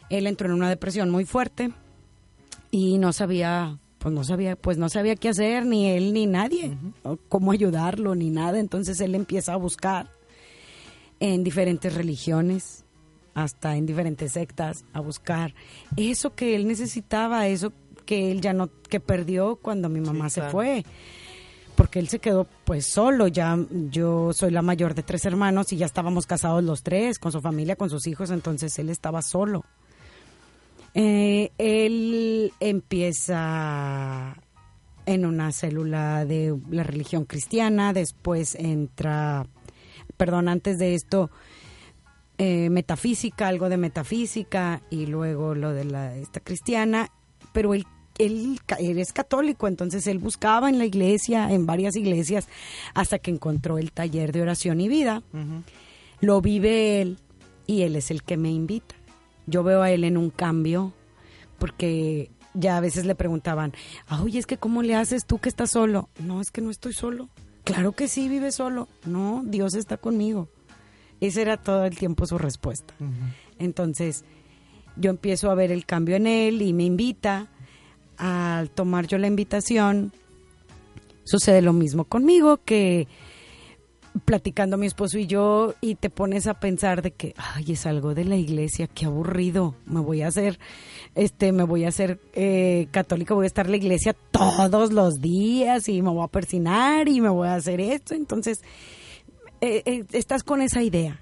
él 0.09 0.27
entró 0.27 0.47
en 0.47 0.53
una 0.53 0.69
depresión 0.69 1.09
muy 1.09 1.25
fuerte 1.25 1.71
y 2.69 2.97
no 2.97 3.11
sabía, 3.11 3.77
pues 3.97 4.13
no 4.13 4.23
sabía, 4.23 4.55
pues 4.55 4.77
no 4.77 4.87
sabía 4.87 5.15
qué 5.17 5.29
hacer, 5.29 5.65
ni 5.65 5.89
él 5.89 6.13
ni 6.13 6.25
nadie, 6.25 6.77
o 7.03 7.17
cómo 7.27 7.51
ayudarlo, 7.51 8.15
ni 8.15 8.29
nada. 8.29 8.59
Entonces 8.59 9.01
él 9.01 9.13
empieza 9.15 9.53
a 9.53 9.57
buscar 9.57 10.09
en 11.19 11.43
diferentes 11.43 11.93
religiones, 11.93 12.85
hasta 13.33 13.75
en 13.77 13.85
diferentes 13.85 14.33
sectas, 14.33 14.83
a 14.93 14.99
buscar 15.01 15.53
eso 15.97 16.33
que 16.35 16.55
él 16.55 16.67
necesitaba, 16.67 17.47
eso 17.47 17.71
que 18.11 18.29
él 18.29 18.41
ya 18.41 18.51
no, 18.51 18.69
que 18.89 18.99
perdió 18.99 19.55
cuando 19.55 19.87
mi 19.87 20.01
mamá 20.01 20.29
se 20.29 20.41
claro. 20.41 20.51
fue. 20.51 20.85
Porque 21.75 21.97
él 21.97 22.09
se 22.09 22.19
quedó 22.19 22.45
pues 22.65 22.85
solo, 22.85 23.29
ya 23.29 23.57
yo 23.89 24.33
soy 24.33 24.51
la 24.51 24.61
mayor 24.61 24.95
de 24.95 25.01
tres 25.01 25.23
hermanos 25.23 25.71
y 25.71 25.77
ya 25.77 25.85
estábamos 25.85 26.27
casados 26.27 26.61
los 26.61 26.83
tres, 26.83 27.19
con 27.19 27.31
su 27.31 27.39
familia, 27.39 27.77
con 27.77 27.89
sus 27.89 28.07
hijos, 28.07 28.29
entonces 28.29 28.77
él 28.79 28.89
estaba 28.89 29.21
solo. 29.21 29.63
Eh, 30.93 31.51
él 31.57 32.51
empieza 32.59 34.35
en 35.05 35.25
una 35.25 35.53
célula 35.53 36.25
de 36.25 36.53
la 36.69 36.83
religión 36.83 37.23
cristiana, 37.23 37.93
después 37.93 38.55
entra, 38.55 39.47
perdón, 40.17 40.49
antes 40.49 40.77
de 40.79 40.95
esto, 40.95 41.31
eh, 42.37 42.69
metafísica, 42.69 43.47
algo 43.47 43.69
de 43.69 43.77
metafísica 43.77 44.81
y 44.89 45.05
luego 45.05 45.55
lo 45.55 45.71
de 45.71 45.85
la 45.85 46.17
esta 46.17 46.41
cristiana, 46.41 47.09
pero 47.53 47.73
él, 47.73 47.85
él, 48.17 48.59
es 48.79 49.13
católico, 49.13 49.67
entonces 49.67 50.07
él 50.07 50.19
buscaba 50.19 50.69
en 50.69 50.77
la 50.77 50.85
iglesia, 50.85 51.51
en 51.51 51.65
varias 51.65 51.95
iglesias, 51.95 52.47
hasta 52.93 53.19
que 53.19 53.31
encontró 53.31 53.77
el 53.77 53.91
taller 53.91 54.31
de 54.31 54.41
oración 54.41 54.81
y 54.81 54.87
vida. 54.89 55.23
Lo 56.19 56.41
vive 56.41 57.01
él 57.01 57.17
y 57.67 57.81
él 57.81 57.95
es 57.95 58.11
el 58.11 58.23
que 58.23 58.37
me 58.37 58.49
invita. 58.51 58.95
Yo 59.47 59.63
veo 59.63 59.81
a 59.81 59.91
él 59.91 60.03
en 60.03 60.17
un 60.17 60.29
cambio 60.29 60.93
porque 61.57 62.29
ya 62.53 62.77
a 62.77 62.81
veces 62.81 63.05
le 63.05 63.15
preguntaban, 63.15 63.73
"Ah, 64.07 64.21
oye, 64.21 64.39
es 64.39 64.45
que 64.45 64.57
¿cómo 64.57 64.81
le 64.83 64.95
haces 64.95 65.25
tú 65.25 65.39
que 65.39 65.49
estás 65.49 65.71
solo? 65.71 66.09
No, 66.19 66.41
es 66.41 66.51
que 66.51 66.61
no 66.61 66.69
estoy 66.69 66.93
solo. 66.93 67.29
Claro 67.63 67.91
que 67.93 68.07
sí, 68.07 68.27
vive 68.27 68.51
solo. 68.51 68.87
No, 69.05 69.43
Dios 69.45 69.73
está 69.75 69.97
conmigo. 69.97 70.49
Esa 71.19 71.41
era 71.41 71.57
todo 71.57 71.85
el 71.85 71.95
tiempo 71.97 72.25
su 72.25 72.37
respuesta. 72.37 72.93
Entonces, 73.59 74.25
yo 74.95 75.11
empiezo 75.11 75.51
a 75.51 75.55
ver 75.55 75.71
el 75.71 75.85
cambio 75.85 76.15
en 76.15 76.25
él 76.27 76.61
y 76.61 76.73
me 76.73 76.83
invita 76.83 77.47
al 78.21 78.69
tomar 78.69 79.07
yo 79.07 79.17
la 79.17 79.25
invitación, 79.25 80.13
sucede 81.23 81.63
lo 81.63 81.73
mismo 81.73 82.05
conmigo, 82.05 82.57
que 82.63 83.07
platicando 84.25 84.77
mi 84.77 84.85
esposo 84.85 85.17
y 85.17 85.25
yo 85.25 85.73
y 85.81 85.95
te 85.95 86.09
pones 86.09 86.45
a 86.45 86.59
pensar 86.59 87.01
de 87.01 87.11
que 87.11 87.33
ay 87.37 87.71
es 87.71 87.85
algo 87.85 88.13
de 88.13 88.25
la 88.25 88.35
iglesia 88.35 88.87
qué 88.87 89.05
aburrido 89.05 89.73
me 89.85 90.01
voy 90.01 90.21
a 90.21 90.27
hacer 90.27 90.59
este 91.15 91.53
me 91.53 91.63
voy 91.63 91.85
a 91.85 91.87
hacer 91.87 92.19
eh, 92.33 92.87
católica 92.91 93.33
voy 93.33 93.45
a 93.45 93.47
estar 93.47 93.67
en 93.67 93.71
la 93.71 93.77
iglesia 93.77 94.13
todos 94.31 94.91
los 94.91 95.21
días 95.21 95.87
y 95.87 96.01
me 96.01 96.09
voy 96.09 96.25
a 96.25 96.27
persinar 96.27 97.07
y 97.07 97.21
me 97.21 97.29
voy 97.29 97.47
a 97.47 97.55
hacer 97.55 97.79
esto 97.79 98.13
entonces 98.13 98.61
eh, 99.61 99.81
eh, 99.85 100.03
estás 100.11 100.43
con 100.43 100.61
esa 100.61 100.83
idea 100.83 101.21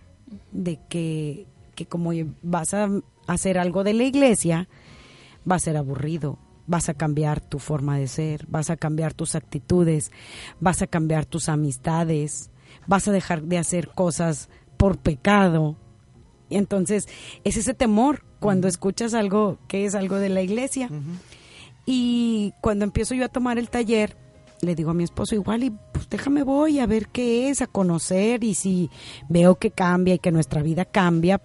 de 0.51 0.79
que, 0.89 1.45
que 1.75 1.85
como 1.85 2.09
vas 2.41 2.73
a 2.73 2.89
hacer 3.27 3.59
algo 3.59 3.83
de 3.83 3.93
la 3.93 4.05
iglesia 4.05 4.67
va 5.49 5.57
a 5.57 5.59
ser 5.59 5.77
aburrido 5.77 6.39
vas 6.69 6.87
a 6.87 6.93
cambiar 6.93 7.41
tu 7.41 7.57
forma 7.57 7.97
de 7.97 8.07
ser, 8.07 8.45
vas 8.47 8.69
a 8.69 8.77
cambiar 8.77 9.15
tus 9.15 9.33
actitudes, 9.33 10.11
vas 10.59 10.83
a 10.83 10.87
cambiar 10.87 11.25
tus 11.25 11.49
amistades, 11.49 12.51
vas 12.85 13.07
a 13.07 13.11
dejar 13.11 13.41
de 13.41 13.57
hacer 13.57 13.89
cosas 13.89 14.49
por 14.77 14.99
pecado. 14.99 15.75
Y 16.47 16.57
entonces 16.57 17.07
es 17.43 17.57
ese 17.57 17.73
temor 17.73 18.23
cuando 18.39 18.67
escuchas 18.67 19.15
algo 19.15 19.57
que 19.67 19.85
es 19.85 19.95
algo 19.95 20.17
de 20.17 20.29
la 20.29 20.43
iglesia. 20.43 20.89
Y 21.87 22.53
cuando 22.61 22.85
empiezo 22.85 23.15
yo 23.15 23.25
a 23.25 23.29
tomar 23.29 23.57
el 23.57 23.71
taller, 23.71 24.15
le 24.61 24.75
digo 24.75 24.91
a 24.91 24.93
mi 24.93 25.03
esposo 25.03 25.33
igual 25.33 25.63
y 25.63 25.71
pues 25.71 26.07
déjame 26.07 26.43
voy 26.43 26.79
a 26.79 26.85
ver 26.85 27.07
qué 27.07 27.49
es, 27.49 27.63
a 27.63 27.67
conocer 27.67 28.43
y 28.43 28.53
si 28.53 28.91
veo 29.27 29.55
que 29.55 29.71
cambia 29.71 30.13
y 30.13 30.19
que 30.19 30.31
nuestra 30.31 30.61
vida 30.61 30.85
cambia, 30.85 31.39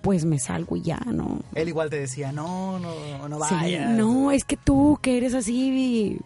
pues 0.00 0.24
me 0.24 0.38
salgo 0.38 0.76
y 0.76 0.82
ya, 0.82 1.00
¿no? 1.06 1.40
Él 1.54 1.68
igual 1.68 1.90
te 1.90 2.00
decía, 2.00 2.32
no, 2.32 2.78
no, 2.78 3.28
no 3.28 3.38
vayas. 3.38 3.90
no, 3.90 4.30
es 4.30 4.44
que 4.44 4.56
tú 4.56 4.98
que 5.02 5.16
eres 5.16 5.34
así, 5.34 6.18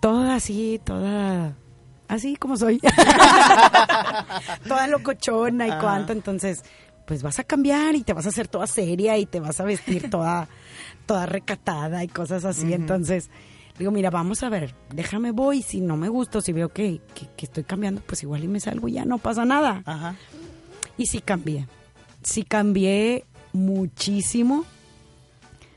toda 0.00 0.34
así, 0.34 0.80
toda 0.84 1.56
así 2.08 2.36
como 2.36 2.56
soy. 2.56 2.80
toda 4.68 4.86
locochona 4.88 5.66
y 5.66 5.78
cuánto, 5.78 6.12
entonces, 6.12 6.64
pues 7.06 7.22
vas 7.22 7.38
a 7.38 7.44
cambiar 7.44 7.94
y 7.94 8.02
te 8.02 8.12
vas 8.12 8.26
a 8.26 8.30
hacer 8.30 8.48
toda 8.48 8.66
seria 8.66 9.16
y 9.18 9.26
te 9.26 9.40
vas 9.40 9.60
a 9.60 9.64
vestir 9.64 10.10
toda, 10.10 10.48
toda 11.06 11.26
recatada 11.26 12.02
y 12.04 12.08
cosas 12.08 12.44
así. 12.44 12.72
Entonces, 12.72 13.30
digo, 13.78 13.90
mira, 13.90 14.10
vamos 14.10 14.42
a 14.42 14.48
ver, 14.48 14.74
déjame 14.90 15.30
voy, 15.30 15.62
si 15.62 15.80
no 15.80 15.96
me 15.96 16.08
gusta, 16.08 16.40
si 16.40 16.52
veo 16.52 16.70
que, 16.70 17.00
que, 17.14 17.44
estoy 17.44 17.64
cambiando, 17.64 18.02
pues 18.06 18.22
igual 18.22 18.44
y 18.44 18.48
me 18.48 18.60
salgo 18.60 18.88
y 18.88 18.92
ya 18.92 19.04
no 19.04 19.18
pasa 19.18 19.44
nada. 19.44 19.82
Ajá. 19.84 20.16
Y 20.96 21.06
sí 21.06 21.20
cambié, 21.20 21.66
sí 22.24 22.42
cambié 22.42 23.24
muchísimo, 23.52 24.64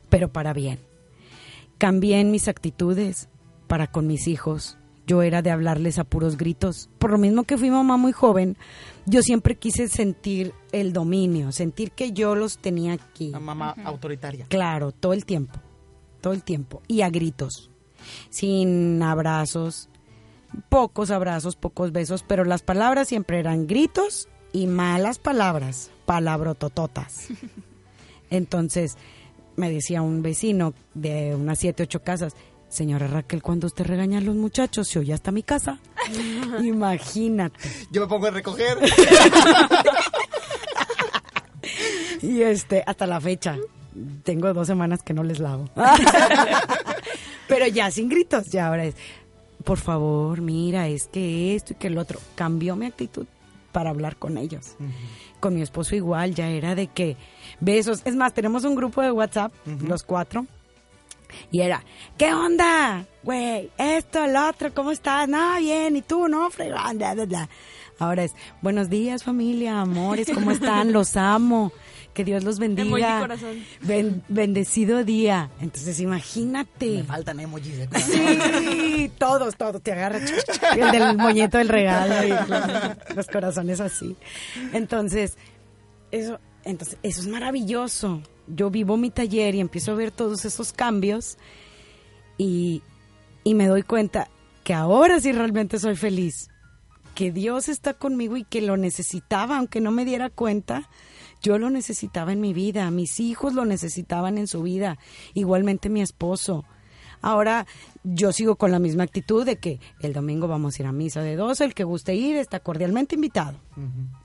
pero 0.09 0.29
para 0.29 0.53
bien. 0.53 0.79
Cambié 1.77 2.19
en 2.19 2.31
mis 2.31 2.47
actitudes 2.47 3.29
para 3.67 3.87
con 3.87 4.07
mis 4.07 4.27
hijos, 4.27 4.77
yo 5.05 5.21
era 5.21 5.41
de 5.41 5.51
hablarles 5.51 5.99
a 5.99 6.03
puros 6.03 6.37
gritos. 6.37 6.89
Por 6.97 7.11
lo 7.11 7.17
mismo 7.17 7.43
que 7.43 7.57
fui 7.57 7.69
mamá 7.69 7.97
muy 7.97 8.11
joven, 8.11 8.57
yo 9.05 9.21
siempre 9.21 9.55
quise 9.55 9.87
sentir 9.87 10.53
el 10.71 10.91
dominio, 10.91 11.51
sentir 11.51 11.91
que 11.91 12.11
yo 12.11 12.35
los 12.35 12.57
tenía 12.57 12.93
aquí. 12.93 13.29
La 13.29 13.39
mamá 13.39 13.75
autoritaria. 13.83 14.45
Claro, 14.49 14.91
todo 14.91 15.13
el 15.13 15.25
tiempo, 15.25 15.59
todo 16.21 16.33
el 16.33 16.43
tiempo. 16.43 16.81
Y 16.87 17.01
a 17.01 17.09
gritos, 17.09 17.69
sin 18.29 19.01
abrazos, 19.03 19.89
pocos 20.69 21.11
abrazos, 21.11 21.55
pocos 21.55 21.91
besos, 21.91 22.23
pero 22.27 22.43
las 22.43 22.63
palabras 22.63 23.07
siempre 23.07 23.39
eran 23.39 23.67
gritos 23.67 24.27
y 24.53 24.67
malas 24.67 25.19
palabras, 25.19 25.91
palabrotototas. 26.05 27.27
Entonces, 28.29 28.97
me 29.55 29.69
decía 29.69 30.01
un 30.01 30.21
vecino 30.21 30.73
de 30.93 31.35
unas 31.35 31.59
siete, 31.59 31.83
ocho 31.83 32.01
casas, 32.01 32.33
Señora 32.69 33.07
Raquel, 33.07 33.41
cuando 33.41 33.67
usted 33.67 33.85
regaña 33.85 34.17
a 34.17 34.21
los 34.21 34.35
muchachos, 34.35 34.89
se 34.89 34.99
oye 34.99 35.13
hasta 35.13 35.31
mi 35.31 35.41
casa. 35.41 35.79
Imagínate. 36.63 37.57
Yo 37.91 38.01
me 38.01 38.07
pongo 38.07 38.27
a 38.27 38.31
recoger. 38.31 38.77
y 42.21 42.41
este, 42.41 42.83
hasta 42.85 43.07
la 43.07 43.21
fecha, 43.21 43.57
tengo 44.23 44.53
dos 44.53 44.67
semanas 44.67 45.01
que 45.01 45.13
no 45.13 45.23
les 45.23 45.39
lavo. 45.39 45.69
Pero 47.47 47.67
ya 47.67 47.89
sin 47.89 48.09
gritos, 48.09 48.47
ya 48.51 48.67
ahora 48.67 48.83
es, 48.83 48.95
por 49.63 49.77
favor, 49.77 50.41
mira, 50.41 50.89
es 50.89 51.07
que 51.07 51.55
esto 51.55 51.71
y 51.71 51.75
que 51.77 51.87
el 51.87 51.97
otro. 51.97 52.19
Cambió 52.35 52.75
mi 52.75 52.85
actitud 52.85 53.25
para 53.77 53.91
hablar 53.91 54.15
con 54.15 54.39
ellos. 54.39 54.75
Con 55.39 55.53
mi 55.53 55.61
esposo 55.61 55.95
igual, 55.95 56.33
ya 56.33 56.49
era 56.49 56.73
de 56.73 56.87
que 56.87 57.15
besos. 57.59 58.01
Es 58.05 58.15
más, 58.15 58.33
tenemos 58.33 58.63
un 58.63 58.73
grupo 58.73 59.03
de 59.03 59.11
WhatsApp, 59.11 59.53
los 59.87 60.01
cuatro, 60.01 60.47
y 61.51 61.61
era, 61.61 61.83
¿qué 62.17 62.33
onda? 62.33 63.05
Güey, 63.21 63.69
esto, 63.77 64.25
el 64.25 64.35
otro, 64.35 64.73
¿cómo 64.73 64.89
estás? 64.89 65.29
No, 65.29 65.59
bien, 65.59 65.95
¿y 65.95 66.01
tú? 66.01 66.27
No, 66.27 66.49
fregón, 66.49 66.97
bla, 66.97 67.13
bla, 67.13 67.49
Ahora 67.99 68.23
es, 68.23 68.33
buenos 68.63 68.89
días 68.89 69.23
familia, 69.23 69.79
amores, 69.79 70.27
¿cómo 70.33 70.49
están? 70.49 70.91
Los 70.91 71.15
amo. 71.15 71.71
Que 72.17 72.23
Dios 72.23 72.43
los 72.43 72.57
bendiga. 72.57 73.19
corazón. 73.19 73.63
bendecido 74.27 75.03
día. 75.03 75.51
Entonces, 75.61 75.99
imagínate. 75.99 76.97
Me 76.97 77.03
faltan 77.03 77.39
emojis 77.39 77.77
de 77.77 77.87
corazón. 77.87 78.11
Sí, 78.59 79.11
todos, 79.17 79.55
todos. 79.55 79.81
Te 79.83 79.91
agarra 79.91 80.17
el 80.17 80.91
del 80.91 81.17
moñeto 81.17 81.59
del 81.59 81.69
regalo 81.69 82.27
y 82.27 83.13
los 83.15 83.27
corazones 83.27 83.79
así. 83.79 84.15
Entonces, 84.73 85.37
eso, 86.11 86.39
entonces, 86.63 86.97
eso 87.03 87.21
es 87.21 87.27
maravilloso 87.27 88.21
yo 88.47 88.69
vivo 88.69 88.97
mi 88.97 89.11
taller 89.11 89.55
y 89.55 89.59
empiezo 89.59 89.91
a 89.91 89.95
ver 89.95 90.11
todos 90.11 90.45
esos 90.45 90.73
cambios 90.73 91.37
y, 92.37 92.81
me 93.45 93.67
doy 93.67 93.83
cuenta 93.83 94.29
que 94.63 94.73
ahora 94.73 95.19
sí 95.19 95.31
realmente 95.31 95.79
soy 95.79 95.95
feliz, 95.95 96.49
que 97.15 97.31
Dios 97.31 97.69
está 97.69 97.93
conmigo 97.93 98.35
y 98.37 98.43
que 98.43 98.61
lo 98.61 98.75
necesitaba, 98.75 99.57
aunque 99.57 99.79
no 99.79 99.91
me 99.91 100.05
diera 100.05 100.29
cuenta, 100.29 100.89
yo 101.41 101.57
lo 101.57 101.69
necesitaba 101.69 102.33
en 102.33 102.41
mi 102.41 102.53
vida, 102.53 102.89
mis 102.91 103.19
hijos 103.19 103.53
lo 103.53 103.65
necesitaban 103.65 104.37
en 104.37 104.47
su 104.47 104.63
vida, 104.63 104.97
igualmente 105.33 105.89
mi 105.89 106.01
esposo. 106.01 106.65
Ahora 107.21 107.65
yo 108.03 108.31
sigo 108.31 108.55
con 108.55 108.71
la 108.71 108.79
misma 108.79 109.03
actitud 109.03 109.45
de 109.45 109.57
que 109.57 109.79
el 110.01 110.13
domingo 110.13 110.47
vamos 110.47 110.77
a 110.77 110.81
ir 110.83 110.87
a 110.87 110.91
misa 110.91 111.21
de 111.21 111.35
dos, 111.35 111.61
el 111.61 111.73
que 111.73 111.83
guste 111.83 112.15
ir 112.15 112.35
está 112.37 112.59
cordialmente 112.59 113.15
invitado. 113.15 113.59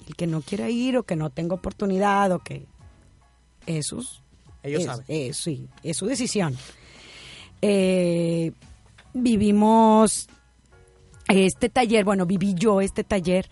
El 0.06 0.14
que 0.14 0.26
no 0.26 0.42
quiera 0.42 0.68
ir 0.68 0.98
o 0.98 1.02
que 1.04 1.16
no 1.16 1.30
tenga 1.30 1.54
oportunidad 1.54 2.32
o 2.32 2.40
que 2.40 2.66
esos. 3.66 4.22
Ellos 4.62 4.84
saben. 4.84 5.04
Eh, 5.08 5.32
sí, 5.32 5.68
es 5.82 5.96
su 5.96 6.06
decisión. 6.06 6.56
Eh, 7.62 8.52
vivimos 9.14 10.28
este 11.28 11.68
taller, 11.68 12.04
bueno, 12.04 12.26
viví 12.26 12.54
yo 12.54 12.80
este 12.80 13.04
taller 13.04 13.48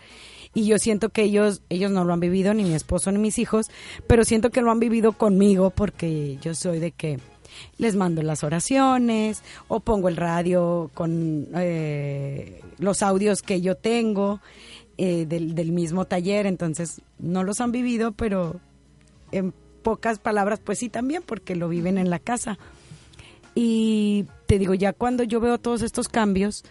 y 0.55 0.67
yo 0.67 0.79
siento 0.79 1.11
que 1.11 1.23
ellos 1.23 1.63
ellos 1.69 1.91
no 1.91 2.05
lo 2.05 2.13
han 2.13 2.21
vivido 2.21 2.55
ni 2.55 2.65
mi 2.65 2.75
esposo 2.75 3.13
ni 3.13 3.19
mis 3.19 3.39
hijos, 3.39 3.71
pero 4.07 4.25
siento 4.25 4.51
que 4.51 4.63
lo 4.63 4.71
han 4.71 4.81
vivido 4.81 5.13
conmigo 5.13 5.71
porque 5.71 6.39
yo 6.41 6.55
soy 6.55 6.79
de 6.79 6.93
que 6.93 7.19
les 7.79 7.97
mando 7.97 8.23
las 8.23 8.45
oraciones 8.45 9.43
o 9.69 9.81
pongo 9.81 10.09
el 10.09 10.17
radio 10.17 10.91
con 10.95 11.49
eh, 11.55 12.61
los 12.79 13.03
audios 13.03 13.43
que 13.43 13.61
yo 13.61 13.75
tengo 13.75 14.41
del, 14.97 15.55
del 15.55 15.73
mismo 15.73 16.05
taller, 16.05 16.45
entonces 16.45 17.01
no 17.19 17.43
los 17.43 17.63
han 17.63 17.73
vivido, 17.73 18.13
pero 18.13 18.61
en 19.33 19.55
pocas 19.83 20.19
palabras, 20.19 20.61
pues 20.63 20.79
sí 20.79 20.89
también, 20.89 21.23
porque 21.25 21.57
lo 21.57 21.69
viven 21.69 21.99
en 21.99 22.11
la 22.11 22.19
casa. 22.19 22.59
Y 23.55 24.27
te 24.47 24.59
digo, 24.59 24.75
ya 24.75 24.93
cuando 24.93 25.25
yo 25.25 25.41
veo 25.41 25.59
todos 25.59 25.83
estos 25.83 26.09
cambios, 26.09 26.65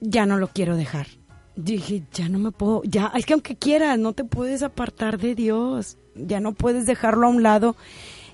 ya 0.00 0.26
no 0.26 0.38
lo 0.38 0.48
quiero 0.48 0.76
dejar. 0.76 1.06
Dije, 1.54 2.02
ya 2.12 2.28
no 2.28 2.38
me 2.38 2.50
puedo, 2.50 2.82
ya, 2.84 3.12
es 3.14 3.26
que 3.26 3.34
aunque 3.34 3.56
quieras, 3.56 3.98
no 3.98 4.14
te 4.14 4.24
puedes 4.24 4.62
apartar 4.62 5.18
de 5.18 5.34
Dios, 5.34 5.98
ya 6.14 6.40
no 6.40 6.52
puedes 6.52 6.86
dejarlo 6.86 7.26
a 7.26 7.30
un 7.30 7.42
lado. 7.42 7.76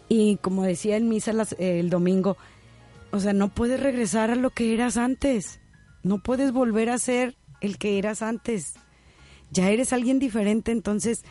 Y 0.09 0.37
como 0.37 0.63
decía 0.63 0.97
en 0.97 1.09
misa 1.09 1.33
el 1.59 1.91
domingo, 1.91 2.37
o 3.11 3.21
sea, 3.21 3.33
no 3.33 3.49
puedes 3.49 3.81
regresar 3.81 4.31
a 4.31 4.37
lo 4.37 4.51
que 4.51 4.73
eras 4.73 4.97
antes, 4.97 5.61
no 6.03 6.19
puedes 6.19 6.53
volver 6.53 6.91
a 6.91 6.99
ser 6.99 7.37
el 7.61 7.79
que 7.79 7.99
eras 7.99 8.23
antes, 8.23 8.75
ya 9.51 9.71
eres 9.71 9.93
alguien 9.93 10.19
diferente, 10.19 10.73
entonces 10.73 11.25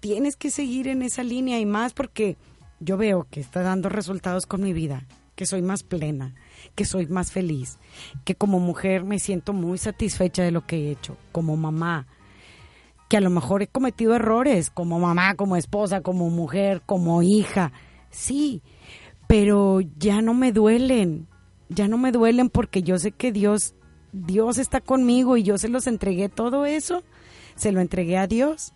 tienes 0.00 0.36
que 0.36 0.50
seguir 0.50 0.88
en 0.88 1.02
esa 1.02 1.22
línea 1.22 1.60
y 1.60 1.66
más 1.66 1.92
porque 1.92 2.36
yo 2.80 2.96
veo 2.96 3.26
que 3.30 3.40
está 3.40 3.62
dando 3.62 3.88
resultados 3.88 4.46
con 4.46 4.62
mi 4.62 4.72
vida, 4.72 5.06
que 5.36 5.46
soy 5.46 5.62
más 5.62 5.82
plena, 5.82 6.34
que 6.74 6.84
soy 6.84 7.06
más 7.06 7.32
feliz, 7.32 7.78
que 8.24 8.34
como 8.34 8.60
mujer 8.60 9.04
me 9.04 9.18
siento 9.18 9.52
muy 9.52 9.78
satisfecha 9.78 10.42
de 10.42 10.50
lo 10.50 10.66
que 10.66 10.76
he 10.76 10.90
hecho, 10.90 11.16
como 11.32 11.56
mamá, 11.56 12.06
que 13.08 13.16
a 13.16 13.20
lo 13.20 13.30
mejor 13.30 13.62
he 13.62 13.66
cometido 13.66 14.14
errores, 14.14 14.70
como 14.70 14.98
mamá, 14.98 15.34
como 15.34 15.56
esposa, 15.56 16.00
como 16.00 16.30
mujer, 16.30 16.82
como 16.86 17.22
hija, 17.22 17.72
sí, 18.10 18.62
pero 19.26 19.80
ya 19.80 20.22
no 20.22 20.34
me 20.34 20.52
duelen, 20.52 21.28
ya 21.68 21.88
no 21.88 21.98
me 21.98 22.12
duelen 22.12 22.48
porque 22.48 22.82
yo 22.82 22.98
sé 22.98 23.12
que 23.12 23.32
Dios, 23.32 23.74
Dios 24.12 24.58
está 24.58 24.80
conmigo 24.80 25.36
y 25.36 25.42
yo 25.42 25.58
se 25.58 25.68
los 25.68 25.86
entregué 25.86 26.28
todo 26.28 26.66
eso, 26.66 27.02
se 27.54 27.72
lo 27.72 27.80
entregué 27.80 28.18
a 28.18 28.26
Dios 28.26 28.72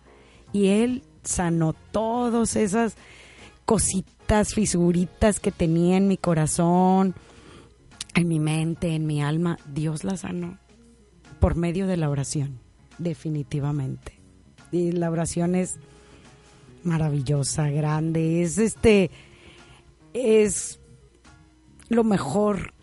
y 0.53 0.67
Él 0.67 1.03
sanó 1.23 1.73
todas 1.91 2.55
esas 2.55 2.95
grietas, 4.27 4.53
fisuritas 4.53 5.39
que 5.39 5.51
tenía 5.51 5.97
en 5.97 6.07
mi 6.07 6.17
corazón, 6.17 7.15
en 8.17 8.27
mi 8.27 8.39
mente, 8.39 8.95
en 8.95 9.05
mi 9.05 9.21
alma, 9.21 9.59
Dios 9.71 10.03
las 10.03 10.21
sanó 10.21 10.57
por 11.39 11.53
medio 11.53 11.85
de 11.85 11.97
la 11.97 12.09
oración, 12.09 12.59
definitivamente. 12.97 14.19
Y 14.71 14.91
la 14.91 15.11
oración 15.11 15.53
es 15.53 15.77
maravillosa, 16.83 17.69
grande, 17.69 18.41
es 18.41 18.57
este 18.57 19.11
es 20.13 20.79
lo 21.89 22.03
mejor 22.03 22.73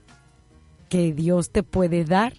que 0.88 1.12
Dios 1.12 1.50
te 1.50 1.64
puede 1.64 2.04
dar. 2.04 2.34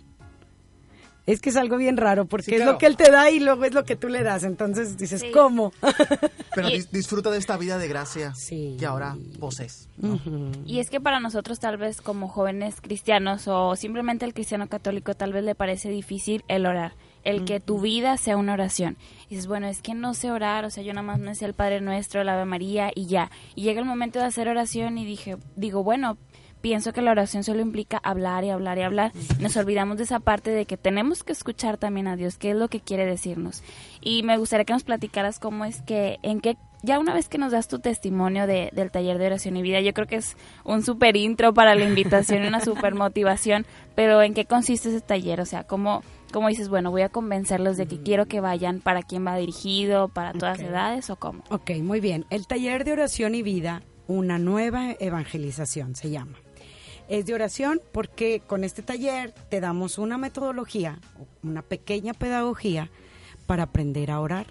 Es 1.25 1.41
que 1.41 1.49
es 1.49 1.55
algo 1.55 1.77
bien 1.77 1.97
raro, 1.97 2.25
porque 2.25 2.45
Sí, 2.45 2.51
es 2.51 2.57
claro. 2.57 2.73
lo 2.73 2.77
que 2.77 2.85
Él 2.85 2.97
te 2.97 3.09
da 3.09 3.31
y 3.31 3.39
luego 3.39 3.65
es 3.65 3.73
lo 3.73 3.83
que 3.83 3.95
tú 3.95 4.09
le 4.09 4.21
das. 4.21 4.43
Entonces 4.43 4.95
dices, 4.97 5.21
Sí. 5.21 5.31
¿cómo? 5.31 5.73
Pero 6.55 6.67
dis- 6.69 6.89
disfruta 6.91 7.31
de 7.31 7.37
esta 7.39 7.57
vida 7.57 7.77
de 7.77 7.87
gracia 7.87 8.33
Sí. 8.35 8.75
que 8.79 8.85
ahora 8.85 9.15
posees. 9.39 9.89
Y 10.65 10.79
es 10.79 10.89
que 10.89 11.01
para 11.01 11.19
nosotros 11.19 11.59
tal 11.59 11.77
vez 11.77 12.01
como 12.01 12.27
jóvenes 12.27 12.79
cristianos 12.81 13.47
o 13.47 13.75
simplemente 13.75 14.25
el 14.25 14.33
cristiano 14.33 14.67
católico 14.67 15.15
tal 15.15 15.33
vez 15.33 15.43
le 15.43 15.55
parece 15.55 15.89
difícil 15.89 16.43
el 16.47 16.65
orar, 16.65 16.93
el 17.23 17.43
que 17.45 17.59
tu 17.59 17.79
vida 17.79 18.17
sea 18.17 18.37
una 18.37 18.53
oración. 18.53 18.97
Y 19.27 19.29
dices, 19.35 19.47
bueno, 19.47 19.67
es 19.67 19.81
que 19.81 19.95
no 19.95 20.13
sé 20.13 20.29
orar, 20.31 20.63
o 20.65 20.69
sea, 20.69 20.83
yo 20.83 20.93
nada 20.93 21.07
más 21.07 21.19
me 21.19 21.33
sé 21.33 21.45
el 21.45 21.53
Padre 21.55 21.81
Nuestro, 21.81 22.23
la 22.23 22.33
Ave 22.35 22.45
María 22.45 22.91
y 22.93 23.07
ya. 23.07 23.31
Y 23.55 23.63
llega 23.63 23.79
el 23.79 23.87
momento 23.87 24.19
de 24.19 24.25
hacer 24.25 24.47
oración 24.47 24.97
y 24.99 25.05
dije, 25.05 25.37
digo, 25.55 25.83
bueno, 25.83 26.17
pienso 26.65 26.93
que 26.93 27.03
la 27.03 27.11
oración 27.11 27.43
solo 27.43 27.61
implica 27.61 27.99
hablar 28.01 28.43
y 28.43 28.49
hablar 28.49 28.79
y 28.79 28.81
hablar. 28.81 29.11
Nos 29.39 29.55
olvidamos 29.55 29.97
de 29.97 30.03
esa 30.05 30.19
parte 30.19 30.49
de 30.49 30.65
que 30.65 30.77
tenemos 30.77 31.23
que 31.23 31.31
escuchar 31.31 31.77
también 31.77 32.07
a 32.07 32.15
Dios, 32.15 32.39
qué 32.39 32.49
es 32.49 32.55
lo 32.55 32.69
que 32.69 32.79
quiere 32.79 33.05
decirnos. 33.05 33.61
Y 34.01 34.23
me 34.23 34.35
gustaría 34.39 34.65
que 34.65 34.73
nos 34.73 34.83
platicaras 34.83 35.37
cómo 35.37 35.63
es 35.65 35.83
que, 35.83 36.17
en 36.23 36.41
qué, 36.41 36.57
ya 36.81 36.97
una 36.97 37.13
vez 37.13 37.29
que 37.29 37.37
nos 37.37 37.51
das 37.51 37.67
tu 37.67 37.77
testimonio 37.77 38.47
de, 38.47 38.71
del 38.73 38.89
taller 38.89 39.19
de 39.19 39.27
oración 39.27 39.57
y 39.57 39.61
vida, 39.61 39.79
yo 39.79 39.93
creo 39.93 40.07
que 40.07 40.15
es 40.15 40.37
un 40.63 40.81
super 40.81 41.15
intro 41.15 41.53
para 41.53 41.75
la 41.75 41.85
invitación, 41.85 42.43
una 42.47 42.61
super 42.61 42.95
motivación, 42.95 43.67
pero 43.93 44.23
¿en 44.23 44.33
qué 44.33 44.45
consiste 44.45 44.89
ese 44.89 45.01
taller? 45.01 45.41
O 45.41 45.45
sea, 45.45 45.65
¿cómo, 45.65 46.01
cómo 46.33 46.47
dices, 46.47 46.67
bueno, 46.67 46.89
voy 46.89 47.03
a 47.03 47.09
convencerlos 47.09 47.77
de 47.77 47.85
que 47.85 48.01
quiero 48.01 48.25
que 48.25 48.39
vayan, 48.39 48.79
para 48.79 49.03
quién 49.03 49.23
va 49.23 49.37
dirigido, 49.37 50.07
para 50.07 50.33
todas 50.33 50.59
edades 50.61 51.11
o 51.11 51.15
cómo? 51.15 51.43
Ok, 51.51 51.73
muy 51.83 51.99
bien. 51.99 52.25
El 52.31 52.47
taller 52.47 52.85
de 52.85 52.93
oración 52.93 53.35
y 53.35 53.43
vida, 53.43 53.83
una 54.07 54.39
nueva 54.39 54.93
evangelización 54.99 55.95
se 55.95 56.09
llama. 56.09 56.39
Es 57.07 57.25
de 57.25 57.33
oración 57.35 57.81
porque 57.91 58.41
con 58.45 58.63
este 58.63 58.81
taller 58.81 59.31
te 59.49 59.61
damos 59.61 59.97
una 59.97 60.17
metodología, 60.17 60.99
una 61.43 61.61
pequeña 61.61 62.13
pedagogía 62.13 62.89
para 63.45 63.63
aprender 63.63 64.09
a 64.09 64.19
orar. 64.19 64.47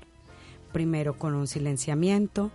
Primero 0.72 1.18
con 1.18 1.34
un 1.34 1.46
silenciamiento, 1.46 2.50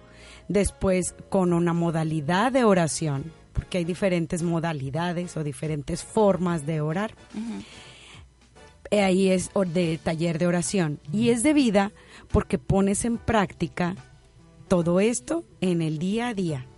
después 0.47 1.15
con 1.29 1.53
una 1.53 1.73
modalidad 1.73 2.51
de 2.51 2.63
oración, 2.63 3.31
porque 3.53 3.79
hay 3.79 3.85
diferentes 3.85 4.41
modalidades 4.41 5.35
o 5.37 5.43
diferentes 5.43 6.03
formas 6.03 6.65
de 6.65 6.81
orar. 6.81 7.13
Eh, 8.91 9.03
ahí 9.03 9.29
es 9.29 9.51
de 9.73 9.99
taller 10.01 10.39
de 10.39 10.47
oración 10.47 10.99
y 11.11 11.29
es 11.29 11.43
de 11.43 11.53
vida 11.53 11.91
porque 12.31 12.57
pones 12.57 13.05
en 13.05 13.17
práctica 13.17 13.95
todo 14.67 14.99
esto 14.99 15.43
en 15.61 15.81
el 15.81 15.99
día 15.99 16.29
a 16.29 16.33
día 16.33 16.68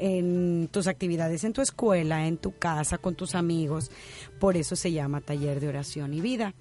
en 0.00 0.68
tus 0.70 0.86
actividades 0.86 1.44
en 1.44 1.52
tu 1.52 1.62
escuela, 1.62 2.26
en 2.26 2.36
tu 2.36 2.56
casa, 2.56 2.98
con 2.98 3.14
tus 3.14 3.34
amigos. 3.34 3.90
Por 4.38 4.56
eso 4.56 4.76
se 4.76 4.92
llama 4.92 5.20
taller 5.20 5.60
de 5.60 5.68
oración 5.68 6.14
y 6.14 6.20
vida. 6.20 6.54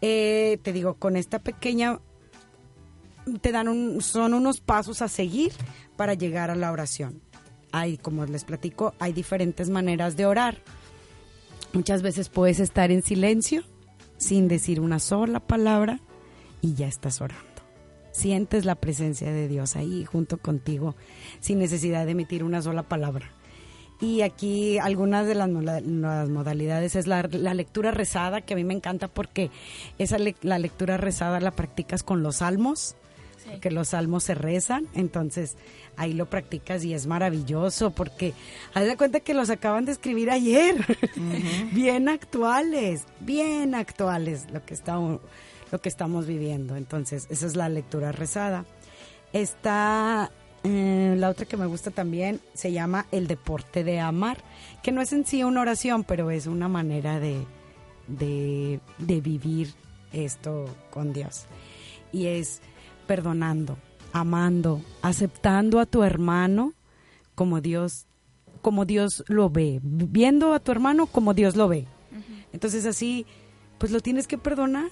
Eh, 0.00 0.58
te 0.62 0.72
digo, 0.72 0.94
con 0.94 1.16
esta 1.16 1.38
pequeña, 1.38 2.00
te 3.40 3.52
dan 3.52 3.68
un, 3.68 4.00
son 4.00 4.34
unos 4.34 4.60
pasos 4.60 5.02
a 5.02 5.08
seguir 5.08 5.52
para 5.96 6.14
llegar 6.14 6.50
a 6.50 6.56
la 6.56 6.72
oración. 6.72 7.22
Hay, 7.70 7.96
como 7.96 8.26
les 8.26 8.44
platico, 8.44 8.94
hay 8.98 9.12
diferentes 9.12 9.70
maneras 9.70 10.16
de 10.16 10.26
orar. 10.26 10.58
Muchas 11.72 12.02
veces 12.02 12.28
puedes 12.28 12.60
estar 12.60 12.90
en 12.90 13.02
silencio, 13.02 13.62
sin 14.18 14.48
decir 14.48 14.80
una 14.80 14.98
sola 14.98 15.40
palabra, 15.40 16.00
y 16.60 16.74
ya 16.74 16.86
estás 16.86 17.20
orando. 17.20 17.51
Sientes 18.12 18.64
la 18.64 18.74
presencia 18.76 19.32
de 19.32 19.48
Dios 19.48 19.74
ahí 19.76 20.04
junto 20.04 20.36
contigo, 20.38 20.94
sin 21.40 21.58
necesidad 21.58 22.04
de 22.06 22.12
emitir 22.12 22.44
una 22.44 22.62
sola 22.62 22.82
palabra. 22.84 23.30
Y 24.00 24.22
aquí 24.22 24.78
algunas 24.78 25.26
de 25.26 25.34
las, 25.34 25.48
las 25.48 26.28
modalidades 26.28 26.96
es 26.96 27.06
la, 27.06 27.22
la 27.30 27.54
lectura 27.54 27.90
rezada, 27.90 28.40
que 28.40 28.54
a 28.54 28.56
mí 28.56 28.64
me 28.64 28.74
encanta 28.74 29.08
porque 29.08 29.50
esa 29.98 30.18
le- 30.18 30.34
la 30.42 30.58
lectura 30.58 30.96
rezada 30.96 31.40
la 31.40 31.52
practicas 31.52 32.02
con 32.02 32.22
los 32.22 32.36
salmos, 32.36 32.96
Sí. 33.44 33.58
que 33.60 33.72
los 33.72 33.88
salmos 33.88 34.22
se 34.22 34.36
rezan, 34.36 34.86
entonces 34.94 35.56
ahí 35.96 36.12
lo 36.12 36.26
practicas 36.30 36.84
y 36.84 36.94
es 36.94 37.08
maravilloso 37.08 37.90
porque 37.90 38.34
haz 38.72 38.84
de 38.86 38.96
cuenta 38.96 39.18
que 39.18 39.34
los 39.34 39.50
acaban 39.50 39.84
de 39.84 39.90
escribir 39.90 40.30
ayer, 40.30 40.76
bien 41.72 42.08
actuales, 42.08 43.02
bien 43.18 43.74
actuales 43.74 44.46
lo 44.52 44.64
que 44.64 44.74
estamos 44.74 45.20
lo 45.72 45.80
que 45.80 45.88
estamos 45.88 46.26
viviendo. 46.26 46.76
Entonces, 46.76 47.26
esa 47.30 47.46
es 47.46 47.56
la 47.56 47.68
lectura 47.68 48.12
rezada. 48.12 48.64
Está 49.32 50.30
eh, 50.64 51.16
la 51.18 51.30
otra 51.30 51.46
que 51.46 51.56
me 51.56 51.66
gusta 51.66 51.90
también 51.90 52.40
se 52.54 52.70
llama 52.70 53.06
el 53.10 53.26
deporte 53.26 53.82
de 53.82 53.98
amar, 53.98 54.38
que 54.82 54.92
no 54.92 55.00
es 55.00 55.12
en 55.12 55.26
sí 55.26 55.42
una 55.42 55.62
oración, 55.62 56.04
pero 56.04 56.30
es 56.30 56.46
una 56.46 56.68
manera 56.68 57.18
de, 57.18 57.44
de, 58.06 58.80
de 58.98 59.20
vivir 59.20 59.74
esto 60.12 60.66
con 60.90 61.12
Dios. 61.12 61.46
Y 62.12 62.26
es 62.26 62.60
perdonando, 63.06 63.78
amando, 64.12 64.82
aceptando 65.00 65.80
a 65.80 65.86
tu 65.86 66.04
hermano 66.04 66.74
como 67.34 67.60
Dios, 67.60 68.06
como 68.60 68.84
Dios 68.84 69.24
lo 69.26 69.50
ve, 69.50 69.80
viendo 69.82 70.52
a 70.52 70.60
tu 70.60 70.70
hermano 70.70 71.06
como 71.06 71.34
Dios 71.34 71.56
lo 71.56 71.66
ve. 71.66 71.86
Entonces 72.52 72.84
así, 72.84 73.26
pues 73.78 73.90
lo 73.90 74.00
tienes 74.00 74.28
que 74.28 74.36
perdonar, 74.36 74.90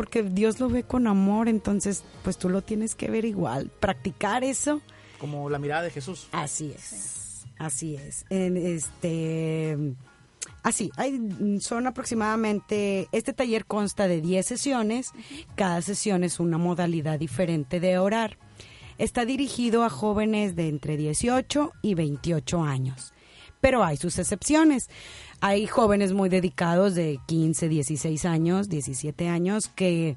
porque 0.00 0.22
Dios 0.22 0.60
lo 0.60 0.70
ve 0.70 0.82
con 0.82 1.06
amor, 1.06 1.46
entonces 1.46 2.04
pues 2.24 2.38
tú 2.38 2.48
lo 2.48 2.62
tienes 2.62 2.94
que 2.94 3.10
ver 3.10 3.26
igual, 3.26 3.70
practicar 3.80 4.44
eso. 4.44 4.80
Como 5.18 5.50
la 5.50 5.58
mirada 5.58 5.82
de 5.82 5.90
Jesús. 5.90 6.26
Así 6.32 6.72
es, 6.74 7.44
así 7.58 7.96
es. 7.96 8.24
En 8.30 8.56
este, 8.56 9.76
así, 10.62 10.90
hay, 10.96 11.20
son 11.60 11.86
aproximadamente, 11.86 13.08
este 13.12 13.34
taller 13.34 13.66
consta 13.66 14.08
de 14.08 14.22
10 14.22 14.46
sesiones, 14.46 15.12
cada 15.54 15.82
sesión 15.82 16.24
es 16.24 16.40
una 16.40 16.56
modalidad 16.56 17.18
diferente 17.18 17.78
de 17.78 17.98
orar. 17.98 18.38
Está 18.96 19.26
dirigido 19.26 19.84
a 19.84 19.90
jóvenes 19.90 20.56
de 20.56 20.68
entre 20.68 20.96
18 20.96 21.72
y 21.82 21.92
28 21.92 22.62
años, 22.62 23.12
pero 23.60 23.84
hay 23.84 23.98
sus 23.98 24.18
excepciones. 24.18 24.88
Hay 25.40 25.66
jóvenes 25.66 26.12
muy 26.12 26.28
dedicados 26.28 26.94
de 26.94 27.18
15, 27.26 27.68
16 27.68 28.24
años, 28.26 28.68
17 28.68 29.28
años 29.28 29.68
que 29.68 30.16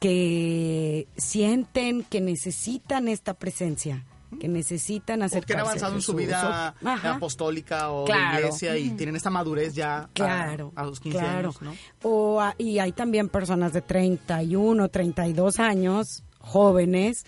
que 0.00 1.08
sienten 1.16 2.02
que 2.04 2.20
necesitan 2.20 3.08
esta 3.08 3.34
presencia, 3.34 4.04
que 4.38 4.48
necesitan 4.48 5.22
O 5.22 5.24
acercarse 5.24 5.46
que 5.46 5.60
han 5.60 5.60
avanzado 5.66 5.94
en 5.94 6.02
su 6.02 6.12
vida 6.14 6.74
Ajá. 6.84 7.14
apostólica 7.14 7.90
o 7.90 8.04
Claro. 8.04 8.36
de 8.36 8.42
iglesia 8.42 8.76
y 8.76 8.90
tienen 8.90 9.16
esta 9.16 9.30
madurez 9.30 9.74
ya 9.74 9.98
a- 10.00 10.08
Claro, 10.12 10.72
a, 10.76 10.84
los 10.84 11.00
15 11.00 11.18
claro. 11.18 11.38
años, 11.38 11.62
¿no? 11.62 11.72
O, 12.02 12.40
a- 12.40 12.54
y 12.58 12.80
hay 12.80 12.92
también 12.92 13.30
personas 13.30 13.72
de 13.72 13.80
31, 13.80 14.88
32 14.90 15.58
años, 15.58 16.22
jóvenes, 16.38 17.24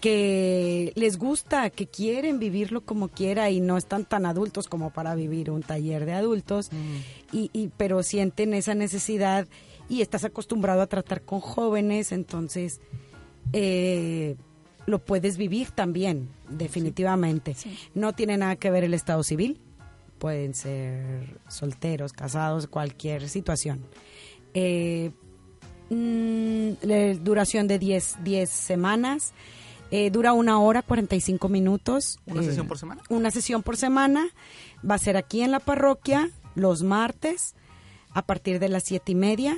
que 0.00 0.92
les 0.94 1.18
gusta, 1.18 1.70
que 1.70 1.86
quieren 1.86 2.38
vivirlo 2.38 2.82
como 2.82 3.08
quiera 3.08 3.50
y 3.50 3.60
no 3.60 3.76
están 3.76 4.04
tan 4.04 4.26
adultos 4.26 4.68
como 4.68 4.90
para 4.90 5.14
vivir 5.14 5.50
un 5.50 5.62
taller 5.62 6.04
de 6.06 6.12
adultos, 6.12 6.70
y, 7.32 7.50
y- 7.52 7.68
pero 7.76 8.02
sienten 8.02 8.54
esa 8.54 8.74
necesidad 8.74 9.46
y 9.88 10.02
estás 10.02 10.24
acostumbrado 10.24 10.82
a 10.82 10.86
tratar 10.86 11.22
con 11.22 11.40
jóvenes, 11.40 12.12
entonces 12.12 12.80
eh, 13.52 14.36
lo 14.86 14.98
puedes 15.00 15.36
vivir 15.36 15.70
también, 15.72 16.28
definitivamente. 16.48 17.56
No 17.94 18.12
tiene 18.12 18.36
nada 18.36 18.56
que 18.56 18.70
ver 18.70 18.84
el 18.84 18.94
estado 18.94 19.22
civil, 19.22 19.58
pueden 20.18 20.54
ser 20.54 21.38
solteros, 21.48 22.12
casados, 22.12 22.66
cualquier 22.66 23.28
situación. 23.28 23.80
Eh, 24.54 25.10
mm, 25.90 26.70
la 26.82 27.14
duración 27.14 27.66
de 27.68 27.78
10, 27.78 28.18
10 28.24 28.48
semanas. 28.50 29.32
Eh, 29.90 30.10
dura 30.10 30.32
una 30.32 30.58
hora 30.60 30.82
45 30.82 31.48
minutos. 31.48 32.18
¿Una 32.26 32.42
Eh, 32.42 32.44
sesión 32.44 32.66
por 32.68 32.78
semana? 32.78 33.02
Una 33.08 33.30
sesión 33.30 33.62
por 33.62 33.76
semana. 33.76 34.26
Va 34.88 34.96
a 34.96 34.98
ser 34.98 35.16
aquí 35.16 35.42
en 35.42 35.50
la 35.50 35.60
parroquia 35.60 36.30
los 36.54 36.82
martes 36.82 37.54
a 38.12 38.22
partir 38.22 38.58
de 38.58 38.68
las 38.68 38.82
siete 38.84 39.12
y 39.12 39.14
media, 39.14 39.56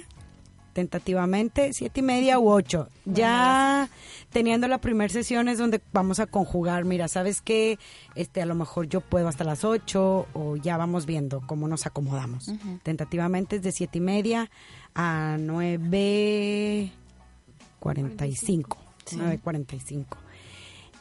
tentativamente, 0.73 1.73
siete 1.73 2.01
y 2.01 2.03
media 2.03 2.39
u 2.39 2.49
ocho. 2.51 2.89
Ya 3.05 3.89
teniendo 4.31 4.69
la 4.69 4.79
primera 4.79 5.13
sesión 5.13 5.49
es 5.49 5.59
donde 5.59 5.81
vamos 5.93 6.21
a 6.21 6.27
conjugar, 6.27 6.85
mira, 6.85 7.09
¿sabes 7.09 7.43
qué? 7.43 7.79
Este, 8.15 8.41
a 8.43 8.47
lo 8.47 8.55
mejor 8.55 8.87
yo 8.89 9.01
puedo 9.01 9.27
hasta 9.29 9.43
las 9.45 9.65
ocho 9.65 10.27
o 10.33 10.57
ya 10.57 10.77
vamos 10.77 11.07
viendo 11.07 11.41
cómo 11.47 11.67
nos 11.69 11.87
acomodamos. 11.87 12.53
Tentativamente 12.83 13.57
es 13.57 13.63
de 13.63 13.73
siete 13.73 13.99
y 13.99 14.03
media 14.03 14.51
a 14.95 15.37
nueve 15.41 16.93
cuarenta 17.81 18.27
y 18.27 18.37
cinco. 18.37 18.79
Nueve 19.17 19.39
cuarenta 19.43 19.77
y 19.77 19.81
cinco. 19.81 20.19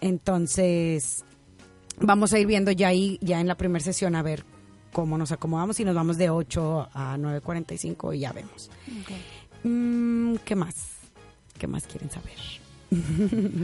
Entonces, 0.01 1.24
vamos 1.99 2.34
a 2.34 2.39
ir 2.39 2.47
viendo 2.47 2.72
ya 2.72 2.88
ahí, 2.88 3.20
ya 3.22 3.39
en 3.41 3.47
la 3.47 3.55
primera 3.55 3.84
sesión, 3.84 4.16
a 4.16 4.22
ver 4.22 4.45
cómo 4.91 5.18
nos 5.18 5.32
acomodamos 5.32 5.80
y 5.80 5.86
nos 5.86 5.95
vamos 5.95 6.18
de 6.18 6.30
8 6.30 6.89
a 6.93 7.18
9.45 7.18 8.16
y 8.16 8.20
ya 8.20 8.32
vemos. 8.32 8.72
Mm, 9.64 10.36
¿Qué 10.45 10.55
más? 10.55 10.76
¿Qué 11.57 11.68
más 11.68 11.86
quieren 11.86 12.10
saber? 12.10 12.34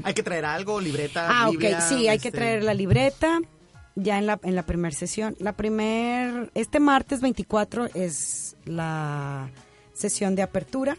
Hay 0.03 0.13
que 0.13 0.21
traer 0.21 0.45
algo, 0.45 0.79
libreta, 0.79 1.27
Ah, 1.29 1.49
Biblia, 1.49 1.79
ok, 1.79 1.83
sí, 1.83 2.07
hay 2.07 2.19
que 2.19 2.27
este, 2.27 2.37
traer 2.39 2.63
la 2.63 2.73
libreta 2.75 3.39
ya 3.95 4.19
en 4.19 4.27
la, 4.27 4.39
en 4.43 4.55
la 4.55 4.63
primera 4.63 4.93
sesión. 4.95 5.35
La 5.39 5.53
primer, 5.53 6.51
este 6.53 6.79
martes 6.79 7.21
24 7.21 7.87
es 7.95 8.55
la 8.65 9.49
sesión 9.93 10.35
de 10.35 10.43
apertura, 10.43 10.97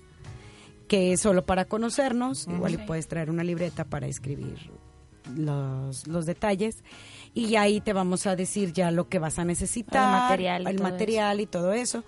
que 0.89 1.13
es 1.13 1.21
solo 1.21 1.45
para 1.45 1.65
conocernos. 1.65 2.47
Igual 2.49 2.73
y 2.73 2.77
Ok. 2.77 2.87
puedes 2.87 3.09
traer 3.09 3.31
una 3.31 3.45
libreta 3.45 3.85
para 3.85 4.07
escribir 4.07 4.71
los, 5.37 6.07
los 6.07 6.27
detalles. 6.27 6.83
Y 7.35 7.57
ahí 7.57 7.81
te 7.81 7.93
vamos 7.93 8.27
a 8.27 8.37
decir 8.37 8.73
ya 8.73 8.91
lo 8.91 9.09
que 9.09 9.19
vas 9.19 9.39
a 9.39 9.45
necesitar. 9.45 10.05
El 10.05 10.21
material 10.23 10.63
y 10.63 10.67
el 10.71 10.77
todo 10.77 10.89
material 10.91 11.41
y 11.41 11.47
todo 11.47 11.73
eso. 11.73 12.05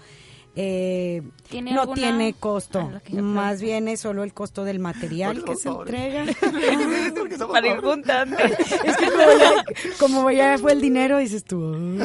Eh, 0.60 1.22
¿Tiene 1.50 1.72
no 1.72 1.82
alguna- 1.82 1.94
tiene 2.02 2.32
costo, 2.32 2.90
Ah, 2.92 3.20
más 3.20 3.60
bien 3.60 3.86
es 3.86 4.00
solo 4.00 4.24
el 4.24 4.32
costo 4.34 4.64
del 4.64 4.80
material 4.80 5.44
que 5.44 5.54
se 5.54 5.68
entrega. 5.68 6.24
Para 7.52 7.68
ir. 7.68 7.74
Es 8.84 8.96
que 8.96 9.06
como 9.06 9.38
ya, 9.38 9.64
como 10.00 10.30
ya 10.32 10.58
fue 10.58 10.72
el 10.72 10.80
dinero, 10.80 11.18
dices 11.18 11.44
tú. 11.44 11.96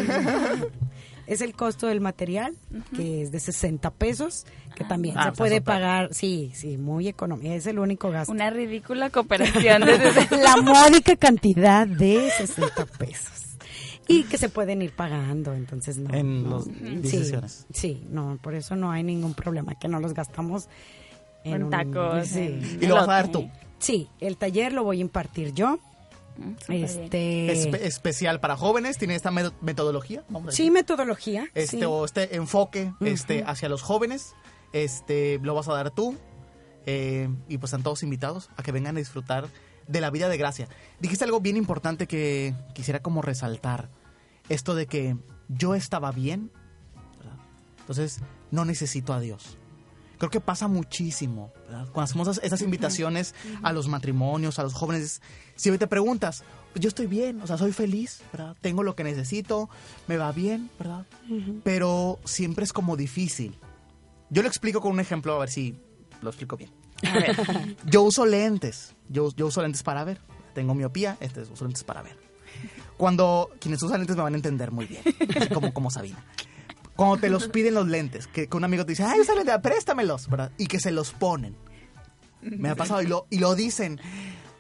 Es 1.28 1.42
el 1.42 1.54
costo 1.54 1.88
del 1.88 2.02
material, 2.02 2.56
que 2.96 3.22
es 3.22 3.32
de 3.32 3.40
60 3.40 3.92
pesos, 3.92 4.46
que 4.76 4.84
también 4.84 5.18
Ah, 5.18 5.26
se 5.26 5.32
puede 5.34 5.62
pagar. 5.62 6.10
Sí, 6.14 6.52
sí, 6.54 6.78
muy 6.78 7.08
económico. 7.08 7.54
Es 7.54 7.66
el 7.68 7.80
único 7.80 8.10
gasto. 8.12 8.32
Una 8.34 8.50
ridícula 8.50 9.10
cooperación. 9.10 9.84
desde- 9.86 10.38
La 10.44 10.58
módica 10.58 11.16
cantidad 11.16 11.88
de 11.88 12.30
60 12.38 12.86
pesos. 12.98 13.32
Y 14.08 14.24
que 14.24 14.38
se 14.38 14.50
pueden 14.50 14.82
ir 14.82 14.92
pagando, 14.92 15.54
entonces 15.54 15.98
no. 15.98 16.14
En 16.14 16.44
no, 16.44 16.50
los 16.50 16.66
sí. 16.66 17.32
Sí, 17.72 18.04
no, 18.10 18.38
por 18.42 18.54
eso 18.54 18.76
no 18.76 18.92
hay 18.92 19.02
ningún 19.04 19.34
problema, 19.34 19.76
que 19.80 19.88
no 19.88 20.02
los 20.02 20.14
gastamos 20.14 20.68
en 21.46 21.54
En 21.54 21.64
un- 21.64 21.70
tacos. 21.70 22.28
sí. 22.28 22.40
en 22.40 22.80
Y 22.82 22.86
lo 22.88 22.96
vas 22.96 23.04
a 23.08 23.12
dar 23.14 23.32
tú. 23.32 23.50
Sí, 23.80 24.10
el 24.20 24.36
taller 24.36 24.74
lo 24.74 24.84
voy 24.84 24.98
a 24.98 25.02
impartir 25.02 25.54
yo. 25.54 25.80
Este, 26.68 27.48
Espe- 27.54 27.82
especial 27.82 28.40
para 28.40 28.56
jóvenes, 28.58 28.98
tiene 28.98 29.16
esta 29.16 29.32
me- 29.32 29.52
metodología. 29.62 30.24
Vamos 30.30 30.54
a 30.54 30.56
sí, 30.58 30.72
metodología. 30.72 31.48
este, 31.54 31.78
sí. 31.80 31.84
o 31.86 32.06
este 32.06 32.36
enfoque 32.36 32.92
este, 33.02 33.44
hacia 33.46 33.70
los 33.70 33.82
jóvenes, 33.82 34.34
este, 34.74 35.40
lo 35.44 35.54
vas 35.56 35.68
a 35.68 35.74
dar 35.74 35.92
tú. 35.92 36.18
eh, 36.86 37.30
y 37.48 37.58
pues 37.60 37.70
están 37.72 37.84
todos 37.84 38.04
invitados 38.04 38.50
a 38.58 38.64
que 38.64 38.72
vengan 38.74 38.98
a 38.98 39.00
disfrutar 39.00 39.48
de 39.88 40.02
la 40.02 40.10
vida 40.10 40.28
de 40.28 40.38
gracia. 40.38 40.68
Dijiste 41.00 41.24
algo 41.24 41.40
bien 41.40 41.56
importante 41.56 42.08
que 42.08 42.54
quisiera 42.74 43.02
como 43.02 43.22
resaltar. 43.22 43.90
Esto 44.50 44.76
de 44.76 44.86
que 44.88 45.16
yo 45.48 45.76
estaba 45.76 46.12
bien, 46.12 46.52
¿verdad? 47.20 47.38
entonces 47.80 48.20
no 48.52 48.66
necesito 48.66 49.14
a 49.14 49.20
Dios. 49.22 49.58
Creo 50.24 50.32
que 50.32 50.40
pasa 50.40 50.70
muchísimo, 50.70 51.52
¿verdad? 51.68 51.86
Cuando 51.92 52.04
hacemos 52.04 52.30
esas, 52.30 52.46
esas 52.46 52.62
invitaciones 52.62 53.36
a 53.62 53.74
los 53.74 53.90
matrimonios, 53.90 54.58
a 54.58 54.64
los 54.64 54.74
jóvenes, 54.74 55.22
si 55.58 55.70
te 55.78 55.86
preguntas, 55.86 56.46
pues 56.72 56.82
yo 56.82 56.88
estoy 56.88 57.08
bien, 57.08 57.42
o 57.42 57.48
sea, 57.48 57.58
soy 57.58 57.74
feliz, 57.74 58.22
¿verdad? 58.32 58.56
Tengo 58.62 58.84
lo 58.84 58.96
que 58.96 59.04
necesito, 59.04 59.70
me 60.08 60.16
va 60.16 60.32
bien, 60.32 60.70
¿verdad? 60.80 61.06
Pero 61.66 62.20
siempre 62.24 62.64
es 62.64 62.72
como 62.72 62.96
difícil. 62.96 63.58
Yo 64.30 64.44
lo 64.44 64.48
explico 64.48 64.80
con 64.80 64.94
un 64.94 65.02
ejemplo, 65.02 65.34
a 65.36 65.40
ver 65.40 65.50
si 65.50 65.76
lo 66.22 66.30
explico 66.30 66.56
bien. 66.56 66.72
A 67.06 67.16
ver. 67.16 67.76
Yo 67.86 68.04
uso 68.04 68.26
lentes, 68.26 68.96
yo, 69.10 69.30
yo 69.36 69.48
uso 69.48 69.62
lentes 69.62 69.84
para 69.84 70.06
ver. 70.06 70.22
Tengo 70.54 70.74
miopía, 70.74 71.18
este 71.20 71.42
uso 71.42 71.66
lentes 71.66 71.84
para 71.84 72.02
ver. 72.02 72.18
Cuando 72.96 73.50
quienes 73.60 73.84
usan 73.84 74.00
lentes 74.00 74.16
me 74.16 74.24
van 74.24 74.36
a 74.36 74.38
entender 74.38 74.72
muy 74.72 74.86
bien, 74.86 75.02
así 75.36 75.50
como, 75.50 75.74
como 75.74 75.92
Sabina. 75.92 76.24
Cuando 76.96 77.18
te 77.18 77.30
los 77.30 77.48
piden 77.48 77.74
los 77.74 77.88
lentes, 77.88 78.28
que, 78.28 78.48
que 78.48 78.58
un 78.58 78.64
amigo 78.64 78.86
te 78.86 78.92
dice, 78.92 79.04
ay, 79.04 79.20
usa 79.20 79.36
lentes, 79.36 79.58
préstamelos, 79.62 80.30
¿verdad? 80.30 80.52
Y 80.58 80.68
que 80.68 80.80
se 80.80 80.92
los 80.92 81.12
ponen. 81.12 81.56
Me 82.42 82.70
ha 82.70 82.76
pasado 82.76 83.02
y 83.02 83.08
lo, 83.08 83.26
y 83.30 83.40
lo 83.40 83.56
dicen. 83.56 84.00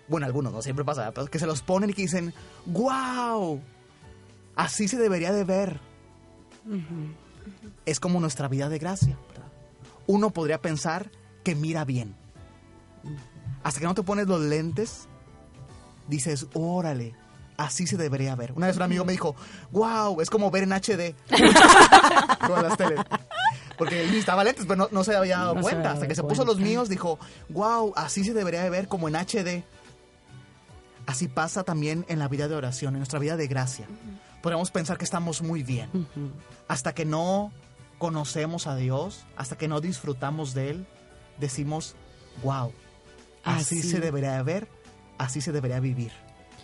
Bueno, 0.07 0.25
algunos, 0.25 0.51
no 0.51 0.61
siempre 0.61 0.83
pasa, 0.85 1.11
pero 1.11 1.27
que 1.27 1.39
se 1.39 1.45
los 1.45 1.61
ponen 1.61 1.89
y 1.89 1.93
que 1.93 2.03
dicen, 2.03 2.33
wow, 2.65 3.61
así 4.55 4.87
se 4.87 4.97
debería 4.97 5.31
de 5.31 5.43
ver. 5.43 5.79
Es 7.85 7.99
como 7.99 8.19
nuestra 8.19 8.47
vida 8.47 8.69
de 8.69 8.79
gracia. 8.79 9.17
¿verdad? 9.29 9.51
Uno 10.07 10.31
podría 10.31 10.61
pensar 10.61 11.11
que 11.43 11.55
mira 11.55 11.85
bien. 11.85 12.15
Hasta 13.63 13.79
que 13.79 13.85
no 13.85 13.93
te 13.93 14.03
pones 14.03 14.27
los 14.27 14.41
lentes, 14.41 15.07
dices, 16.07 16.47
órale, 16.53 17.15
así 17.57 17.87
se 17.87 17.97
debería 17.97 18.35
ver. 18.35 18.51
Una 18.53 18.67
vez 18.67 18.75
un 18.77 18.81
amigo 18.83 19.05
me 19.05 19.11
dijo, 19.13 19.35
wow, 19.71 20.19
es 20.21 20.29
como 20.29 20.49
ver 20.51 20.63
en 20.63 20.73
HD. 20.73 21.15
Con 22.47 22.63
las 22.63 22.77
teles. 22.77 22.99
Porque 23.77 24.01
él 24.01 24.07
necesitaba 24.07 24.43
lentes, 24.43 24.65
pero 24.65 24.75
no, 24.75 24.89
no 24.91 25.03
se 25.03 25.15
había 25.15 25.37
dado 25.39 25.55
No 25.55 25.61
cuenta. 25.61 25.91
Hasta 25.91 26.07
que 26.07 26.15
se 26.15 26.21
puso 26.21 26.43
cuenta. 26.43 26.53
los 26.53 26.59
míos, 26.61 26.89
dijo, 26.89 27.19
wow, 27.49 27.93
así 27.95 28.23
se 28.23 28.33
debería 28.33 28.63
de 28.63 28.69
ver 28.69 28.87
como 28.87 29.07
en 29.07 29.15
HD. 29.15 29.63
Así 31.05 31.27
pasa 31.27 31.63
también 31.63 32.05
en 32.07 32.19
la 32.19 32.27
vida 32.27 32.47
de 32.47 32.55
oración, 32.55 32.93
en 32.95 32.99
nuestra 32.99 33.19
vida 33.19 33.35
de 33.35 33.47
gracia. 33.47 33.87
Podemos 34.41 34.71
pensar 34.71 34.97
que 34.97 35.05
estamos 35.05 35.41
muy 35.41 35.63
bien. 35.63 36.07
Hasta 36.67 36.93
que 36.93 37.03
no 37.05 37.51
conocemos 37.97 38.67
a 38.67 38.75
Dios, 38.75 39.25
hasta 39.35 39.57
que 39.57 39.67
no 39.67 39.81
disfrutamos 39.81 40.53
de 40.53 40.69
Él, 40.71 40.87
decimos, 41.39 41.95
wow, 42.43 42.71
así, 43.43 43.79
Así. 43.79 43.89
se 43.89 43.99
debería 43.99 44.33
de 44.33 44.43
ver, 44.43 44.67
así 45.17 45.41
se 45.41 45.51
debería 45.51 45.79
vivir. 45.79 46.11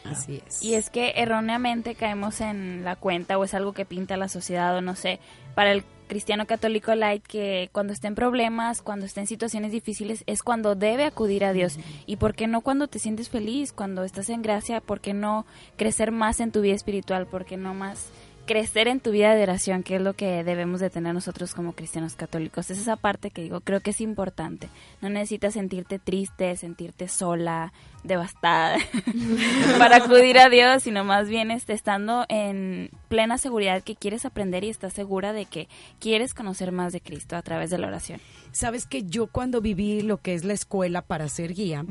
Así 0.03 0.41
es. 0.45 0.63
Y 0.63 0.75
es 0.75 0.89
que 0.89 1.13
erróneamente 1.17 1.95
caemos 1.95 2.41
en 2.41 2.83
la 2.83 2.95
cuenta 2.95 3.37
o 3.37 3.43
es 3.43 3.53
algo 3.53 3.73
que 3.73 3.85
pinta 3.85 4.17
la 4.17 4.29
sociedad 4.29 4.75
o 4.75 4.81
no 4.81 4.95
sé, 4.95 5.19
para 5.55 5.71
el 5.71 5.83
cristiano 6.07 6.47
católico 6.47 6.93
light 6.95 7.23
que 7.25 7.69
cuando 7.71 7.93
esté 7.93 8.07
en 8.07 8.15
problemas, 8.15 8.81
cuando 8.81 9.05
esté 9.05 9.21
en 9.21 9.27
situaciones 9.27 9.71
difíciles 9.71 10.23
es 10.25 10.43
cuando 10.43 10.75
debe 10.75 11.05
acudir 11.05 11.45
a 11.45 11.53
Dios. 11.53 11.77
¿Y 12.05 12.17
por 12.17 12.33
qué 12.33 12.47
no 12.47 12.61
cuando 12.61 12.87
te 12.87 12.99
sientes 12.99 13.29
feliz, 13.29 13.71
cuando 13.71 14.03
estás 14.03 14.29
en 14.29 14.41
gracia? 14.41 14.81
¿Por 14.81 14.99
qué 14.99 15.13
no 15.13 15.45
crecer 15.77 16.11
más 16.11 16.39
en 16.39 16.51
tu 16.51 16.61
vida 16.61 16.73
espiritual? 16.73 17.27
¿Por 17.27 17.45
qué 17.45 17.55
no 17.55 17.73
más 17.73 18.09
crecer 18.49 18.87
en 18.87 18.99
tu 18.99 19.11
vida 19.11 19.35
de 19.35 19.43
oración? 19.43 19.83
Que 19.83 19.97
es 19.97 20.01
lo 20.01 20.15
que 20.15 20.43
debemos 20.43 20.79
de 20.79 20.89
tener 20.89 21.13
nosotros 21.13 21.53
como 21.53 21.73
cristianos 21.73 22.15
católicos. 22.15 22.71
Es 22.71 22.79
esa 22.79 22.95
parte 22.95 23.29
que 23.29 23.43
digo, 23.43 23.61
creo 23.61 23.79
que 23.79 23.91
es 23.91 24.01
importante. 24.01 24.69
No 25.03 25.09
necesitas 25.09 25.53
sentirte 25.53 25.99
triste, 25.99 26.55
sentirte 26.55 27.07
sola, 27.07 27.71
devastada 28.03 28.79
para 29.77 29.97
acudir 29.97 30.39
a 30.39 30.49
Dios, 30.49 30.81
sino 30.81 31.03
más 31.03 31.29
bien 31.29 31.51
este, 31.51 31.73
estando 31.73 32.25
en 32.27 32.89
plena 33.07 33.37
seguridad 33.37 33.83
que 33.83 33.95
quieres 33.95 34.25
aprender 34.25 34.63
y 34.63 34.69
estás 34.69 34.93
segura 34.93 35.31
de 35.31 35.45
que 35.45 35.67
quieres 35.99 36.33
conocer 36.33 36.71
más 36.71 36.91
de 36.91 37.01
Cristo 37.01 37.35
a 37.35 37.43
través 37.43 37.69
de 37.69 37.77
la 37.77 37.85
oración. 37.85 38.19
Sabes 38.51 38.87
que 38.87 39.03
yo 39.03 39.27
cuando 39.27 39.61
viví 39.61 40.01
lo 40.01 40.17
que 40.17 40.33
es 40.33 40.43
la 40.43 40.53
escuela 40.53 41.03
para 41.03 41.29
ser 41.29 41.53
guía, 41.53 41.85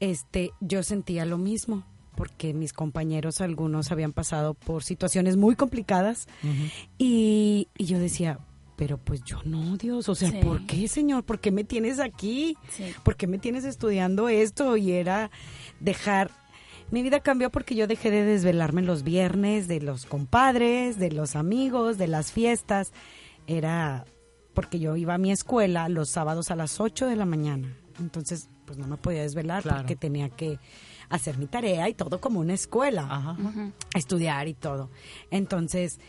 este, 0.00 0.50
yo 0.58 0.82
sentía 0.82 1.24
lo 1.26 1.38
mismo 1.38 1.84
porque 2.14 2.52
mis 2.54 2.72
compañeros 2.72 3.40
algunos 3.40 3.90
habían 3.92 4.12
pasado 4.12 4.54
por 4.54 4.84
situaciones 4.84 5.36
muy 5.36 5.56
complicadas 5.56 6.26
y, 6.98 7.68
y 7.76 7.84
yo 7.86 7.98
decía, 7.98 8.38
pero 8.76 8.98
pues 8.98 9.22
yo 9.24 9.38
no, 9.44 9.76
Dios, 9.76 10.08
o 10.08 10.14
sea, 10.14 10.30
Sí. 10.30 10.38
¿por 10.42 10.66
qué, 10.66 10.88
Señor? 10.88 11.24
¿Por 11.24 11.40
qué 11.40 11.50
me 11.50 11.64
tienes 11.64 12.00
aquí? 12.00 12.56
Sí. 12.70 12.84
¿Por 13.02 13.16
qué 13.16 13.26
me 13.26 13.38
tienes 13.38 13.64
estudiando 13.64 14.28
esto? 14.28 14.76
Y 14.76 14.92
era 14.92 15.30
dejar... 15.80 16.30
Mi 16.90 17.02
vida 17.02 17.20
cambió 17.20 17.50
porque 17.50 17.74
yo 17.74 17.86
dejé 17.86 18.10
de 18.10 18.22
desvelarme 18.22 18.82
los 18.82 19.02
viernes 19.02 19.66
de 19.66 19.80
los 19.80 20.04
compadres, 20.04 20.98
de 20.98 21.10
los 21.10 21.36
amigos, 21.36 21.96
de 21.96 22.06
las 22.06 22.32
fiestas. 22.32 22.92
Era 23.46 24.04
porque 24.52 24.78
yo 24.78 24.94
iba 24.96 25.14
a 25.14 25.18
mi 25.18 25.32
escuela 25.32 25.88
los 25.88 26.10
sábados 26.10 26.50
a 26.50 26.56
las 26.56 26.80
8 26.80 27.06
de 27.06 27.16
la 27.16 27.24
mañana. 27.24 27.74
Entonces, 27.98 28.50
pues 28.66 28.76
no 28.78 28.86
me 28.88 28.98
podía 28.98 29.22
desvelar 29.22 29.62
Claro. 29.62 29.78
porque 29.78 29.96
tenía 29.96 30.28
que 30.28 30.58
hacer 31.12 31.38
mi 31.38 31.46
tarea 31.46 31.88
y 31.88 31.94
todo 31.94 32.20
como 32.20 32.40
una 32.40 32.54
escuela 32.54 33.06
Ajá. 33.08 33.36
estudiar 33.94 34.48
y 34.48 34.54
todo. 34.54 34.90
Entonces, 35.30 36.00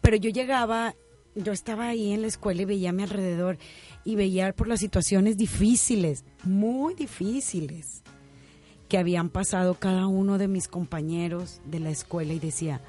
pero 0.00 0.16
yo 0.16 0.30
llegaba, 0.30 0.94
yo 1.34 1.52
estaba 1.52 1.88
ahí 1.88 2.12
en 2.12 2.22
la 2.22 2.28
escuela 2.28 2.62
y 2.62 2.64
veía 2.64 2.90
a 2.90 2.92
mi 2.92 3.02
alrededor 3.02 3.58
y 4.04 4.16
veía 4.16 4.52
por 4.54 4.66
las 4.66 4.80
situaciones 4.80 5.36
difíciles, 5.36 6.24
muy 6.42 6.94
difíciles, 6.94 8.02
que 8.88 8.98
habían 8.98 9.28
pasado 9.28 9.74
cada 9.74 10.06
uno 10.06 10.38
de 10.38 10.48
mis 10.48 10.68
compañeros 10.68 11.60
de 11.66 11.80
la 11.80 11.90
escuela 11.90 12.32
y 12.32 12.38
decía, 12.38 12.80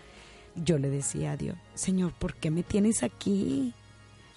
yo 0.55 0.77
le 0.77 0.89
decía 0.89 1.33
a 1.33 1.37
Dios, 1.37 1.57
Señor, 1.73 2.13
¿por 2.13 2.35
qué 2.35 2.49
me 2.49 2.63
tienes 2.63 3.03
aquí? 3.03 3.73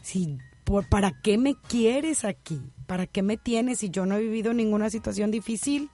Si, 0.02 0.38
por, 0.64 0.88
¿Para 0.88 1.12
qué 1.22 1.38
me 1.38 1.54
quieres 1.54 2.24
aquí? 2.24 2.60
¿Para 2.86 3.06
qué 3.06 3.22
me 3.22 3.36
tienes 3.36 3.78
si 3.78 3.90
yo 3.90 4.06
no 4.06 4.16
he 4.16 4.20
vivido 4.20 4.52
ninguna 4.52 4.90
situación 4.90 5.30
difícil? 5.30 5.90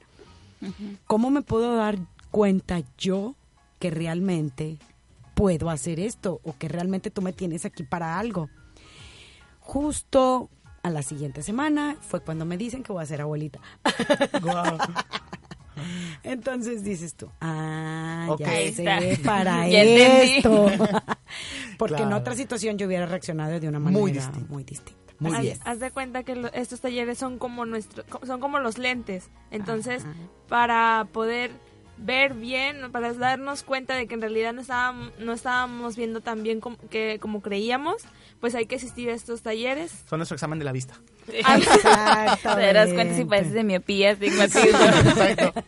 ¿Cómo 1.07 1.31
me 1.31 1.43
puedo 1.43 1.77
dar 1.77 1.99
cuenta 2.31 2.83
yo 2.99 3.35
que 3.79 3.91
realmente 3.91 4.79
puedo 5.35 5.71
hacer 5.71 6.01
esto 6.01 6.41
o 6.45 6.57
que 6.57 6.69
realmente 6.69 7.11
tú 7.11 7.23
me 7.23 7.33
tienes 7.33 7.65
aquí 7.65 7.83
para 7.83 8.19
algo? 8.19 8.49
Justo 9.61 10.49
a 10.83 10.91
la 10.91 11.03
siguiente 11.03 11.43
semana 11.43 11.97
fue 12.01 12.21
cuando 12.21 12.45
me 12.45 12.57
dicen 12.57 12.83
que 12.83 12.93
voy 12.93 13.03
a 13.03 13.07
ser 13.07 13.21
abuelita. 13.21 13.61
Entonces 16.23 16.83
dices 16.85 17.15
tú, 17.15 17.31
ah, 17.41 18.27
Ok. 18.29 18.41
ya 18.77 19.01
sé, 19.01 19.21
para 19.25 19.69
esto. 19.69 20.67
Porque 21.79 22.03
en 22.03 22.13
otra 22.13 22.35
situación 22.35 22.79
yo 22.79 22.87
hubiera 22.87 23.07
reaccionado 23.07 23.61
de 23.61 23.69
una 23.69 23.79
manera 23.79 24.01
Muy 24.01 24.13
muy 24.49 24.65
distinta. 24.65 25.06
Muy 25.19 25.33
haz, 25.35 25.41
bien. 25.43 25.59
haz 25.65 25.79
de 25.81 25.91
cuenta 25.91 26.23
que 26.25 26.37
lo- 26.37 26.53
estos 26.53 26.81
talleres 26.81 27.19
son 27.19 27.39
como 27.39 27.65
nuestro, 27.65 28.05
son 28.27 28.41
como 28.41 28.59
los 28.59 28.79
lentes. 28.79 29.31
Entonces, 29.51 30.05
para 30.49 31.07
poder 31.13 31.51
ver 31.99 32.35
bien, 32.35 32.93
para 32.93 33.13
darnos 33.15 33.63
cuenta 33.63 33.95
de 33.95 34.07
que 34.07 34.15
en 34.15 34.21
realidad 34.21 34.53
no 34.53 34.61
estábamos, 34.61 35.13
no 35.19 35.33
estábamos 35.33 35.97
viendo 35.97 36.21
tan 36.21 36.43
bien 36.43 36.61
como, 36.61 36.77
que, 36.91 37.19
como 37.21 37.41
creíamos, 37.41 38.03
pues 38.41 38.55
hay 38.55 38.67
que 38.67 38.77
asistir 38.77 39.09
a 39.11 39.15
estos 39.15 39.43
talleres. 39.43 39.93
Son 40.09 40.19
nuestro 40.19 40.35
examen 40.35 40.59
de 40.59 40.65
la 40.65 40.73
vista. 40.73 40.95
Te 41.27 41.43
darás 42.43 42.93
cuenta 42.93 43.17
si 43.17 43.25
padeces 43.25 43.53
de 43.53 43.65
miopía. 43.65 44.13
Exacto. 44.13 45.53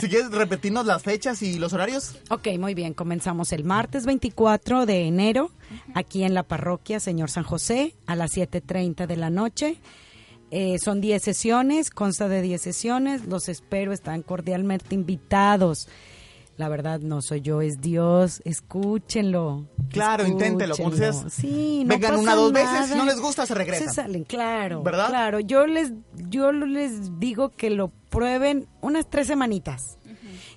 Si 0.00 0.08
quieres 0.08 0.30
repetirnos 0.30 0.84
las 0.84 1.02
fechas 1.02 1.40
y 1.40 1.58
los 1.58 1.72
horarios. 1.72 2.16
Ok, 2.28 2.48
muy 2.58 2.74
bien. 2.74 2.92
Comenzamos 2.92 3.52
el 3.52 3.64
martes 3.64 4.04
24 4.04 4.84
de 4.84 5.06
enero 5.06 5.50
aquí 5.94 6.24
en 6.24 6.34
la 6.34 6.42
parroquia 6.42 7.00
Señor 7.00 7.30
San 7.30 7.44
José 7.44 7.94
a 8.06 8.14
las 8.14 8.36
7.30 8.36 9.06
de 9.06 9.16
la 9.16 9.30
noche. 9.30 9.80
Eh, 10.50 10.78
son 10.78 11.00
10 11.00 11.22
sesiones, 11.22 11.90
consta 11.90 12.28
de 12.28 12.42
10 12.42 12.60
sesiones. 12.60 13.24
Los 13.26 13.48
espero, 13.48 13.92
están 13.92 14.22
cordialmente 14.22 14.94
invitados. 14.94 15.88
La 16.56 16.68
verdad 16.68 17.00
no 17.00 17.20
soy 17.20 17.40
yo, 17.40 17.60
es 17.60 17.80
Dios. 17.80 18.40
Escúchenlo. 18.44 19.66
Claro, 19.90 20.26
inténtelo, 20.26 20.76
como 20.76 20.90
escúchenlo. 20.90 21.12
dices, 21.24 21.32
Sí, 21.32 21.82
no 21.84 21.88
vengan 21.94 22.10
pasa 22.12 22.22
una 22.22 22.34
dos 22.34 22.52
veces, 22.52 22.86
si 22.90 22.94
no 22.96 23.04
les 23.04 23.20
gusta, 23.20 23.46
se 23.46 23.54
regresan. 23.54 23.92
salen, 23.92 24.24
claro. 24.24 24.82
¿Verdad? 24.82 25.08
Claro, 25.08 25.40
yo 25.40 25.66
les, 25.66 25.92
yo 26.28 26.52
les 26.52 27.18
digo 27.18 27.50
que 27.50 27.70
lo 27.70 27.88
prueben 28.10 28.68
unas 28.80 29.08
tres 29.10 29.26
semanitas. 29.26 29.98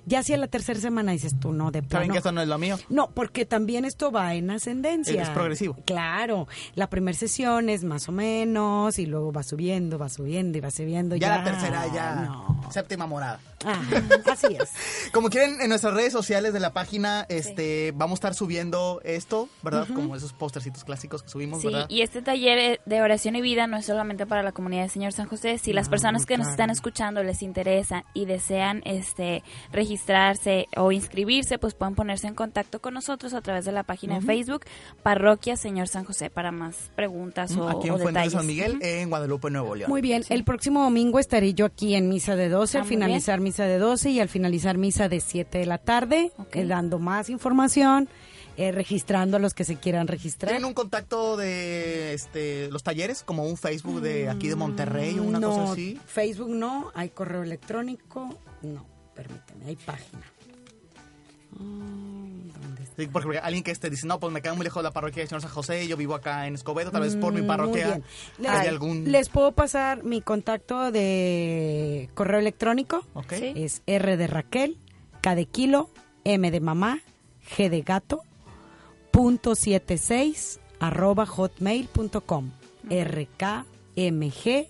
Ya 0.06 0.22
si 0.22 0.32
a 0.32 0.38
la 0.38 0.46
tercera 0.46 0.80
semana 0.80 1.12
dices 1.12 1.38
tú, 1.38 1.52
no, 1.52 1.70
de 1.70 1.80
Saben 1.80 1.88
plano. 1.88 2.12
que 2.14 2.18
eso 2.20 2.32
no 2.32 2.40
es 2.40 2.48
lo 2.48 2.56
mío. 2.56 2.78
No, 2.88 3.10
porque 3.10 3.44
también 3.44 3.84
esto 3.84 4.10
va 4.10 4.34
en 4.34 4.50
ascendencia. 4.50 5.20
Es 5.22 5.28
progresivo. 5.28 5.76
Claro, 5.84 6.48
la 6.76 6.88
primera 6.88 7.16
sesión 7.18 7.68
es 7.68 7.84
más 7.84 8.08
o 8.08 8.12
menos 8.12 8.98
y 8.98 9.04
luego 9.04 9.32
va 9.32 9.42
subiendo, 9.42 9.98
va 9.98 10.08
subiendo 10.08 10.56
y 10.56 10.60
va 10.62 10.70
subiendo. 10.70 11.14
Ya, 11.16 11.36
la 11.38 11.44
tercera, 11.44 11.84
ya. 11.94 12.14
No. 12.14 12.58
Séptima 12.70 13.06
morada. 13.06 13.38
Ah, 13.64 13.82
así 14.30 14.46
es. 14.60 14.70
Como 15.12 15.30
quieren, 15.30 15.60
en 15.60 15.68
nuestras 15.68 15.94
redes 15.94 16.12
sociales 16.12 16.52
de 16.52 16.60
la 16.60 16.72
página, 16.72 17.26
este, 17.28 17.92
vamos 17.96 18.16
a 18.16 18.18
estar 18.18 18.34
subiendo 18.34 19.00
esto, 19.04 19.48
¿verdad? 19.62 19.86
Como 19.94 20.14
esos 20.16 20.32
postercitos 20.32 20.84
clásicos 20.84 21.22
que 21.22 21.28
subimos, 21.28 21.60
Sí, 21.62 21.68
¿verdad? 21.68 21.86
y 21.88 22.02
este 22.02 22.22
taller 22.22 22.58
eh, 22.58 22.80
de 22.86 23.00
oración 23.02 23.36
y 23.36 23.40
vida 23.40 23.66
no 23.66 23.76
es 23.76 23.86
solamente 23.86 24.26
para 24.26 24.42
la 24.42 24.52
comunidad 24.52 24.82
de 24.84 24.88
Señor 24.90 25.12
San 25.12 25.26
José. 25.26 25.58
Si 25.58 25.72
las 25.72 25.88
personas 25.88 26.26
que 26.26 26.38
nos 26.38 26.48
están 26.48 26.70
escuchando 26.70 27.22
les 27.22 27.42
interesa 27.42 28.04
y 28.14 28.26
desean 28.26 28.82
este 28.84 29.42
registrarse 29.72 30.66
o 30.76 30.92
inscribirse, 30.92 31.58
pues 31.58 31.74
pueden 31.74 31.94
ponerse 31.94 32.26
en 32.26 32.34
contacto 32.34 32.80
con 32.80 32.94
nosotros 32.94 33.34
a 33.34 33.40
través 33.40 33.64
de 33.64 33.72
la 33.72 33.82
página 33.82 34.20
de 34.20 34.26
Facebook 34.26 34.64
Parroquia 35.02 35.56
Señor 35.56 35.88
San 35.88 36.04
José 36.04 36.30
para 36.30 36.52
más 36.52 36.90
preguntas 36.94 37.56
o, 37.56 37.68
Aquí 37.68 37.90
o 37.90 37.94
en 37.96 38.02
Fuentes 38.02 38.04
de 38.04 38.10
detalles. 38.10 38.32
San 38.32 38.46
Miguel, 38.46 38.78
en 38.82 39.08
Guadalupe, 39.08 39.50
Nuevo 39.50 39.74
León. 39.74 39.90
Muy 39.90 40.00
bien, 40.00 40.24
el 40.28 40.44
próximo 40.44 40.82
domingo 40.82 41.18
estaré 41.18 41.54
yo 41.54 41.66
aquí 41.66 41.94
en 41.94 42.08
misa 42.08 42.36
de 42.36 42.48
12, 42.48 42.78
Ah, 42.78 42.80
al 42.80 42.86
muy 42.86 42.88
finalizar 42.96 43.40
misa 43.48 43.64
de 43.64 43.78
12 43.78 44.10
y 44.10 44.20
al 44.20 44.28
finalizar 44.28 44.76
misa 44.78 45.08
de 45.08 45.20
7 45.20 45.58
de 45.58 45.66
la 45.66 45.78
tarde, 45.78 46.32
Ok. 46.38 46.56
eh, 46.56 46.66
dando 46.66 46.98
más 46.98 47.30
información, 47.30 48.08
eh, 48.58 48.72
registrando 48.72 49.36
a 49.36 49.40
los 49.40 49.54
que 49.54 49.64
se 49.64 49.76
quieran 49.76 50.06
registrar. 50.06 50.50
¿Tienen 50.50 50.66
un 50.66 50.74
contacto 50.74 51.36
de 51.36 52.12
este, 52.12 52.68
los 52.70 52.82
talleres, 52.82 53.22
como 53.22 53.44
un 53.44 53.56
Facebook 53.56 54.00
de 54.02 54.28
aquí 54.28 54.48
de 54.48 54.56
Monterrey 54.56 55.18
o 55.18 55.22
una 55.22 55.38
Mm, 55.38 55.42
no, 55.42 55.48
cosa 55.50 55.72
así? 55.72 55.98
Facebook 56.06 56.50
no, 56.50 56.90
hay 56.94 57.08
correo 57.10 57.42
electrónico, 57.42 58.34
no, 58.62 58.84
permíteme, 59.14 59.64
hay 59.66 59.76
página. 59.76 60.22
Sí, 62.98 63.06
porque 63.06 63.38
alguien 63.38 63.62
que 63.62 63.70
este 63.70 63.88
dice, 63.90 64.08
no, 64.08 64.18
pues 64.18 64.32
me 64.32 64.42
queda 64.42 64.54
muy 64.54 64.64
lejos 64.64 64.82
de 64.82 64.88
la 64.88 64.92
parroquia 64.92 65.22
de 65.22 65.28
Señor 65.28 65.40
San 65.40 65.52
José, 65.52 65.86
yo 65.86 65.96
vivo 65.96 66.16
acá 66.16 66.48
en 66.48 66.56
Escobedo, 66.56 66.90
tal 66.90 67.02
vez 67.02 67.14
por 67.14 67.32
mi 67.32 67.42
Mm, 67.42 67.46
parroquia 67.46 67.86
muy 67.86 67.94
bien. 67.94 68.04
Les, 68.38 68.50
hay 68.50 68.66
algún... 68.66 69.12
les 69.12 69.28
puedo 69.28 69.52
pasar 69.52 70.02
mi 70.02 70.20
contacto 70.20 70.90
de 70.90 72.10
correo 72.14 72.40
electrónico. 72.40 73.06
Sí. 73.30 73.52
Es 73.54 73.82
R 73.86 74.16
de 74.16 74.26
Raquel, 74.26 74.78
K 75.20 75.36
de 75.36 75.46
kilo, 75.46 75.90
M 76.24 76.50
de 76.50 76.60
mamá, 76.60 76.98
G 77.56 77.68
de 77.70 77.82
gato, 77.82 78.22
punto 79.12 79.54
76 79.54 80.58
arroba 80.80 81.24
hotmail.com. 81.24 82.50
rkmg 82.90 84.66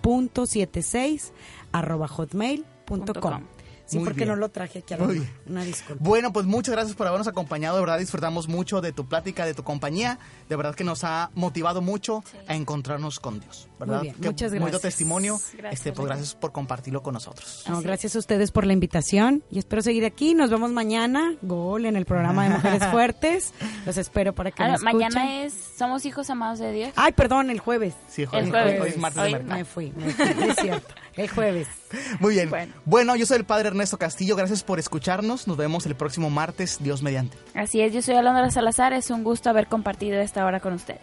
punto 0.00 0.46
76 0.46 1.32
arroba 1.72 2.06
hotmail.com. 2.08 3.42
Sí, 3.86 3.96
Muy 3.98 4.04
porque 4.06 4.18
bien. 4.20 4.28
no 4.30 4.36
lo 4.36 4.48
traje 4.48 4.78
aquí 4.78 4.94
a 4.94 4.98
la. 4.98 5.08
Una 5.46 5.64
disculpa. 5.64 6.02
Bueno, 6.02 6.32
pues 6.32 6.46
muchas 6.46 6.72
gracias 6.72 6.96
por 6.96 7.06
habernos 7.06 7.26
acompañado. 7.28 7.76
De 7.76 7.82
verdad 7.82 7.98
disfrutamos 7.98 8.48
mucho 8.48 8.80
de 8.80 8.92
tu 8.92 9.06
plática, 9.06 9.44
de 9.44 9.54
tu 9.54 9.64
compañía. 9.64 10.18
De 10.48 10.56
verdad 10.56 10.74
que 10.74 10.84
nos 10.84 11.04
ha 11.04 11.30
motivado 11.34 11.82
mucho 11.82 12.22
Sí. 12.30 12.38
a 12.48 12.54
encontrarnos 12.54 13.20
con 13.20 13.40
Dios. 13.40 13.68
¿Verdad? 13.82 13.98
Muy 13.98 14.08
bien, 14.08 14.16
Qué 14.20 14.28
muchas 14.28 14.52
gracias. 14.52 14.80
testimonio. 14.82 15.38
Gracias, 15.56 15.72
este, 15.72 15.90
pues 15.90 15.98
Ricardo. 15.98 16.06
gracias 16.08 16.34
por 16.34 16.52
compartirlo 16.52 17.02
con 17.02 17.14
nosotros. 17.14 17.64
No, 17.68 17.80
gracias 17.82 18.16
a 18.16 18.18
ustedes 18.18 18.50
por 18.50 18.66
la 18.66 18.72
invitación 18.72 19.42
y 19.50 19.58
espero 19.58 19.82
seguir 19.82 20.04
aquí. 20.04 20.34
Nos 20.34 20.50
vemos 20.50 20.70
mañana, 20.72 21.34
Gol, 21.42 21.86
en 21.86 21.96
el 21.96 22.04
programa 22.04 22.44
de 22.44 22.50
Mujeres 22.50 22.82
Fuertes. 22.90 23.52
Los 23.86 23.96
espero 23.96 24.34
para 24.34 24.50
que 24.50 24.62
Ah, 24.62 24.74
escuchen. 24.74 24.84
mañana 24.96 25.42
es 25.42 25.54
Somos 25.76 26.04
hijos 26.06 26.30
amados 26.30 26.58
de 26.58 26.72
Dios. 26.72 26.92
Ay, 26.96 27.12
perdón, 27.12 27.50
el 27.50 27.58
jueves. 27.60 27.94
Sí, 28.08 28.22
El 28.32 28.50
jueves. 28.50 28.80
hoy 28.80 28.88
es 28.90 28.98
martes 28.98 29.16
de 29.22 29.26
Hoy- 29.28 29.32
mercado. 29.34 29.54
Me 29.58 29.64
fui, 29.64 29.92
me 29.96 30.10
fui, 30.12 30.48
es 30.50 30.56
cierto. 30.56 30.94
El 31.14 31.28
jueves. 31.28 31.68
Muy 32.20 32.34
bien. 32.34 32.48
Bueno. 32.48 32.72
Bueno. 32.84 33.16
yo 33.16 33.26
soy 33.26 33.36
el 33.38 33.44
padre 33.44 33.68
Ernesto 33.68 33.98
Castillo. 33.98 34.34
Gracias 34.36 34.62
por 34.62 34.78
escucharnos. 34.78 35.46
Nos 35.46 35.56
vemos 35.58 35.84
el 35.86 35.94
próximo 35.94 36.30
martes. 36.30 36.78
Dios 36.80 37.02
mediante. 37.02 37.36
Así 37.54 37.80
es, 37.82 37.92
yo 37.92 38.00
soy 38.00 38.14
Alondra 38.14 38.50
Salazar. 38.50 38.92
Es 38.94 39.10
un 39.10 39.22
gusto 39.24 39.50
haber 39.50 39.66
compartido 39.66 40.18
esta 40.20 40.44
hora 40.46 40.60
con 40.60 40.72
ustedes. 40.72 41.00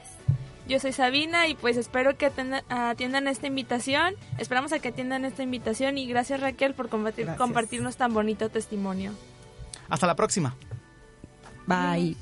Yo 0.70 0.80
soy 0.80 0.94
Sabina 0.94 1.48
y 1.48 1.56
pues 1.56 1.78
espero 1.78 2.16
que 2.16 2.28
atenda- 2.28 2.64
atiendan 2.70 3.28
esta 3.28 3.48
invitación. 3.48 4.14
Esperamos 4.38 4.72
a 4.72 4.78
que 4.80 4.90
atiendan 4.90 5.26
esta 5.26 5.42
invitación 5.44 5.98
y 5.98 6.08
gracias 6.08 6.40
Raquel 6.42 6.76
por 6.76 6.90
compartir- 6.90 7.26
Gracias. 7.26 7.38
compartirnos 7.38 7.98
tan 7.98 8.14
bonito 8.14 8.50
testimonio. 8.50 9.12
Hasta 9.90 10.06
la 10.06 10.16
próxima. 10.16 10.56
Bye. 11.66 12.16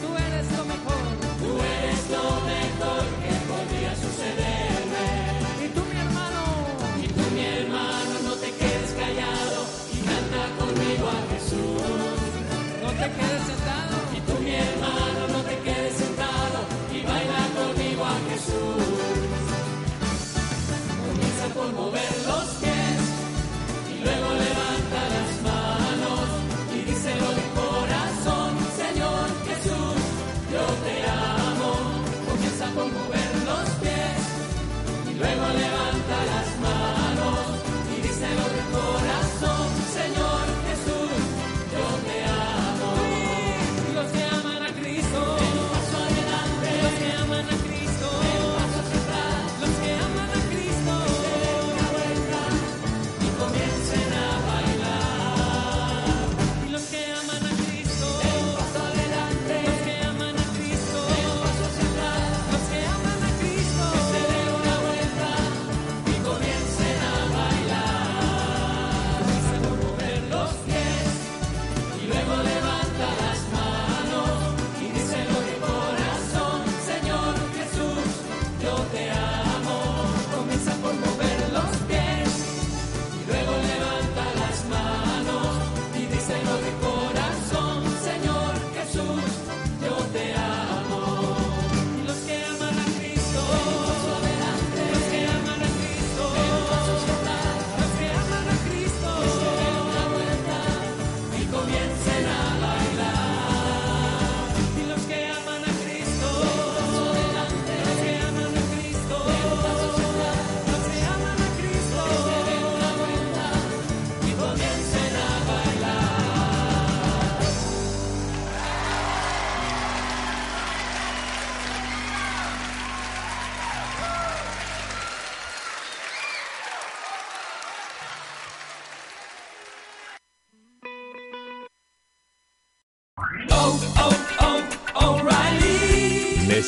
Tú 0.00 0.08
eres 0.16 0.46
lo 0.56 0.64
mejor. 0.64 1.04
Tú 1.40 1.50
eres 1.62 2.10
lo 2.10 2.24
mejor 2.52 3.02
que 3.22 3.34
podría 3.50 3.92
sucederme. 3.94 5.06
Y 5.64 5.68
tú 5.68 5.80
mi 5.90 5.96
hermano. 6.00 6.42
Y 7.02 7.06
tú 7.08 7.22
mi 7.34 7.44
hermano, 7.44 8.14
no 8.24 8.34
te 8.34 8.50
quedes 8.50 8.90
callado 8.98 9.64
y 9.92 9.98
canta 10.08 10.42
conmigo 10.58 11.06
a 11.08 11.20
Jesús. 11.32 11.82
No 12.82 12.90
te 12.90 13.06
quedes 13.16 13.42
sentado. 13.50 13.96
Y 14.16 14.20
tú 14.20 14.34
mi 14.42 14.54
hermano, 14.54 15.33